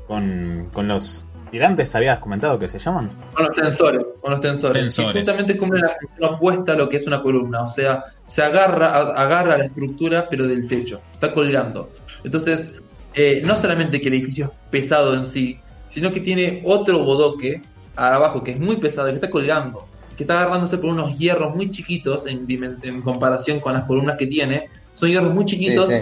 con, 0.07 0.63
con 0.73 0.89
los 0.89 1.25
tirantes, 1.55 1.95
habías 1.95 2.19
comentado 2.19 2.59
que 2.59 2.67
se 2.67 2.77
llaman. 2.79 3.11
Con 3.33 3.45
los 3.45 3.55
tensores, 3.55 4.03
con 4.21 4.31
los 4.31 4.41
tensores. 4.41 4.83
Tensores. 4.83 5.15
Y 5.15 5.19
justamente 5.19 5.55
cumple 5.57 5.79
la 5.79 5.95
función 6.01 6.33
opuesta 6.33 6.73
a 6.73 6.75
lo 6.75 6.89
que 6.89 6.97
es 6.97 7.07
una 7.07 7.21
columna, 7.21 7.61
o 7.61 7.69
sea, 7.69 8.03
se 8.27 8.43
agarra, 8.43 8.89
a- 8.93 9.21
agarra 9.23 9.57
la 9.57 9.63
estructura, 9.65 10.27
pero 10.29 10.45
del 10.47 10.67
techo, 10.67 10.99
está 11.13 11.31
colgando. 11.31 11.91
Entonces, 12.25 12.67
eh, 13.13 13.41
no 13.45 13.55
solamente 13.55 14.01
que 14.01 14.09
el 14.09 14.15
edificio 14.15 14.45
es 14.45 14.51
pesado 14.69 15.13
en 15.15 15.25
sí, 15.25 15.57
sino 15.87 16.11
que 16.11 16.19
tiene 16.19 16.61
otro 16.65 16.99
bodoque 17.05 17.61
abajo 17.95 18.43
que 18.43 18.51
es 18.51 18.59
muy 18.59 18.75
pesado, 18.75 19.07
que 19.07 19.15
está 19.15 19.29
colgando, 19.29 19.87
que 20.17 20.23
está 20.23 20.41
agarrándose 20.41 20.77
por 20.77 20.89
unos 20.89 21.17
hierros 21.17 21.55
muy 21.55 21.71
chiquitos 21.71 22.25
en, 22.27 23.01
comparación 23.01 23.61
con 23.61 23.71
las 23.71 23.85
columnas 23.85 24.17
que 24.17 24.27
tiene. 24.27 24.67
Son 24.93 25.07
hierros 25.07 25.33
muy 25.33 25.45
Sí, 25.47 25.51
chiquitos 25.55 25.87
sí. 25.87 25.95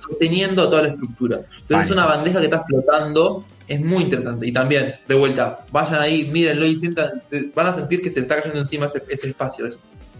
sosteniendo 0.00 0.68
toda 0.68 0.82
la 0.82 0.88
estructura. 0.88 1.36
Entonces 1.36 1.68
Vale. 1.70 1.84
es 1.84 1.90
una 1.92 2.06
bandeja 2.06 2.38
que 2.40 2.46
está 2.46 2.64
flotando, 2.64 3.44
es 3.68 3.80
muy 3.80 4.04
interesante. 4.04 4.46
Y 4.46 4.52
también, 4.52 4.94
de 5.08 5.14
vuelta, 5.14 5.64
vayan 5.72 6.00
ahí, 6.00 6.28
mírenlo 6.30 6.66
y 6.66 6.76
sientan, 6.76 7.20
se- 7.20 7.50
van 7.54 7.66
a 7.68 7.72
sentir 7.72 8.00
que 8.02 8.10
se 8.10 8.20
está 8.20 8.36
cayendo 8.36 8.60
encima 8.60 8.86
ese, 8.86 9.02
ese 9.08 9.28
espacio, 9.28 9.66
es 9.66 9.78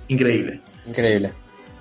increíble. 0.08 0.60
Increíble. 0.86 1.32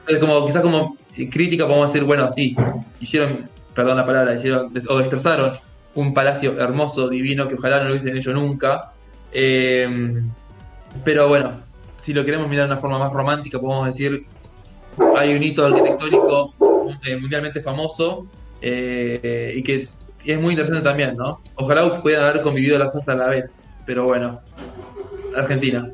Entonces 0.02 0.20
como 0.20 0.46
quizás 0.46 0.62
como 0.62 0.98
eh, 1.18 1.30
crítica 1.30 1.66
podemos 1.66 1.92
decir, 1.92 2.06
bueno, 2.06 2.32
sí, 2.34 2.56
hicieron, 3.00 3.50
perdón 3.74 3.98
la 3.98 4.06
palabra, 4.06 4.36
hicieron 4.36 4.72
o 4.90 4.98
destrozaron 5.00 5.54
un 5.96 6.14
palacio 6.14 6.60
hermoso, 6.60 7.10
divino, 7.10 7.48
que 7.48 7.56
ojalá 7.56 7.80
no 7.80 7.86
lo 7.86 7.92
hubiesen 7.92 8.18
hecho 8.18 8.34
nunca. 8.34 8.92
Eh, 9.32 10.22
pero 11.04 11.28
bueno, 11.28 11.62
si 12.04 12.14
lo 12.14 12.24
queremos 12.26 12.48
mirar 12.48 12.68
de 12.68 12.74
una 12.74 12.82
forma 12.82 13.00
más 13.00 13.12
romántica, 13.12 13.60
podemos 13.60 13.88
decir, 13.88 14.26
hay 15.18 15.34
un 15.34 15.44
hito 15.44 15.66
arquitectónico 15.66 16.54
eh, 17.06 17.18
mundialmente 17.18 17.62
famoso 17.62 18.28
eh, 18.62 19.54
y 19.58 19.64
que 19.64 19.88
es 20.32 20.40
muy 20.40 20.52
interesante 20.54 20.82
también, 20.84 21.16
¿no? 21.18 21.42
Ojalá 21.56 22.02
pudieran 22.02 22.26
haber 22.30 22.42
convivido 22.42 22.78
las 22.80 22.92
cosas 22.92 23.10
a 23.10 23.16
la 23.16 23.28
vez, 23.28 23.58
pero 23.86 24.06
bueno, 24.06 24.40
Argentina. 25.36 25.90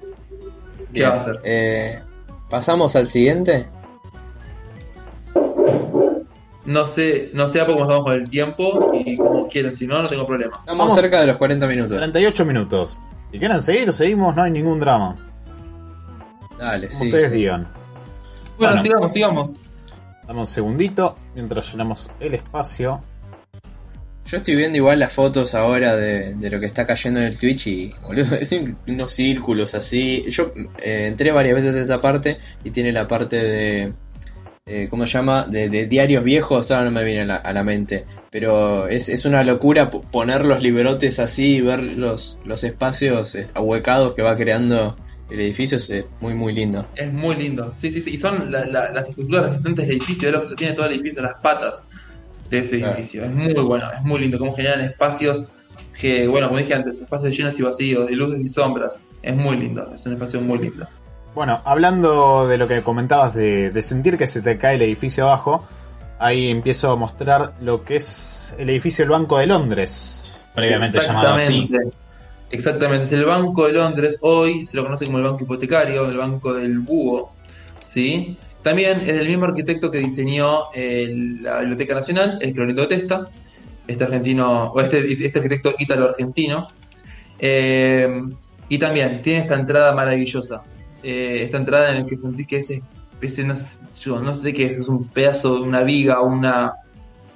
¿Qué 0.94 1.00
Bien. 1.00 1.10
va 1.10 1.14
a 1.16 1.22
hacer? 1.22 1.40
Eh, 1.44 2.00
Pasamos 2.50 2.96
al 2.98 3.08
siguiente. 3.08 3.68
No 6.66 6.86
sé, 6.86 7.32
no 7.34 7.48
sé 7.48 7.60
a 7.60 7.66
poco 7.66 7.80
cómo 7.80 7.90
estamos 7.90 8.04
con 8.06 8.14
el 8.14 8.30
tiempo 8.30 8.92
y 8.94 9.18
como 9.18 9.48
quieren, 9.48 9.76
si 9.76 9.88
no, 9.88 10.02
no 10.02 10.08
tengo 10.08 10.28
problema. 10.28 10.54
Estamos 10.60 10.78
Vamos. 10.80 10.94
cerca 10.96 11.20
de 11.22 11.28
los 11.28 11.38
40 11.38 11.66
minutos. 11.68 11.98
38 11.98 12.46
minutos. 12.46 12.98
Si 13.32 13.40
quieren 13.40 13.62
seguir, 13.62 13.92
seguimos, 13.94 14.36
no 14.36 14.44
hay 14.44 14.52
ningún 14.52 14.80
drama. 14.80 15.16
Dale, 16.60 16.88
Como 16.90 17.00
sí. 17.00 17.06
ustedes 17.08 17.30
sí. 17.30 17.36
digan. 17.38 17.68
Bueno, 18.58 18.74
Bueno. 18.76 18.82
sigamos, 18.84 19.12
sigamos. 19.14 19.54
Dame 20.28 20.40
un 20.42 20.48
segundito 20.48 21.16
mientras 21.34 21.72
llenamos 21.72 22.12
el 22.20 22.36
espacio. 22.36 23.02
Yo 24.32 24.38
estoy 24.38 24.56
viendo 24.56 24.78
igual 24.78 25.00
las 25.00 25.12
fotos 25.12 25.54
ahora 25.56 25.98
de, 25.98 26.34
de 26.36 26.50
lo 26.50 26.60
que 26.60 26.66
está 26.66 26.86
cayendo 26.86 27.20
en 27.20 27.26
el 27.28 27.38
Twitch 27.38 27.68
y, 27.68 27.94
boludo, 28.02 28.36
es 28.40 28.52
un- 28.54 28.78
unos 28.88 29.12
círculos 29.12 29.76
así. 29.76 30.24
Yo 30.30 30.54
eh, 30.82 31.08
entré 31.08 31.32
varias 31.32 31.56
veces 31.56 31.76
a 31.76 31.82
esa 31.82 32.00
parte 32.00 32.38
y 32.64 32.70
tiene 32.72 32.94
la 32.94 33.08
parte 33.08 33.36
de, 33.36 33.94
eh, 34.66 34.88
¿cómo 34.90 35.06
se 35.06 35.14
llama? 35.14 35.48
De, 35.50 35.68
de 35.70 35.86
diarios 35.88 36.24
viejos, 36.24 36.72
ahora 36.72 36.86
no 36.86 36.92
me 36.92 37.04
viene 37.04 37.22
a 37.22 37.26
la, 37.26 37.36
a 37.36 37.52
la 37.52 37.64
mente. 37.64 38.06
Pero 38.30 38.88
es, 38.88 39.10
es 39.10 39.26
una 39.26 39.44
locura 39.44 39.90
po- 39.90 40.02
poner 40.04 40.46
los 40.46 40.64
librotes 40.64 41.20
así 41.20 41.56
y 41.58 41.62
ver 41.62 41.84
los, 41.84 42.40
los 42.46 42.64
espacios 42.64 43.36
eh, 43.36 43.48
ahuecados 43.54 44.14
que 44.16 44.22
va 44.22 44.38
creando 44.38 44.96
el 45.30 45.42
edificio. 45.42 45.78
Es 45.78 46.06
muy, 46.22 46.34
muy 46.36 46.54
lindo. 46.54 46.88
Es 46.96 47.12
muy 47.12 47.36
lindo. 47.36 47.74
Sí, 47.80 47.92
sí, 47.92 48.00
sí. 48.02 48.12
Y 48.12 48.18
son 48.18 48.50
la- 48.52 48.66
la- 48.66 48.92
las 48.94 49.10
estructuras 49.10 49.48
resistentes 49.48 49.88
del 49.88 49.98
edificio, 49.98 50.30
es 50.30 50.34
lo 50.36 50.42
que 50.44 50.48
se 50.48 50.56
tiene 50.56 50.74
todo 50.74 50.86
el 50.86 50.94
edificio, 50.94 51.22
las 51.22 51.36
patas 51.42 51.84
de 52.52 52.60
ese 52.60 52.78
Claro. 52.78 52.93
edificio. 52.93 53.24
Es 53.24 53.32
muy 53.32 53.54
bueno, 53.54 53.91
es 53.91 54.04
muy 54.04 54.20
lindo. 54.20 54.38
Cómo 54.38 54.54
generan 54.56 54.82
espacios 54.82 55.43
que, 55.99 56.28
bueno, 56.28 56.47
como 56.47 56.60
dije 56.60 56.74
antes, 56.76 56.99
espacios 56.99 57.36
llenos 57.36 57.60
y 57.60 57.64
vacíos, 57.64 58.08
de 58.08 58.16
luces 58.16 58.41
y 58.41 58.49
sombras. 58.49 58.99
Es 59.24 59.36
muy 59.36 59.58
lindo, 59.58 59.91
es 59.95 60.06
un 60.06 60.14
espacio 60.14 60.41
muy 60.41 60.60
lindo. 60.60 60.88
Bueno, 61.34 61.62
hablando 61.64 62.47
de 62.47 62.58
lo 62.58 62.68
que 62.68 62.82
comentabas 62.82 63.34
de, 63.34 63.72
de 63.72 63.82
sentir 63.82 64.18
que 64.18 64.28
se 64.28 64.41
te 64.41 64.58
cae 64.58 64.76
el 64.76 64.82
edificio 64.82 65.24
abajo, 65.26 65.66
ahí 66.20 66.49
empiezo 66.49 66.91
a 66.91 66.95
mostrar 66.97 67.54
lo 67.62 67.84
que 67.84 67.95
es 67.95 68.54
el 68.60 68.70
edificio 68.70 69.04
del 69.06 69.12
Banco 69.12 69.38
de 69.38 69.47
Londres, 69.47 70.43
previamente 70.54 70.99
llamado 70.99 71.36
así. 71.36 71.70
Exactamente, 72.49 73.06
es 73.06 73.12
el 73.14 73.24
Banco 73.24 73.66
de 73.68 73.74
Londres, 73.74 74.20
hoy 74.22 74.66
se 74.66 74.76
lo 74.76 74.84
conoce 74.84 75.06
como 75.06 75.20
el 75.20 75.24
Banco 75.24 75.43
Hipotecario, 75.45 76.10
el 76.10 76.18
Banco 76.18 76.54
del 76.54 76.80
Búho, 76.80 77.32
¿sí? 77.88 78.38
También 78.64 79.01
es 79.01 79.09
el 79.09 79.28
mismo 79.28 79.45
arquitecto 79.45 79.89
que 79.89 79.97
diseñó 79.99 80.72
el- 80.74 81.41
la 81.43 81.59
Biblioteca 81.59 81.95
Nacional, 81.95 82.38
el 82.41 82.53
Clorito 82.53 82.82
de 82.82 82.88
Testa, 82.88 83.28
este 83.88 84.03
argentino, 84.03 84.66
o 84.72 84.80
este, 84.82 85.12
este 85.26 85.39
arquitecto 85.39 85.74
ítalo-argentino. 85.78 86.68
Eh, 87.39 88.07
y 88.70 88.78
también 88.80 89.22
tiene 89.22 89.39
esta 89.41 89.55
entrada 89.55 89.93
maravillosa, 89.93 90.62
eh, 91.03 91.41
esta 91.43 91.57
entrada 91.57 91.91
en 91.91 92.03
la 92.03 92.05
que 92.05 92.18
sentís 92.18 92.47
que 92.47 92.57
ese, 92.57 92.82
ese 93.22 93.43
no, 93.43 93.55
sé, 93.55 93.78
yo 93.99 94.20
no 94.20 94.34
sé 94.34 94.53
qué 94.53 94.66
es, 94.66 94.78
es 94.78 94.88
un 94.88 95.07
pedazo 95.07 95.55
de 95.55 95.62
una 95.62 95.82
viga, 95.84 96.22
una, 96.22 96.74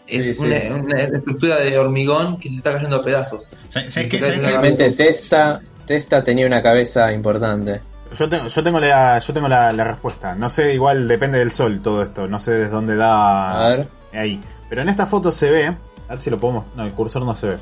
es 0.07 0.37
Sí, 0.37 0.45
una, 0.45 0.59
sí. 0.59 0.67
una 0.69 1.01
estructura 1.01 1.59
de 1.59 1.77
hormigón 1.77 2.37
que 2.39 2.49
se 2.49 2.57
está 2.57 2.73
cayendo 2.73 2.97
a 2.97 3.03
pedazos. 3.03 3.49
¿Sabes 3.67 3.95
qué? 4.07 4.19
Realmente 4.19 4.91
Testa, 4.91 5.59
Testa 5.85 6.23
tenía 6.23 6.45
una 6.45 6.61
cabeza 6.61 7.11
importante. 7.11 7.81
Yo 8.13 8.29
tengo, 8.29 8.47
yo 8.47 8.63
tengo, 8.63 8.79
la, 8.79 9.19
yo 9.19 9.33
tengo 9.33 9.47
la, 9.47 9.71
la 9.71 9.83
respuesta. 9.83 10.35
No 10.35 10.49
sé, 10.49 10.73
igual 10.73 11.07
depende 11.07 11.39
del 11.39 11.51
sol 11.51 11.81
todo 11.81 12.03
esto. 12.03 12.27
No 12.27 12.39
sé 12.39 12.51
desde 12.51 12.69
dónde 12.69 12.95
da 12.95 13.65
A 13.65 13.69
ver. 13.69 13.87
ahí. 14.13 14.41
Pero 14.69 14.81
en 14.81 14.89
esta 14.89 15.05
foto 15.05 15.31
se 15.31 15.49
ve, 15.49 15.65
a 15.67 15.77
ver 16.09 16.19
si 16.19 16.29
lo 16.29 16.39
podemos. 16.39 16.65
No, 16.75 16.83
el 16.85 16.93
cursor 16.93 17.23
no 17.25 17.35
se 17.35 17.47
ve. 17.47 17.57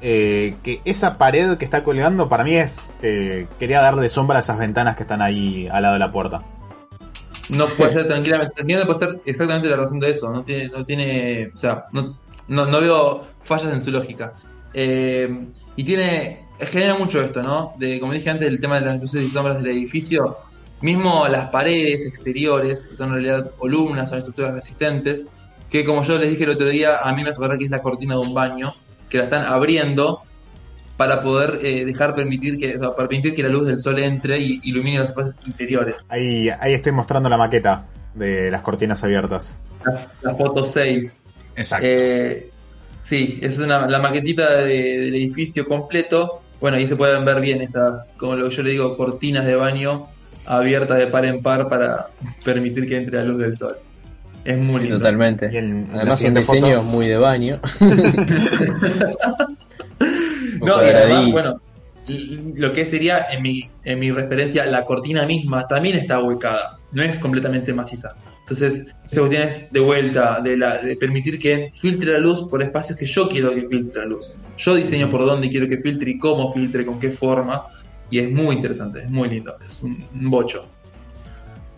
eh, 0.00 0.56
que 0.62 0.80
esa 0.84 1.18
pared 1.18 1.56
que 1.58 1.64
está 1.64 1.82
colgando 1.84 2.28
para 2.28 2.44
mí 2.44 2.54
es. 2.56 2.92
eh, 3.02 3.48
quería 3.58 3.80
darle 3.80 4.08
sombra 4.08 4.38
a 4.38 4.40
esas 4.40 4.58
ventanas 4.58 4.96
que 4.96 5.02
están 5.02 5.20
ahí 5.22 5.68
al 5.70 5.82
lado 5.82 5.94
de 5.94 6.00
la 6.00 6.12
puerta. 6.12 6.42
No 7.50 7.66
puede 7.66 7.92
ser 7.92 8.06
tranquilamente, 8.06 8.54
tranquilamente 8.54 8.92
puede 8.94 9.12
ser 9.12 9.22
exactamente 9.26 9.68
la 9.68 9.76
razón 9.76 9.98
de 10.00 10.10
eso. 10.10 10.30
No 10.32 10.42
tiene, 10.44 10.68
no 10.68 10.84
tiene, 10.84 11.50
o 11.54 11.56
sea, 11.58 11.84
no, 11.92 12.16
no, 12.48 12.66
no 12.66 12.80
veo 12.80 13.26
fallas 13.42 13.72
en 13.72 13.82
su 13.82 13.90
lógica. 13.90 14.32
Eh, 14.72 15.48
y 15.76 15.84
tiene, 15.84 16.46
genera 16.66 16.96
mucho 16.96 17.20
esto, 17.20 17.42
¿no? 17.42 17.74
De, 17.78 17.98
como 18.00 18.12
dije 18.12 18.30
antes, 18.30 18.48
el 18.48 18.60
tema 18.60 18.78
de 18.80 18.86
las 18.86 19.00
luces 19.00 19.22
y 19.22 19.28
sombras 19.28 19.62
del 19.62 19.70
edificio. 19.72 20.36
Mismo 20.80 21.28
las 21.28 21.48
paredes 21.50 22.04
exteriores, 22.06 22.82
que 22.82 22.96
son 22.96 23.08
en 23.08 23.14
realidad 23.22 23.52
columnas, 23.56 24.08
son 24.08 24.18
estructuras 24.18 24.54
resistentes, 24.54 25.26
que 25.70 25.84
como 25.84 26.02
yo 26.02 26.18
les 26.18 26.30
dije 26.30 26.44
el 26.44 26.50
otro 26.50 26.66
día, 26.66 26.98
a 26.98 27.12
mí 27.14 27.22
me 27.22 27.30
hace 27.30 27.38
acordar 27.38 27.56
que 27.58 27.64
es 27.66 27.70
la 27.70 27.80
cortina 27.80 28.14
de 28.16 28.20
un 28.20 28.34
baño, 28.34 28.74
que 29.08 29.18
la 29.18 29.24
están 29.24 29.44
abriendo 29.46 30.22
para 30.96 31.20
poder 31.20 31.60
eh, 31.64 31.84
dejar 31.84 32.14
permitir 32.14 32.58
que, 32.58 32.76
o 32.76 32.78
sea, 32.80 32.90
para 32.92 33.08
permitir 33.08 33.32
que 33.34 33.42
la 33.42 33.48
luz 33.48 33.66
del 33.66 33.78
sol 33.78 33.98
entre 33.98 34.38
y 34.38 34.60
ilumine 34.64 34.98
los 34.98 35.08
espacios 35.10 35.36
interiores. 35.46 36.04
Ahí, 36.08 36.48
ahí 36.48 36.74
estoy 36.74 36.92
mostrando 36.92 37.28
la 37.28 37.36
maqueta 37.38 37.86
de 38.14 38.50
las 38.50 38.60
cortinas 38.62 39.02
abiertas. 39.02 39.58
La, 39.84 40.08
la 40.22 40.34
foto 40.34 40.64
6. 40.66 41.22
Exacto. 41.56 41.86
Eh, 41.88 42.50
sí, 43.04 43.38
es 43.40 43.58
una, 43.58 43.86
la 43.86 43.98
maquetita 44.00 44.58
de- 44.64 44.98
del 45.00 45.14
edificio 45.14 45.66
completo. 45.66 46.41
Bueno, 46.62 46.78
ahí 46.78 46.86
se 46.86 46.96
pueden 46.96 47.24
ver 47.26 47.40
bien 47.42 47.60
esas, 47.60 48.12
como 48.16 48.36
lo 48.36 48.48
que 48.48 48.54
yo 48.54 48.62
le 48.62 48.70
digo, 48.70 48.96
cortinas 48.96 49.44
de 49.44 49.54
baño 49.56 50.06
abiertas 50.46 50.96
de 50.98 51.08
par 51.08 51.24
en 51.26 51.42
par 51.42 51.68
para 51.68 52.06
permitir 52.44 52.86
que 52.88 52.96
entre 52.96 53.18
la 53.18 53.24
luz 53.24 53.38
del 53.38 53.56
sol. 53.56 53.76
Es 54.44 54.56
muy 54.58 54.80
lindo. 54.82 54.96
Totalmente. 54.98 55.50
Y 55.52 55.60
la 55.60 55.96
Además, 56.00 56.22
un 56.22 56.34
diseño 56.34 56.66
foto- 56.78 56.82
muy 56.84 57.06
de 57.08 57.16
baño. 57.18 57.60
No, 60.60 60.80
y 60.84 60.88
además, 60.88 61.32
bueno, 61.32 61.60
lo 62.54 62.72
que 62.72 62.86
sería 62.86 63.26
en 63.32 63.42
mi, 63.42 63.68
en 63.84 63.98
mi 63.98 64.10
referencia, 64.12 64.64
la 64.66 64.84
cortina 64.84 65.26
misma 65.26 65.66
también 65.66 65.96
está 65.96 66.20
ubicada, 66.20 66.78
no 66.92 67.02
es 67.02 67.18
completamente 67.18 67.72
maciza. 67.72 68.14
Entonces, 68.52 68.86
esta 69.04 69.20
cuestión 69.20 69.42
es 69.42 69.72
de 69.72 69.80
vuelta, 69.80 70.40
de, 70.40 70.56
la, 70.56 70.78
de 70.78 70.96
permitir 70.96 71.38
que 71.38 71.70
filtre 71.80 72.12
la 72.12 72.18
luz 72.18 72.48
por 72.48 72.62
espacios 72.62 72.98
que 72.98 73.06
yo 73.06 73.28
quiero 73.28 73.54
que 73.54 73.62
filtre 73.62 74.00
la 74.02 74.06
luz. 74.06 74.32
Yo 74.58 74.74
diseño 74.74 75.10
por 75.10 75.24
dónde 75.24 75.48
quiero 75.48 75.66
que 75.68 75.78
filtre 75.78 76.10
y 76.10 76.18
cómo 76.18 76.52
filtre, 76.52 76.84
con 76.84 77.00
qué 77.00 77.10
forma, 77.10 77.66
y 78.10 78.18
es 78.18 78.30
muy 78.30 78.56
interesante, 78.56 79.00
es 79.00 79.10
muy 79.10 79.28
lindo, 79.30 79.56
es 79.64 79.82
un, 79.82 80.04
un 80.14 80.30
bocho. 80.30 80.66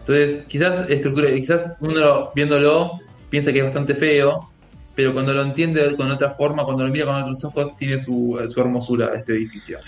Entonces, 0.01 0.45
quizás 0.49 0.91
estructura, 0.91 1.29
quizás 1.33 1.73
uno 1.81 2.31
viéndolo 2.35 2.99
piensa 3.31 3.53
que 3.53 3.59
es 3.59 3.65
bastante 3.65 3.95
feo, 3.95 4.51
pero 4.95 5.13
cuando 5.13 5.33
lo 5.33 5.43
entiende 5.43 5.95
con 5.97 6.11
otra 6.11 6.31
forma, 6.31 6.65
cuando 6.65 6.85
lo 6.85 6.93
mira 6.93 7.07
con 7.07 7.15
otros 7.23 7.45
ojos, 7.45 7.77
tiene 7.77 7.99
su, 7.99 8.39
su 8.53 8.61
hermosura 8.61 9.13
este 9.17 9.33
edificio. 9.33 9.79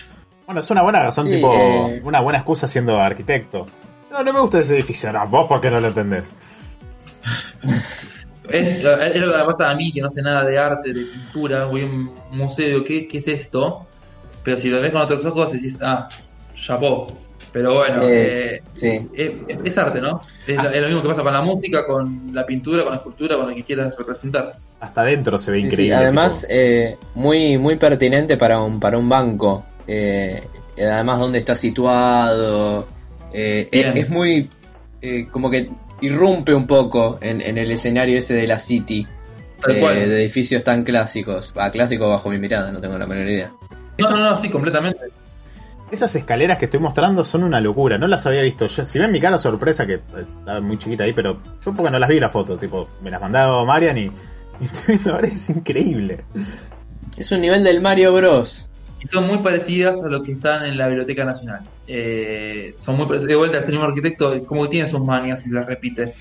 Bueno, 0.46 0.60
es 0.60 0.70
una 0.70 0.82
buena 0.82 1.02
razón, 1.02 1.26
Sí, 1.26 1.32
tipo. 1.32 1.52
eh. 1.54 2.00
Una 2.04 2.20
buena 2.20 2.38
excusa 2.38 2.66
siendo 2.68 2.98
arquitecto. 2.98 3.66
No, 4.10 4.22
no 4.22 4.32
me 4.32 4.40
gusta 4.40 4.60
ese 4.60 4.74
edificio. 4.74 5.12
No, 5.12 5.26
vos 5.26 5.46
porque 5.48 5.70
no 5.70 5.80
lo 5.80 5.88
entendés. 5.88 6.32
Es, 8.48 8.82
lo 8.84 8.96
que 9.32 9.38
me 9.38 9.44
pasa 9.44 9.70
a 9.70 9.74
mí, 9.74 9.92
que 9.92 10.00
no 10.00 10.08
sé 10.08 10.22
nada 10.22 10.44
de 10.44 10.56
arte, 10.58 10.92
de 10.92 11.02
pintura, 11.04 11.64
voy 11.66 11.82
a 11.82 11.86
un 11.86 12.10
museo 12.30 12.84
¿qué, 12.84 13.08
qué 13.08 13.18
es 13.18 13.26
esto? 13.26 13.84
Pero 14.44 14.56
si 14.56 14.68
lo 14.68 14.80
ves 14.80 14.92
con 14.92 15.00
otros 15.00 15.24
ojos, 15.24 15.50
decís, 15.52 15.78
ah, 15.82 16.08
chapó. 16.54 17.08
Pero 17.52 17.74
bueno, 17.74 18.02
Eh, 18.04 18.56
eh, 18.56 18.62
Sí. 18.74 19.08
es, 19.14 19.32
es 19.64 19.78
arte, 19.78 20.00
¿no? 20.00 20.20
Es, 20.46 20.62
es 20.62 20.80
lo 20.80 20.86
mismo 20.86 21.02
que 21.02 21.08
pasa 21.08 21.22
con 21.22 21.32
la 21.32 21.40
música, 21.40 21.84
con 21.86 22.30
la 22.32 22.46
pintura, 22.46 22.82
con 22.84 22.92
la 22.92 22.98
escultura, 22.98 23.36
con 23.36 23.48
lo 23.48 23.54
que 23.56 23.64
quieras 23.64 23.94
representar. 23.98 24.56
Hasta 24.78 25.00
adentro 25.00 25.38
se 25.38 25.50
ve 25.50 25.56
Sí, 25.56 25.62
sí, 25.62 25.66
increíble. 25.68 25.96
además, 25.96 26.42
tipo. 26.42 26.52
eh, 26.54 26.96
muy, 27.14 27.58
muy 27.58 27.76
pertinente 27.76 28.36
para 28.36 28.60
un, 28.60 28.78
para 28.78 28.98
un 28.98 29.08
banco. 29.08 29.64
Eh, 29.88 30.40
además, 30.78 31.18
dónde 31.18 31.38
está 31.38 31.54
situado. 31.56 32.86
Eh, 33.32 33.68
es, 33.72 33.86
es 34.04 34.10
muy. 34.10 34.48
eh, 35.02 35.26
como 35.32 35.50
que 35.50 35.68
irrumpe 36.00 36.54
un 36.54 36.66
poco 36.66 37.18
en, 37.20 37.40
en 37.40 37.58
el 37.58 37.70
escenario 37.70 38.18
ese 38.18 38.34
de 38.34 38.46
la 38.46 38.58
City. 38.58 39.06
Eh, 39.66 39.72
de 39.72 40.22
edificios 40.22 40.62
tan 40.64 40.84
clásicos. 40.84 41.54
Va, 41.56 41.70
clásicos 41.70 42.08
bajo 42.08 42.28
mi 42.28 42.38
mirada, 42.38 42.70
no 42.70 42.80
tengo 42.80 42.98
la 42.98 43.06
menor 43.06 43.28
idea. 43.28 43.52
No, 43.98 44.10
no, 44.10 44.30
no, 44.30 44.38
sí, 44.38 44.50
completamente. 44.50 45.00
Esas 45.90 46.14
escaleras 46.16 46.58
que 46.58 46.66
estoy 46.66 46.80
mostrando 46.80 47.24
son 47.24 47.44
una 47.44 47.60
locura. 47.60 47.96
No 47.96 48.06
las 48.06 48.26
había 48.26 48.42
visto. 48.42 48.66
Yo, 48.66 48.84
si 48.84 48.98
ven 48.98 49.12
mi 49.12 49.20
cara 49.20 49.38
sorpresa, 49.38 49.86
que 49.86 49.94
eh, 49.94 50.26
estaba 50.40 50.60
muy 50.60 50.78
chiquita 50.78 51.04
ahí, 51.04 51.12
pero 51.12 51.40
yo 51.64 51.72
porque 51.74 51.90
no 51.90 51.98
las 51.98 52.08
vi 52.08 52.20
la 52.20 52.28
foto. 52.28 52.58
Tipo, 52.58 52.88
me 53.02 53.10
las 53.10 53.20
mandaba 53.20 53.64
Marian 53.64 53.96
y, 53.96 54.02
y 54.60 54.64
estoy 54.64 54.82
viendo 54.88 55.14
ahora. 55.14 55.28
Es 55.28 55.48
increíble. 55.48 56.24
Es 57.16 57.32
un 57.32 57.40
nivel 57.40 57.64
del 57.64 57.80
Mario 57.80 58.12
Bros. 58.12 58.68
Son 59.10 59.26
muy 59.26 59.38
parecidas 59.38 60.02
a 60.02 60.08
lo 60.08 60.22
que 60.22 60.32
están 60.32 60.64
en 60.64 60.76
la 60.78 60.88
Biblioteca 60.88 61.24
Nacional. 61.24 61.60
Eh, 61.86 62.74
son 62.78 62.96
muy. 62.96 63.06
De 63.26 63.36
vuelta, 63.36 63.58
el 63.58 63.64
señor 63.64 63.84
arquitecto, 63.84 64.44
como 64.46 64.64
que 64.64 64.68
tiene 64.70 64.88
sus 64.88 65.00
manias 65.04 65.46
y 65.46 65.50
las 65.50 65.66
repite. 65.66 66.14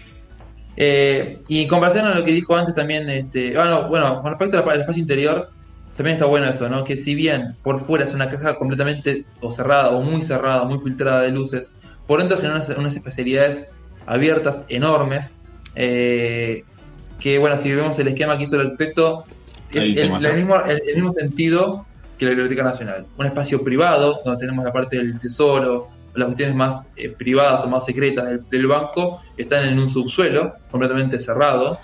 Eh, 0.77 1.39
y 1.47 1.61
en 1.61 1.67
comparación 1.67 2.05
a 2.05 2.13
lo 2.15 2.23
que 2.23 2.31
dijo 2.31 2.55
antes 2.55 2.75
también, 2.75 3.09
este, 3.09 3.57
ah, 3.57 3.65
no, 3.65 3.87
bueno, 3.87 4.21
con 4.21 4.31
respecto 4.31 4.57
al 4.69 4.79
espacio 4.81 5.01
interior, 5.01 5.49
también 5.95 6.15
está 6.15 6.25
bueno 6.25 6.47
eso, 6.49 6.67
¿no? 6.67 6.83
Que 6.83 6.97
si 6.97 7.15
bien 7.15 7.55
por 7.63 7.79
fuera 7.79 8.03
es 8.05 8.13
una 8.13 8.27
caja 8.27 8.55
completamente 8.55 9.23
o 9.39 9.51
cerrada 9.51 9.91
o 9.91 10.01
muy 10.01 10.21
cerrada, 10.21 10.65
muy 10.65 10.79
filtrada 10.79 11.21
de 11.21 11.31
luces, 11.31 11.71
por 12.05 12.19
dentro 12.19 12.37
genera 12.37 12.55
unas, 12.55 12.69
unas 12.69 12.95
especialidades 12.95 13.65
abiertas 14.05 14.63
enormes. 14.69 15.33
eh, 15.77 16.63
que 17.19 17.37
bueno, 17.37 17.57
si 17.57 17.73
vemos 17.73 17.97
el 17.99 18.07
esquema 18.09 18.37
que 18.37 18.43
hizo 18.43 18.55
el 18.55 18.67
arquitecto, 18.67 19.25
es 19.71 19.97
el 20.31 20.35
mismo, 20.35 20.55
el- 20.65 20.81
el 20.87 20.95
mismo 20.95 21.11
sentido 21.13 21.85
que 22.17 22.25
la 22.25 22.31
Biblioteca 22.31 22.63
Nacional. 22.63 23.05
Un 23.17 23.25
espacio 23.25 23.63
privado, 23.63 24.21
donde 24.23 24.39
tenemos 24.39 24.63
la 24.63 24.71
parte 24.71 24.97
del 24.97 25.19
tesoro, 25.19 25.89
las 26.15 26.27
cuestiones 26.27 26.55
más 26.55 26.83
eh, 26.95 27.09
privadas 27.09 27.63
o 27.63 27.67
más 27.67 27.85
secretas 27.85 28.39
del, 28.49 28.67
banco, 28.67 29.21
están 29.37 29.65
en 29.65 29.79
un 29.79 29.89
subsuelo 29.89 30.53
completamente 30.71 31.19
cerrado. 31.19 31.79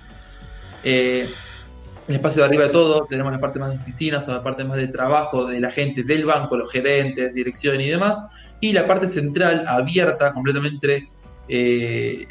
Eh, 0.84 1.28
el 2.08 2.16
espacio 2.16 2.42
de 2.42 2.48
arriba 2.48 2.64
de 2.64 2.70
todo, 2.70 3.06
tenemos 3.06 3.32
la 3.32 3.40
parte 3.40 3.60
más 3.60 3.72
de 3.72 3.78
oficinas 3.78 4.28
o 4.28 4.34
la 4.34 4.44
parte 4.44 4.64
más 4.64 4.78
de 4.78 4.88
trabajo 4.88 5.46
de 5.46 5.60
la 5.60 5.72
gente 5.72 6.04
del 6.04 6.26
banco, 6.26 6.58
los 6.58 6.72
gerentes, 6.72 7.34
dirección 7.34 7.80
y 7.82 7.90
demás. 7.90 8.26
Y 8.60 8.74
la 8.74 8.88
parte 8.88 9.08
central, 9.08 9.66
abierta, 9.68 10.34
completamente 10.34 11.10
eh, 11.48 12.28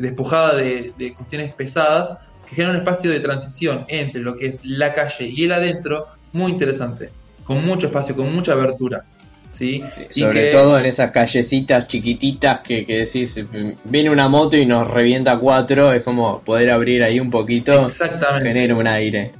despojada 0.00 0.56
de, 0.56 0.92
de 0.98 1.14
cuestiones 1.14 1.52
pesadas, 1.54 2.16
que 2.48 2.54
genera 2.54 2.72
un 2.72 2.78
espacio 2.78 3.10
de 3.10 3.20
transición 3.20 3.84
entre 3.88 4.20
lo 4.20 4.36
que 4.36 4.46
es 4.46 4.60
la 4.64 4.92
calle 4.92 5.26
y 5.26 5.44
el 5.44 5.52
adentro, 5.52 6.06
muy 6.32 6.52
interesante, 6.52 7.10
con 7.48 7.66
mucho 7.66 7.88
espacio, 7.88 8.14
con 8.14 8.32
mucha 8.32 8.52
abertura. 8.52 9.02
¿sí? 9.50 9.82
Y 10.14 10.20
Sobre 10.20 10.44
que- 10.44 10.50
todo 10.52 10.78
en 10.78 10.84
esas 10.86 11.10
callecitas 11.10 11.88
chiquititas 11.88 12.60
que, 12.60 12.86
que 12.86 12.98
decís, 12.98 13.42
viene 13.82 14.08
una 14.10 14.28
moto 14.28 14.56
y 14.56 14.64
nos 14.66 14.86
revienta 14.88 15.36
cuatro, 15.36 15.92
es 15.92 16.02
como 16.04 16.40
poder 16.42 16.70
abrir 16.70 17.02
ahí 17.02 17.18
un 17.18 17.28
poquito, 17.30 17.88
Exactamente. 17.88 18.46
genera 18.46 18.76
un 18.76 18.86
aire. 18.86 19.32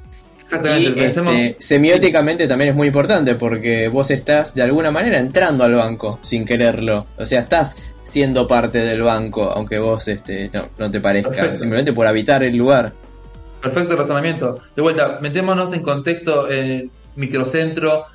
Exactamente. 0.43 0.89
Y 0.89 0.93
pensemos- 0.95 1.35
este, 1.35 1.57
semióticamente 1.63 2.49
también 2.49 2.71
es 2.71 2.75
muy 2.77 2.89
importante 2.89 3.35
porque 3.37 3.87
vos 3.89 4.11
estás 4.11 4.55
de 4.55 4.63
alguna 4.63 4.91
manera 4.91 5.19
entrando 5.19 5.63
al 5.63 5.75
banco 5.75 6.19
sin 6.23 6.45
quererlo. 6.45 7.07
O 7.19 7.25
sea, 7.27 7.41
estás 7.41 7.77
siendo 8.03 8.47
parte 8.47 8.79
del 8.79 9.03
banco, 9.03 9.45
aunque 9.53 9.79
vos 9.79 10.09
este, 10.09 10.51
no, 10.53 10.69
no 10.79 10.91
te 10.91 10.99
parezca, 11.01 11.31
Perfecto. 11.31 11.59
simplemente 11.59 11.93
por 11.93 12.07
habitar 12.07 12.43
el 12.43 12.57
lugar. 12.57 12.93
Perfecto 13.63 13.95
razonamiento. 13.95 14.59
De 14.75 14.83
vuelta, 14.83 15.19
metémonos 15.21 15.73
en 15.75 15.83
contexto 15.83 16.51
en 16.51 16.91
microcentro, 17.19 18.07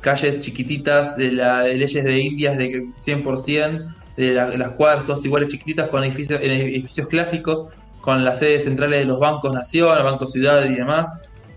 calles 0.00 0.40
chiquititas 0.40 1.16
de, 1.16 1.32
la, 1.32 1.62
de 1.62 1.74
leyes 1.74 2.04
de 2.04 2.18
Indias 2.20 2.56
de 2.56 2.86
100%, 3.04 3.94
de 4.16 4.32
la- 4.32 4.48
las 4.56 4.70
cuadras 4.70 5.04
todas 5.04 5.24
iguales 5.24 5.48
chiquititas 5.48 5.88
con 5.88 6.04
edificios, 6.04 6.40
edificios 6.40 7.06
clásicos, 7.08 7.66
con 8.00 8.24
las 8.24 8.38
sedes 8.38 8.64
centrales 8.64 9.00
de 9.00 9.04
los 9.06 9.18
bancos 9.20 9.54
Nación, 9.54 10.02
Banco 10.02 10.26
Ciudad 10.26 10.64
y 10.64 10.74
demás, 10.74 11.08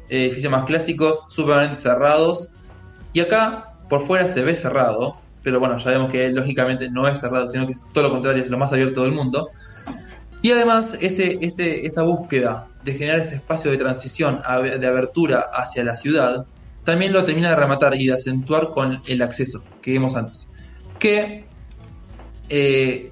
eh, 0.10 0.26
edificios 0.26 0.52
más 0.52 0.66
clásicos, 0.66 1.26
súper 1.30 1.76
cerrados. 1.78 2.50
Y 3.14 3.20
acá, 3.20 3.74
por 3.90 4.02
fuera 4.02 4.28
se 4.30 4.42
ve 4.42 4.56
cerrado, 4.56 5.18
pero 5.44 5.60
bueno, 5.60 5.78
ya 5.78 5.92
vemos 5.92 6.12
que 6.12 6.30
lógicamente 6.30 6.90
no 6.90 7.08
es 7.08 7.20
cerrado, 7.20 7.50
sino 7.50 7.66
que 7.68 7.74
todo 7.94 8.06
lo 8.06 8.12
contrario, 8.12 8.44
es 8.44 8.50
lo 8.50 8.58
más 8.58 8.72
abierto 8.72 9.04
del 9.04 9.12
mundo. 9.12 9.50
Y 10.42 10.52
además, 10.52 10.96
ese, 11.02 11.40
ese, 11.42 11.86
esa 11.86 12.04
búsqueda 12.04 12.68
de 12.84 12.94
generar 12.94 13.20
ese 13.22 13.36
espacio 13.36 13.72
de 13.72 13.78
transición, 13.78 14.42
de 14.80 14.88
abertura 14.88 15.48
hacia 15.52 15.84
la 15.84 15.96
ciudad, 15.96 16.46
también 16.86 17.12
lo 17.14 17.24
termina 17.26 17.50
de 17.50 17.56
rematar 17.58 17.96
y 17.96 18.08
de 18.08 18.14
acentuar 18.14 18.70
con 18.70 19.02
el 19.08 19.22
acceso 19.22 19.64
que 19.82 19.92
vimos 19.92 20.16
antes. 20.16 20.48
Que, 21.00 21.48
eh, 22.50 23.12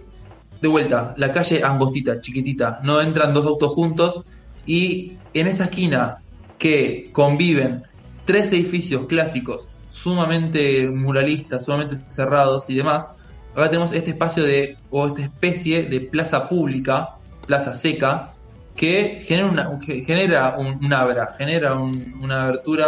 de 0.61 0.67
vuelta, 0.67 1.13
la 1.17 1.31
calle 1.31 1.63
angostita, 1.63 2.21
chiquitita, 2.21 2.79
no 2.83 3.01
entran 3.01 3.33
dos 3.33 3.45
autos 3.45 3.73
juntos 3.73 4.23
y 4.65 5.17
en 5.33 5.47
esa 5.47 5.65
esquina 5.65 6.17
que 6.57 7.09
conviven 7.11 7.83
tres 8.25 8.51
edificios 8.53 9.07
clásicos 9.07 9.67
sumamente 9.89 10.89
muralistas, 10.89 11.65
sumamente 11.65 11.97
cerrados 12.07 12.69
y 12.69 12.75
demás, 12.75 13.11
ahora 13.55 13.69
tenemos 13.69 13.91
este 13.91 14.11
espacio 14.11 14.43
de, 14.43 14.77
o 14.89 15.07
esta 15.07 15.21
especie 15.23 15.83
de 15.83 16.01
plaza 16.01 16.47
pública, 16.47 17.09
plaza 17.45 17.73
seca, 17.75 18.29
que 18.75 19.19
genera 19.21 19.49
una, 19.49 19.79
genera 19.81 20.55
un, 20.57 20.91
abra, 20.93 21.35
genera 21.37 21.73
un- 21.75 22.15
una 22.21 22.45
abertura. 22.45 22.87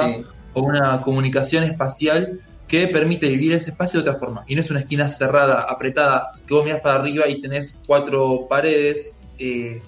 O 0.56 0.62
una 0.62 1.02
comunicación 1.04 1.64
espacial 1.64 2.40
que 2.68 2.88
permite 2.88 3.30
vivir 3.30 3.54
ese 3.54 3.70
espacio 3.70 4.02
de 4.02 4.10
otra 4.10 4.20
forma. 4.20 4.44
Y 4.48 4.56
no 4.56 4.62
es 4.62 4.72
una 4.72 4.80
esquina 4.80 5.08
cerrada, 5.08 5.62
apretada, 5.70 6.30
que 6.48 6.54
vos 6.56 6.66
mirás 6.66 6.82
para 6.82 6.96
arriba 7.00 7.28
y 7.28 7.40
tenés 7.40 7.78
cuatro 7.86 8.48
paredes 8.50 9.16
eh, 9.38 9.80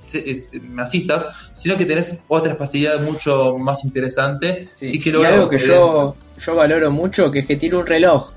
macizas, 0.69 1.25
sino 1.53 1.75
que 1.77 1.85
tenés 1.85 2.19
otra 2.27 2.51
espacialidad 2.51 3.01
mucho 3.01 3.57
más 3.57 3.83
interesante 3.83 4.67
Sí. 4.75 4.87
y 4.93 4.99
que 4.99 5.09
Y 5.09 5.23
algo 5.25 5.49
que 5.49 5.57
yo, 5.57 6.15
yo 6.37 6.55
valoro 6.55 6.91
mucho, 6.91 7.31
que 7.31 7.39
es 7.39 7.45
que 7.45 7.55
tiene 7.55 7.77
un 7.77 7.87
reloj. 7.87 8.31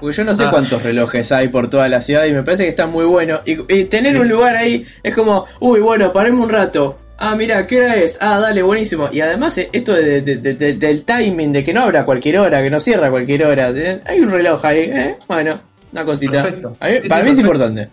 Porque 0.00 0.16
yo 0.16 0.24
no 0.24 0.34
sé 0.34 0.44
Ah. 0.44 0.50
cuántos 0.50 0.82
relojes 0.82 1.32
hay 1.32 1.48
por 1.48 1.68
toda 1.70 1.88
la 1.88 2.00
ciudad 2.00 2.24
y 2.26 2.32
me 2.32 2.42
parece 2.42 2.64
que 2.64 2.70
está 2.70 2.86
muy 2.86 3.04
bueno. 3.04 3.40
Y, 3.46 3.72
y 3.72 3.84
tener 3.86 4.18
un 4.18 4.28
lugar 4.28 4.56
ahí 4.56 4.84
es 5.02 5.14
como, 5.14 5.44
uy, 5.60 5.80
bueno, 5.80 6.12
paremos 6.12 6.44
un 6.46 6.50
rato. 6.52 6.98
Ah, 7.20 7.34
mira, 7.34 7.66
¿qué 7.66 7.78
hora 7.78 7.96
es? 7.96 8.16
Ah, 8.20 8.38
dale, 8.38 8.62
buenísimo. 8.62 9.08
Y 9.10 9.20
además 9.20 9.58
eh, 9.58 9.68
esto 9.72 9.92
de- 9.94 10.22
de- 10.22 10.36
de- 10.36 10.54
de- 10.54 10.74
del 10.74 11.02
timing, 11.04 11.52
de 11.52 11.62
que 11.64 11.72
no 11.74 11.82
abra 11.82 12.04
cualquier 12.04 12.38
hora, 12.38 12.62
que 12.62 12.70
no 12.70 12.78
cierra 12.78 13.10
cualquier 13.10 13.44
hora. 13.44 13.70
¿eh? 13.70 14.00
Hay 14.06 14.20
un 14.20 14.30
reloj 14.30 14.64
ahí, 14.64 14.80
¿eh? 14.82 15.16
Bueno, 15.26 15.60
una 15.92 16.04
cosita. 16.04 16.42
Perfecto. 16.44 16.76
A 16.78 16.88
mí- 16.88 16.98
Sí, 17.02 17.08
para 17.08 17.20
sí, 17.22 17.24
mí 17.26 17.30
es 17.32 17.38
importante. 17.40 17.88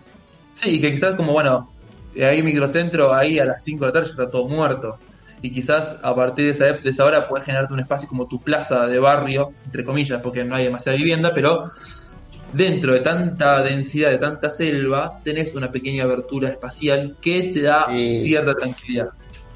Sí, 0.54 0.80
que 0.80 0.92
quizás 0.92 1.14
como, 1.16 1.32
bueno, 1.32 1.72
eh, 2.14 2.24
ahí 2.24 2.40
microcentro, 2.42 3.12
ahí 3.12 3.38
a 3.40 3.44
las 3.44 3.64
5 3.64 3.84
de 3.84 3.88
la 3.88 3.92
tarde 3.94 4.06
ya 4.06 4.10
está 4.12 4.30
todo 4.30 4.46
muerto. 4.48 4.96
Y 5.42 5.50
quizás 5.50 5.96
a 6.02 6.14
partir 6.14 6.44
de 6.46 6.50
esa, 6.52 6.64
de 6.78 6.88
esa 6.90 7.04
hora 7.04 7.28
puedes 7.28 7.44
generarte 7.44 7.74
un 7.74 7.80
espacio 7.80 8.08
como 8.08 8.26
tu 8.26 8.40
plaza 8.40 8.86
de 8.86 8.98
barrio, 9.00 9.50
entre 9.64 9.84
comillas, 9.84 10.20
porque 10.22 10.44
no 10.44 10.54
hay 10.54 10.64
demasiada 10.64 10.96
vivienda, 10.96 11.32
pero 11.34 11.64
dentro 12.52 12.92
de 12.92 13.00
tanta 13.00 13.62
densidad, 13.62 14.10
de 14.10 14.18
tanta 14.18 14.50
selva, 14.50 15.20
tenés 15.24 15.54
una 15.54 15.70
pequeña 15.70 16.04
abertura 16.04 16.48
espacial 16.48 17.16
que 17.20 17.50
te 17.54 17.62
da 17.62 17.86
Sí. 17.88 18.20
cierta 18.24 18.54
tranquilidad. 18.54 19.08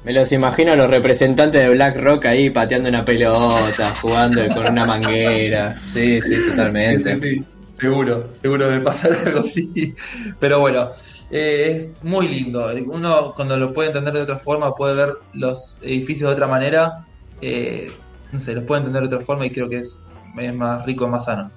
Me 0.03 0.13
los 0.13 0.31
imagino 0.31 0.71
a 0.71 0.75
los 0.75 0.89
representantes 0.89 1.61
de 1.61 1.69
Black 1.69 1.95
Rock 2.01 2.25
ahí 2.25 2.49
pateando 2.49 2.89
una 2.89 3.05
pelota, 3.05 3.93
jugando 4.01 4.41
con 4.47 4.67
una 4.71 4.85
manguera. 4.85 5.75
Sí, 5.85 6.19
sí, 6.21 6.37
totalmente. 6.49 7.19
Sí, 7.19 7.21
sí, 7.37 7.45
seguro, 7.79 8.29
seguro 8.41 8.71
me 8.71 8.79
pasa 8.81 9.09
algo 9.25 9.39
así. 9.41 9.93
Pero 10.39 10.59
bueno, 10.59 10.89
eh, 11.29 11.77
es 11.77 12.03
muy 12.03 12.27
lindo. 12.27 12.67
Uno 12.87 13.33
cuando 13.35 13.55
lo 13.57 13.71
puede 13.73 13.89
entender 13.89 14.13
de 14.15 14.21
otra 14.21 14.39
forma 14.39 14.73
puede 14.73 14.95
ver 14.95 15.13
los 15.33 15.77
edificios 15.83 16.29
de 16.29 16.33
otra 16.33 16.47
manera. 16.47 17.05
eh, 17.41 17.91
no 18.31 18.39
sé, 18.39 18.53
los 18.55 18.63
puede 18.63 18.79
entender 18.81 19.01
de 19.07 19.15
otra 19.15 19.25
forma 19.25 19.45
y 19.45 19.51
creo 19.51 19.67
que 19.69 19.79
es, 19.79 20.01
es 20.39 20.53
más 20.55 20.83
rico, 20.85 21.07
más 21.07 21.25
sano. 21.25 21.51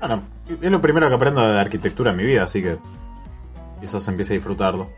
Bueno, 0.00 0.22
es 0.60 0.70
lo 0.70 0.80
primero 0.80 1.08
que 1.08 1.14
aprendo 1.14 1.46
de 1.46 1.58
arquitectura 1.58 2.10
en 2.10 2.16
mi 2.16 2.24
vida, 2.24 2.44
así 2.44 2.62
que 2.62 2.78
quizás 3.80 4.06
empiece 4.08 4.34
a 4.34 4.36
disfrutarlo. 4.36 4.88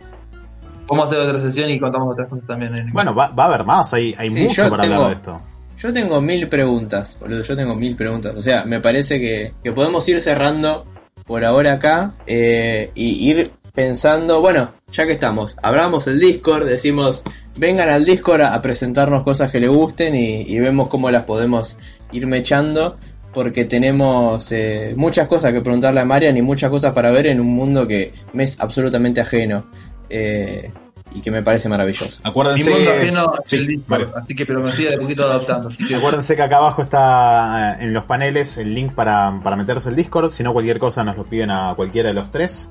Vamos 0.88 1.04
a 1.04 1.08
hacer 1.08 1.18
otra 1.28 1.40
sesión 1.42 1.70
y 1.70 1.78
contamos 1.78 2.08
otras 2.12 2.28
cosas 2.28 2.46
también. 2.46 2.74
en- 2.76 2.92
Bueno, 2.92 3.14
va, 3.14 3.28
va 3.28 3.44
a 3.44 3.46
haber 3.48 3.64
más, 3.64 3.92
hay, 3.94 4.14
hay 4.18 4.30
Sí, 4.30 4.42
mucho 4.42 4.64
yo 4.64 4.70
para 4.70 4.82
tengo- 4.82 4.94
hablar 4.96 5.10
de 5.10 5.16
esto. 5.16 5.40
Yo 5.78 5.92
tengo 5.92 6.20
mil 6.20 6.48
preguntas, 6.48 7.16
boludo. 7.20 7.42
Yo 7.42 7.56
tengo 7.56 7.74
mil 7.74 7.96
preguntas. 7.96 8.34
O 8.36 8.40
sea, 8.40 8.64
me 8.64 8.80
parece 8.80 9.18
que, 9.18 9.54
que 9.64 9.72
podemos 9.72 10.08
ir 10.08 10.20
cerrando 10.20 10.84
por 11.26 11.44
ahora 11.44 11.72
acá 11.74 12.12
eh, 12.26 12.90
y 12.94 13.28
ir 13.30 13.50
pensando, 13.74 14.40
bueno, 14.40 14.70
ya 14.92 15.06
que 15.06 15.12
estamos, 15.12 15.56
abramos 15.62 16.06
el 16.06 16.20
Discord, 16.20 16.66
decimos, 16.68 17.22
vengan 17.56 17.88
al 17.88 18.04
Discord 18.04 18.42
a, 18.42 18.54
a 18.54 18.60
presentarnos 18.62 19.22
cosas 19.24 19.50
que 19.50 19.60
les 19.60 19.70
gusten 19.70 20.14
y, 20.14 20.42
y 20.42 20.60
vemos 20.60 20.88
cómo 20.88 21.10
las 21.10 21.24
podemos 21.24 21.78
ir 22.12 22.26
mechando. 22.26 22.96
Porque 23.32 23.64
tenemos 23.64 24.52
eh, 24.52 24.92
muchas 24.96 25.26
cosas 25.28 25.52
que 25.52 25.60
preguntarle 25.62 26.00
a 26.00 26.04
Marian 26.04 26.36
y 26.36 26.42
muchas 26.42 26.70
cosas 26.70 26.92
para 26.92 27.10
ver 27.10 27.26
en 27.28 27.40
un 27.40 27.48
mundo 27.54 27.86
que 27.86 28.12
me 28.34 28.42
es 28.42 28.60
absolutamente 28.60 29.20
ajeno 29.22 29.64
eh, 30.10 30.70
y 31.14 31.20
que 31.20 31.30
me 31.30 31.42
parece 31.42 31.68
maravilloso. 31.68 32.20
Mi 32.24 32.30
Acuérdense, 32.30 32.70
mundo 32.70 32.90
ajeno 32.90 33.32
es 33.44 33.50
sí, 33.50 33.56
el 33.56 33.66
Discord, 33.68 34.00
vale. 34.00 34.12
así 34.16 34.34
que 34.34 34.44
pero 34.46 34.62
me 34.62 34.68
estoy 34.70 34.84
de 34.86 34.98
poquito 34.98 35.24
adaptando. 35.24 35.68
Así 35.68 35.86
que 35.88 35.94
Acuérdense 35.96 36.36
que 36.36 36.42
acá 36.42 36.58
abajo 36.58 36.82
está 36.82 37.76
eh, 37.80 37.84
en 37.84 37.94
los 37.94 38.04
paneles 38.04 38.56
el 38.58 38.74
link 38.74 38.92
para, 38.92 39.40
para 39.42 39.56
meterse 39.56 39.88
al 39.88 39.96
Discord. 39.96 40.30
Si 40.30 40.42
no, 40.42 40.52
cualquier 40.52 40.78
cosa 40.78 41.02
nos 41.04 41.16
lo 41.16 41.24
piden 41.24 41.50
a 41.50 41.72
cualquiera 41.74 42.08
de 42.08 42.14
los 42.14 42.30
tres. 42.30 42.70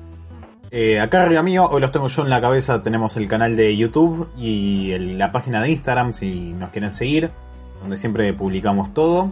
Eh, 0.70 1.00
acá 1.00 1.24
arriba 1.24 1.42
mío, 1.42 1.68
hoy 1.70 1.80
los 1.80 1.92
tengo 1.92 2.06
yo 2.08 2.22
en 2.22 2.30
la 2.30 2.40
cabeza, 2.40 2.82
tenemos 2.82 3.16
el 3.16 3.28
canal 3.28 3.56
de 3.56 3.76
YouTube 3.76 4.28
y 4.38 4.92
el- 4.92 5.18
la 5.18 5.30
página 5.32 5.60
de 5.60 5.70
Instagram 5.70 6.14
si 6.14 6.52
nos 6.52 6.70
quieren 6.70 6.92
seguir, 6.92 7.30
donde 7.80 7.96
siempre 7.96 8.32
publicamos 8.32 8.94
todo. 8.94 9.30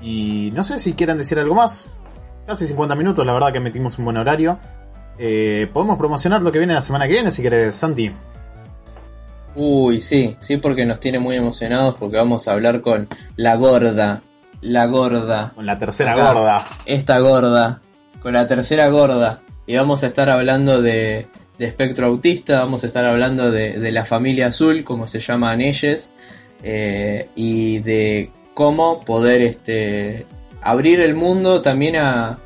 Y 0.00 0.50
no 0.54 0.64
sé 0.64 0.78
si 0.78 0.94
quieren 0.94 1.18
decir 1.18 1.38
algo 1.38 1.54
más. 1.54 1.88
Casi 2.46 2.66
50 2.66 2.94
minutos, 2.94 3.24
la 3.26 3.32
verdad 3.32 3.52
que 3.52 3.60
metimos 3.60 3.98
un 3.98 4.06
buen 4.06 4.16
horario. 4.16 4.58
Eh, 5.18 5.68
podemos 5.72 5.98
promocionar 5.98 6.42
lo 6.42 6.50
que 6.50 6.58
viene 6.58 6.74
la 6.74 6.82
semana 6.82 7.06
que 7.06 7.12
viene, 7.12 7.30
si 7.30 7.42
querés, 7.42 7.76
Santi. 7.76 8.10
Uy, 9.54 10.00
sí, 10.00 10.36
sí, 10.40 10.56
porque 10.58 10.86
nos 10.86 11.00
tiene 11.00 11.18
muy 11.18 11.36
emocionados 11.36 11.96
porque 11.98 12.16
vamos 12.16 12.46
a 12.48 12.52
hablar 12.52 12.80
con 12.82 13.08
la 13.36 13.56
gorda, 13.56 14.22
la 14.60 14.86
gorda, 14.86 15.52
Con 15.54 15.66
la 15.66 15.78
tercera 15.78 16.12
Acá. 16.12 16.32
gorda. 16.32 16.64
esta 16.86 17.18
gorda, 17.18 17.82
con 18.22 18.32
la 18.32 18.46
tercera 18.46 18.88
gorda. 18.88 19.42
Y 19.66 19.76
vamos 19.76 20.02
a 20.04 20.06
estar 20.06 20.30
hablando 20.30 20.80
de, 20.82 21.26
de 21.58 21.64
espectro 21.66 22.06
autista, 22.06 22.60
vamos 22.60 22.84
a 22.84 22.86
estar 22.86 23.04
hablando 23.04 23.50
de, 23.50 23.78
de 23.78 23.92
la 23.92 24.04
familia 24.04 24.46
azul, 24.48 24.84
como 24.84 25.06
se 25.06 25.20
llaman 25.20 25.60
ellos, 25.60 26.10
eh, 26.62 27.28
y 27.34 27.80
de 27.80 28.30
cómo 28.60 29.00
poder 29.06 29.40
este, 29.40 30.26
abrir 30.60 31.00
el 31.00 31.14
mundo 31.14 31.62
también 31.62 31.96
a, 31.96 32.36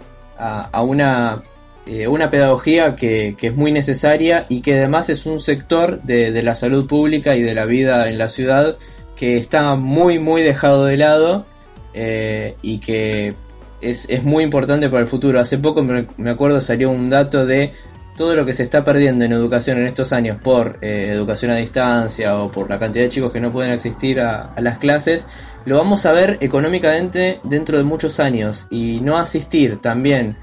eh, 1.87 2.07
una 2.07 2.31
pedagogía 2.31 2.95
que, 2.95 3.35
es 3.37 3.57
muy 3.57 3.73
necesaria 3.73 4.47
y 4.49 4.61
que 4.61 4.79
además 4.79 5.11
es 5.11 5.27
un 5.27 5.41
sector 5.41 6.01
de, 6.03 6.41
la 6.45 6.55
salud 6.55 6.87
pública 6.87 7.35
y 7.35 7.43
de 7.43 7.53
la 7.53 7.65
vida 7.65 8.09
en 8.09 8.17
la 8.17 8.29
ciudad 8.29 8.77
que 9.17 9.37
está 9.37 9.75
muy, 9.75 10.21
muy 10.21 10.43
dejado 10.43 10.85
de 10.85 10.97
lado 10.99 11.47
eh, 11.95 12.55
y 12.63 12.79
que 12.79 13.35
es, 13.81 14.09
muy 14.23 14.45
importante 14.45 14.89
para 14.89 15.01
el 15.01 15.09
futuro. 15.09 15.41
Hace 15.41 15.59
poco 15.59 15.83
me, 15.83 16.07
me 16.17 16.31
acuerdo 16.31 16.61
salió 16.61 16.91
un 16.91 17.11
dato 17.11 17.45
de 17.45 17.73
todo 18.17 18.37
lo 18.37 18.47
que 18.47 18.53
se 18.53 18.63
está 18.63 18.85
perdiendo 18.85 19.25
en 19.25 19.33
educación 19.33 19.79
en 19.79 19.87
estos 19.87 20.13
años 20.13 20.39
por 20.41 20.79
eh, 20.81 21.09
educación 21.11 21.51
a 21.51 21.57
distancia 21.57 22.37
o 22.39 22.53
por 22.53 22.71
la 22.71 22.79
cantidad 22.79 23.03
de 23.03 23.09
chicos 23.09 23.33
que 23.33 23.41
no 23.41 23.51
pueden 23.51 23.73
asistir 23.73 24.21
a 24.21 24.55
las 24.59 24.79
clases, 24.79 25.27
lo 25.67 25.79
vamos 25.79 26.05
a 26.07 26.13
ver 26.13 26.39
económicamente 26.41 27.41
dentro 27.45 27.79
de 27.79 27.85
muchos 27.85 28.21
años 28.21 28.67
y 28.71 29.01
no 29.01 29.19
asistir 29.19 29.81
también 29.81 30.37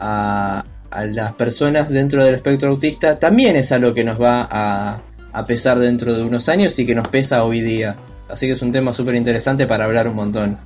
a, 0.00 0.64
las 0.90 1.32
personas 1.34 1.88
dentro 1.88 2.24
del 2.24 2.36
espectro 2.36 2.70
autista 2.70 3.18
también 3.18 3.56
es 3.56 3.72
algo 3.72 3.92
que 3.92 4.04
nos 4.04 4.20
va 4.20 4.48
a, 4.50 5.46
pesar 5.46 5.78
dentro 5.78 6.14
de 6.14 6.22
unos 6.22 6.48
años 6.48 6.78
y 6.78 6.86
que 6.86 6.94
nos 6.94 7.08
pesa 7.08 7.42
hoy 7.42 7.60
día. 7.60 7.96
Así 8.28 8.46
que 8.46 8.52
es 8.52 8.62
un 8.62 8.70
tema 8.70 8.92
súper 8.92 9.16
interesante 9.16 9.66
para 9.66 9.84
hablar 9.84 10.06
un 10.06 10.14
montón. 10.14 10.56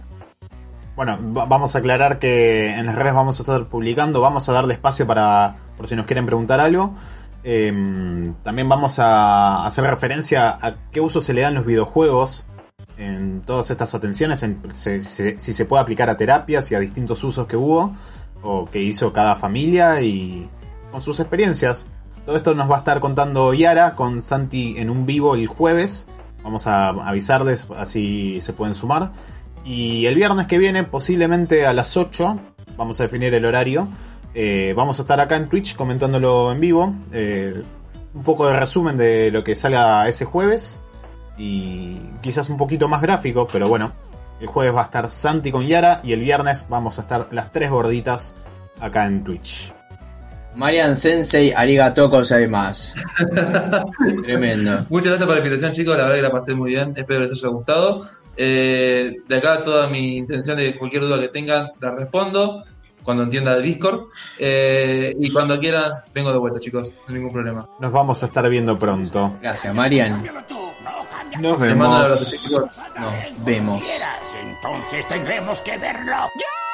Bueno, 0.94 1.18
va- 1.34 1.46
vamos 1.46 1.74
a 1.74 1.78
aclarar 1.78 2.18
que 2.18 2.68
en 2.68 2.84
las 2.84 2.94
redes 2.94 3.14
vamos 3.14 3.40
a 3.40 3.42
estar 3.42 3.68
publicando, 3.68 4.20
vamos 4.20 4.46
a 4.48 4.52
darle 4.52 4.74
espacio 4.74 5.06
para, 5.06 5.56
por 5.78 5.88
si 5.88 5.96
nos 5.96 6.04
quieren 6.04 6.26
preguntar 6.26 6.60
algo. 6.60 6.94
Eh, 7.42 7.72
también 8.42 8.68
vamos 8.68 8.98
a 8.98 9.64
hacer 9.64 9.84
referencia 9.84 10.58
a 10.60 10.74
qué 10.92 11.00
uso 11.00 11.22
se 11.22 11.32
le 11.32 11.40
dan 11.40 11.54
los 11.54 11.64
videojuegos 11.64 12.44
en 12.98 13.42
todas 13.42 13.70
estas 13.70 13.94
atenciones, 13.94 14.42
en- 14.42 14.60
se- 14.74 15.00
se- 15.02 15.38
si 15.40 15.52
se 15.52 15.64
puede 15.64 15.82
aplicar 15.82 16.10
a 16.10 16.16
terapias 16.16 16.70
y 16.70 16.74
a 16.74 16.80
distintos 16.80 17.22
usos 17.24 17.46
que 17.46 17.56
hubo 17.56 17.94
o 18.42 18.66
que 18.66 18.80
hizo 18.82 19.12
cada 19.12 19.34
familia 19.36 20.00
y 20.02 20.48
con 20.90 21.00
sus 21.02 21.20
experiencias. 21.20 21.86
Todo 22.26 22.36
esto 22.36 22.54
nos 22.54 22.70
va 22.70 22.76
a 22.76 22.78
estar 22.78 23.00
contando 23.00 23.54
Yara 23.54 23.94
con 23.94 24.22
Santi 24.22 24.76
en 24.78 24.90
un 24.90 25.06
vivo 25.06 25.34
el 25.34 25.46
jueves. 25.46 26.06
Vamos 26.42 26.66
a 26.66 26.88
avisarles 26.88 27.66
así 27.76 28.40
se 28.40 28.52
pueden 28.52 28.74
sumar. 28.74 29.12
Y 29.64 30.06
el 30.06 30.14
viernes 30.14 30.46
que 30.46 30.56
viene, 30.58 30.84
posiblemente 30.84 31.66
a 31.66 31.72
las 31.72 31.96
8, 31.96 32.38
vamos 32.76 33.00
a 33.00 33.04
definir 33.04 33.32
el 33.34 33.44
horario. 33.44 33.88
eh, 34.34 34.72
vamos 34.76 34.98
a 34.98 35.02
estar 35.02 35.18
acá 35.20 35.36
en 35.36 35.48
Twitch 35.48 35.74
comentándolo 35.74 36.52
en 36.52 36.60
vivo. 36.60 36.94
eh, 37.12 37.62
un 38.14 38.22
poco 38.24 38.46
de 38.46 38.52
resumen 38.58 38.96
de 38.96 39.30
lo 39.30 39.42
que 39.42 39.54
salga 39.54 40.06
ese 40.08 40.24
jueves. 40.24 40.80
Y 41.38 41.96
quizás 42.20 42.50
un 42.50 42.56
poquito 42.56 42.88
más 42.88 43.00
gráfico, 43.00 43.48
pero 43.50 43.68
bueno. 43.68 43.92
El 44.40 44.46
jueves 44.46 44.74
va 44.74 44.82
a 44.82 44.84
estar 44.84 45.10
Santi 45.10 45.50
con 45.50 45.66
Yara 45.66 46.00
y 46.04 46.12
el 46.12 46.20
viernes 46.20 46.66
vamos 46.68 46.98
a 46.98 47.02
estar 47.02 47.26
las 47.32 47.50
tres 47.50 47.70
gorditas 47.70 48.36
acá 48.78 49.04
en 49.06 49.24
Twitch. 49.24 49.72
Marian 50.54 50.96
Sensei, 50.96 51.52
arigato 51.52 52.08
gozaimasu. 52.08 52.98
Tremendo. 54.24 54.86
Muchas 54.88 55.10
gracias 55.10 55.26
por 55.26 55.36
la 55.36 55.44
invitación, 55.44 55.72
chicos. 55.72 55.96
La 55.96 56.04
verdad 56.04 56.16
que 56.16 56.22
la 56.22 56.30
pasé 56.30 56.54
muy 56.54 56.70
bien. 56.70 56.94
Espero 56.96 57.20
les 57.20 57.32
haya 57.32 57.48
gustado. 57.48 58.08
Eh, 58.36 59.16
de 59.28 59.36
acá, 59.36 59.62
toda 59.62 59.88
mi 59.88 60.16
intención 60.16 60.56
de 60.56 60.76
cualquier 60.78 61.02
duda 61.02 61.20
que 61.20 61.28
tengan, 61.28 61.70
la 61.80 61.90
respondo 61.90 62.64
cuando 63.02 63.24
entienda 63.24 63.56
el 63.56 63.62
Discord. 63.62 64.08
Eh, 64.38 65.14
y 65.18 65.30
cuando 65.30 65.58
quieran, 65.58 65.92
vengo 66.12 66.32
de 66.32 66.38
vuelta, 66.38 66.58
chicos. 66.60 66.88
No 66.88 67.04
hay 67.08 67.14
ningún 67.14 67.32
problema. 67.32 67.68
Nos 67.80 67.92
vamos 67.92 68.22
a 68.22 68.26
estar 68.26 68.48
viendo 68.48 68.78
pronto. 68.78 69.36
Gracias, 69.40 69.74
Marian. 69.74 70.24
Nos 71.38 71.60
vemos. 71.60 72.08
los 72.08 72.30
chicos. 72.30 72.70
No, 72.98 73.12
vemos. 73.38 73.82
Entonces 74.40 75.06
tendremos 75.08 75.62
que 75.62 75.76
verlo. 75.78 76.12
¡Ya! 76.12 76.67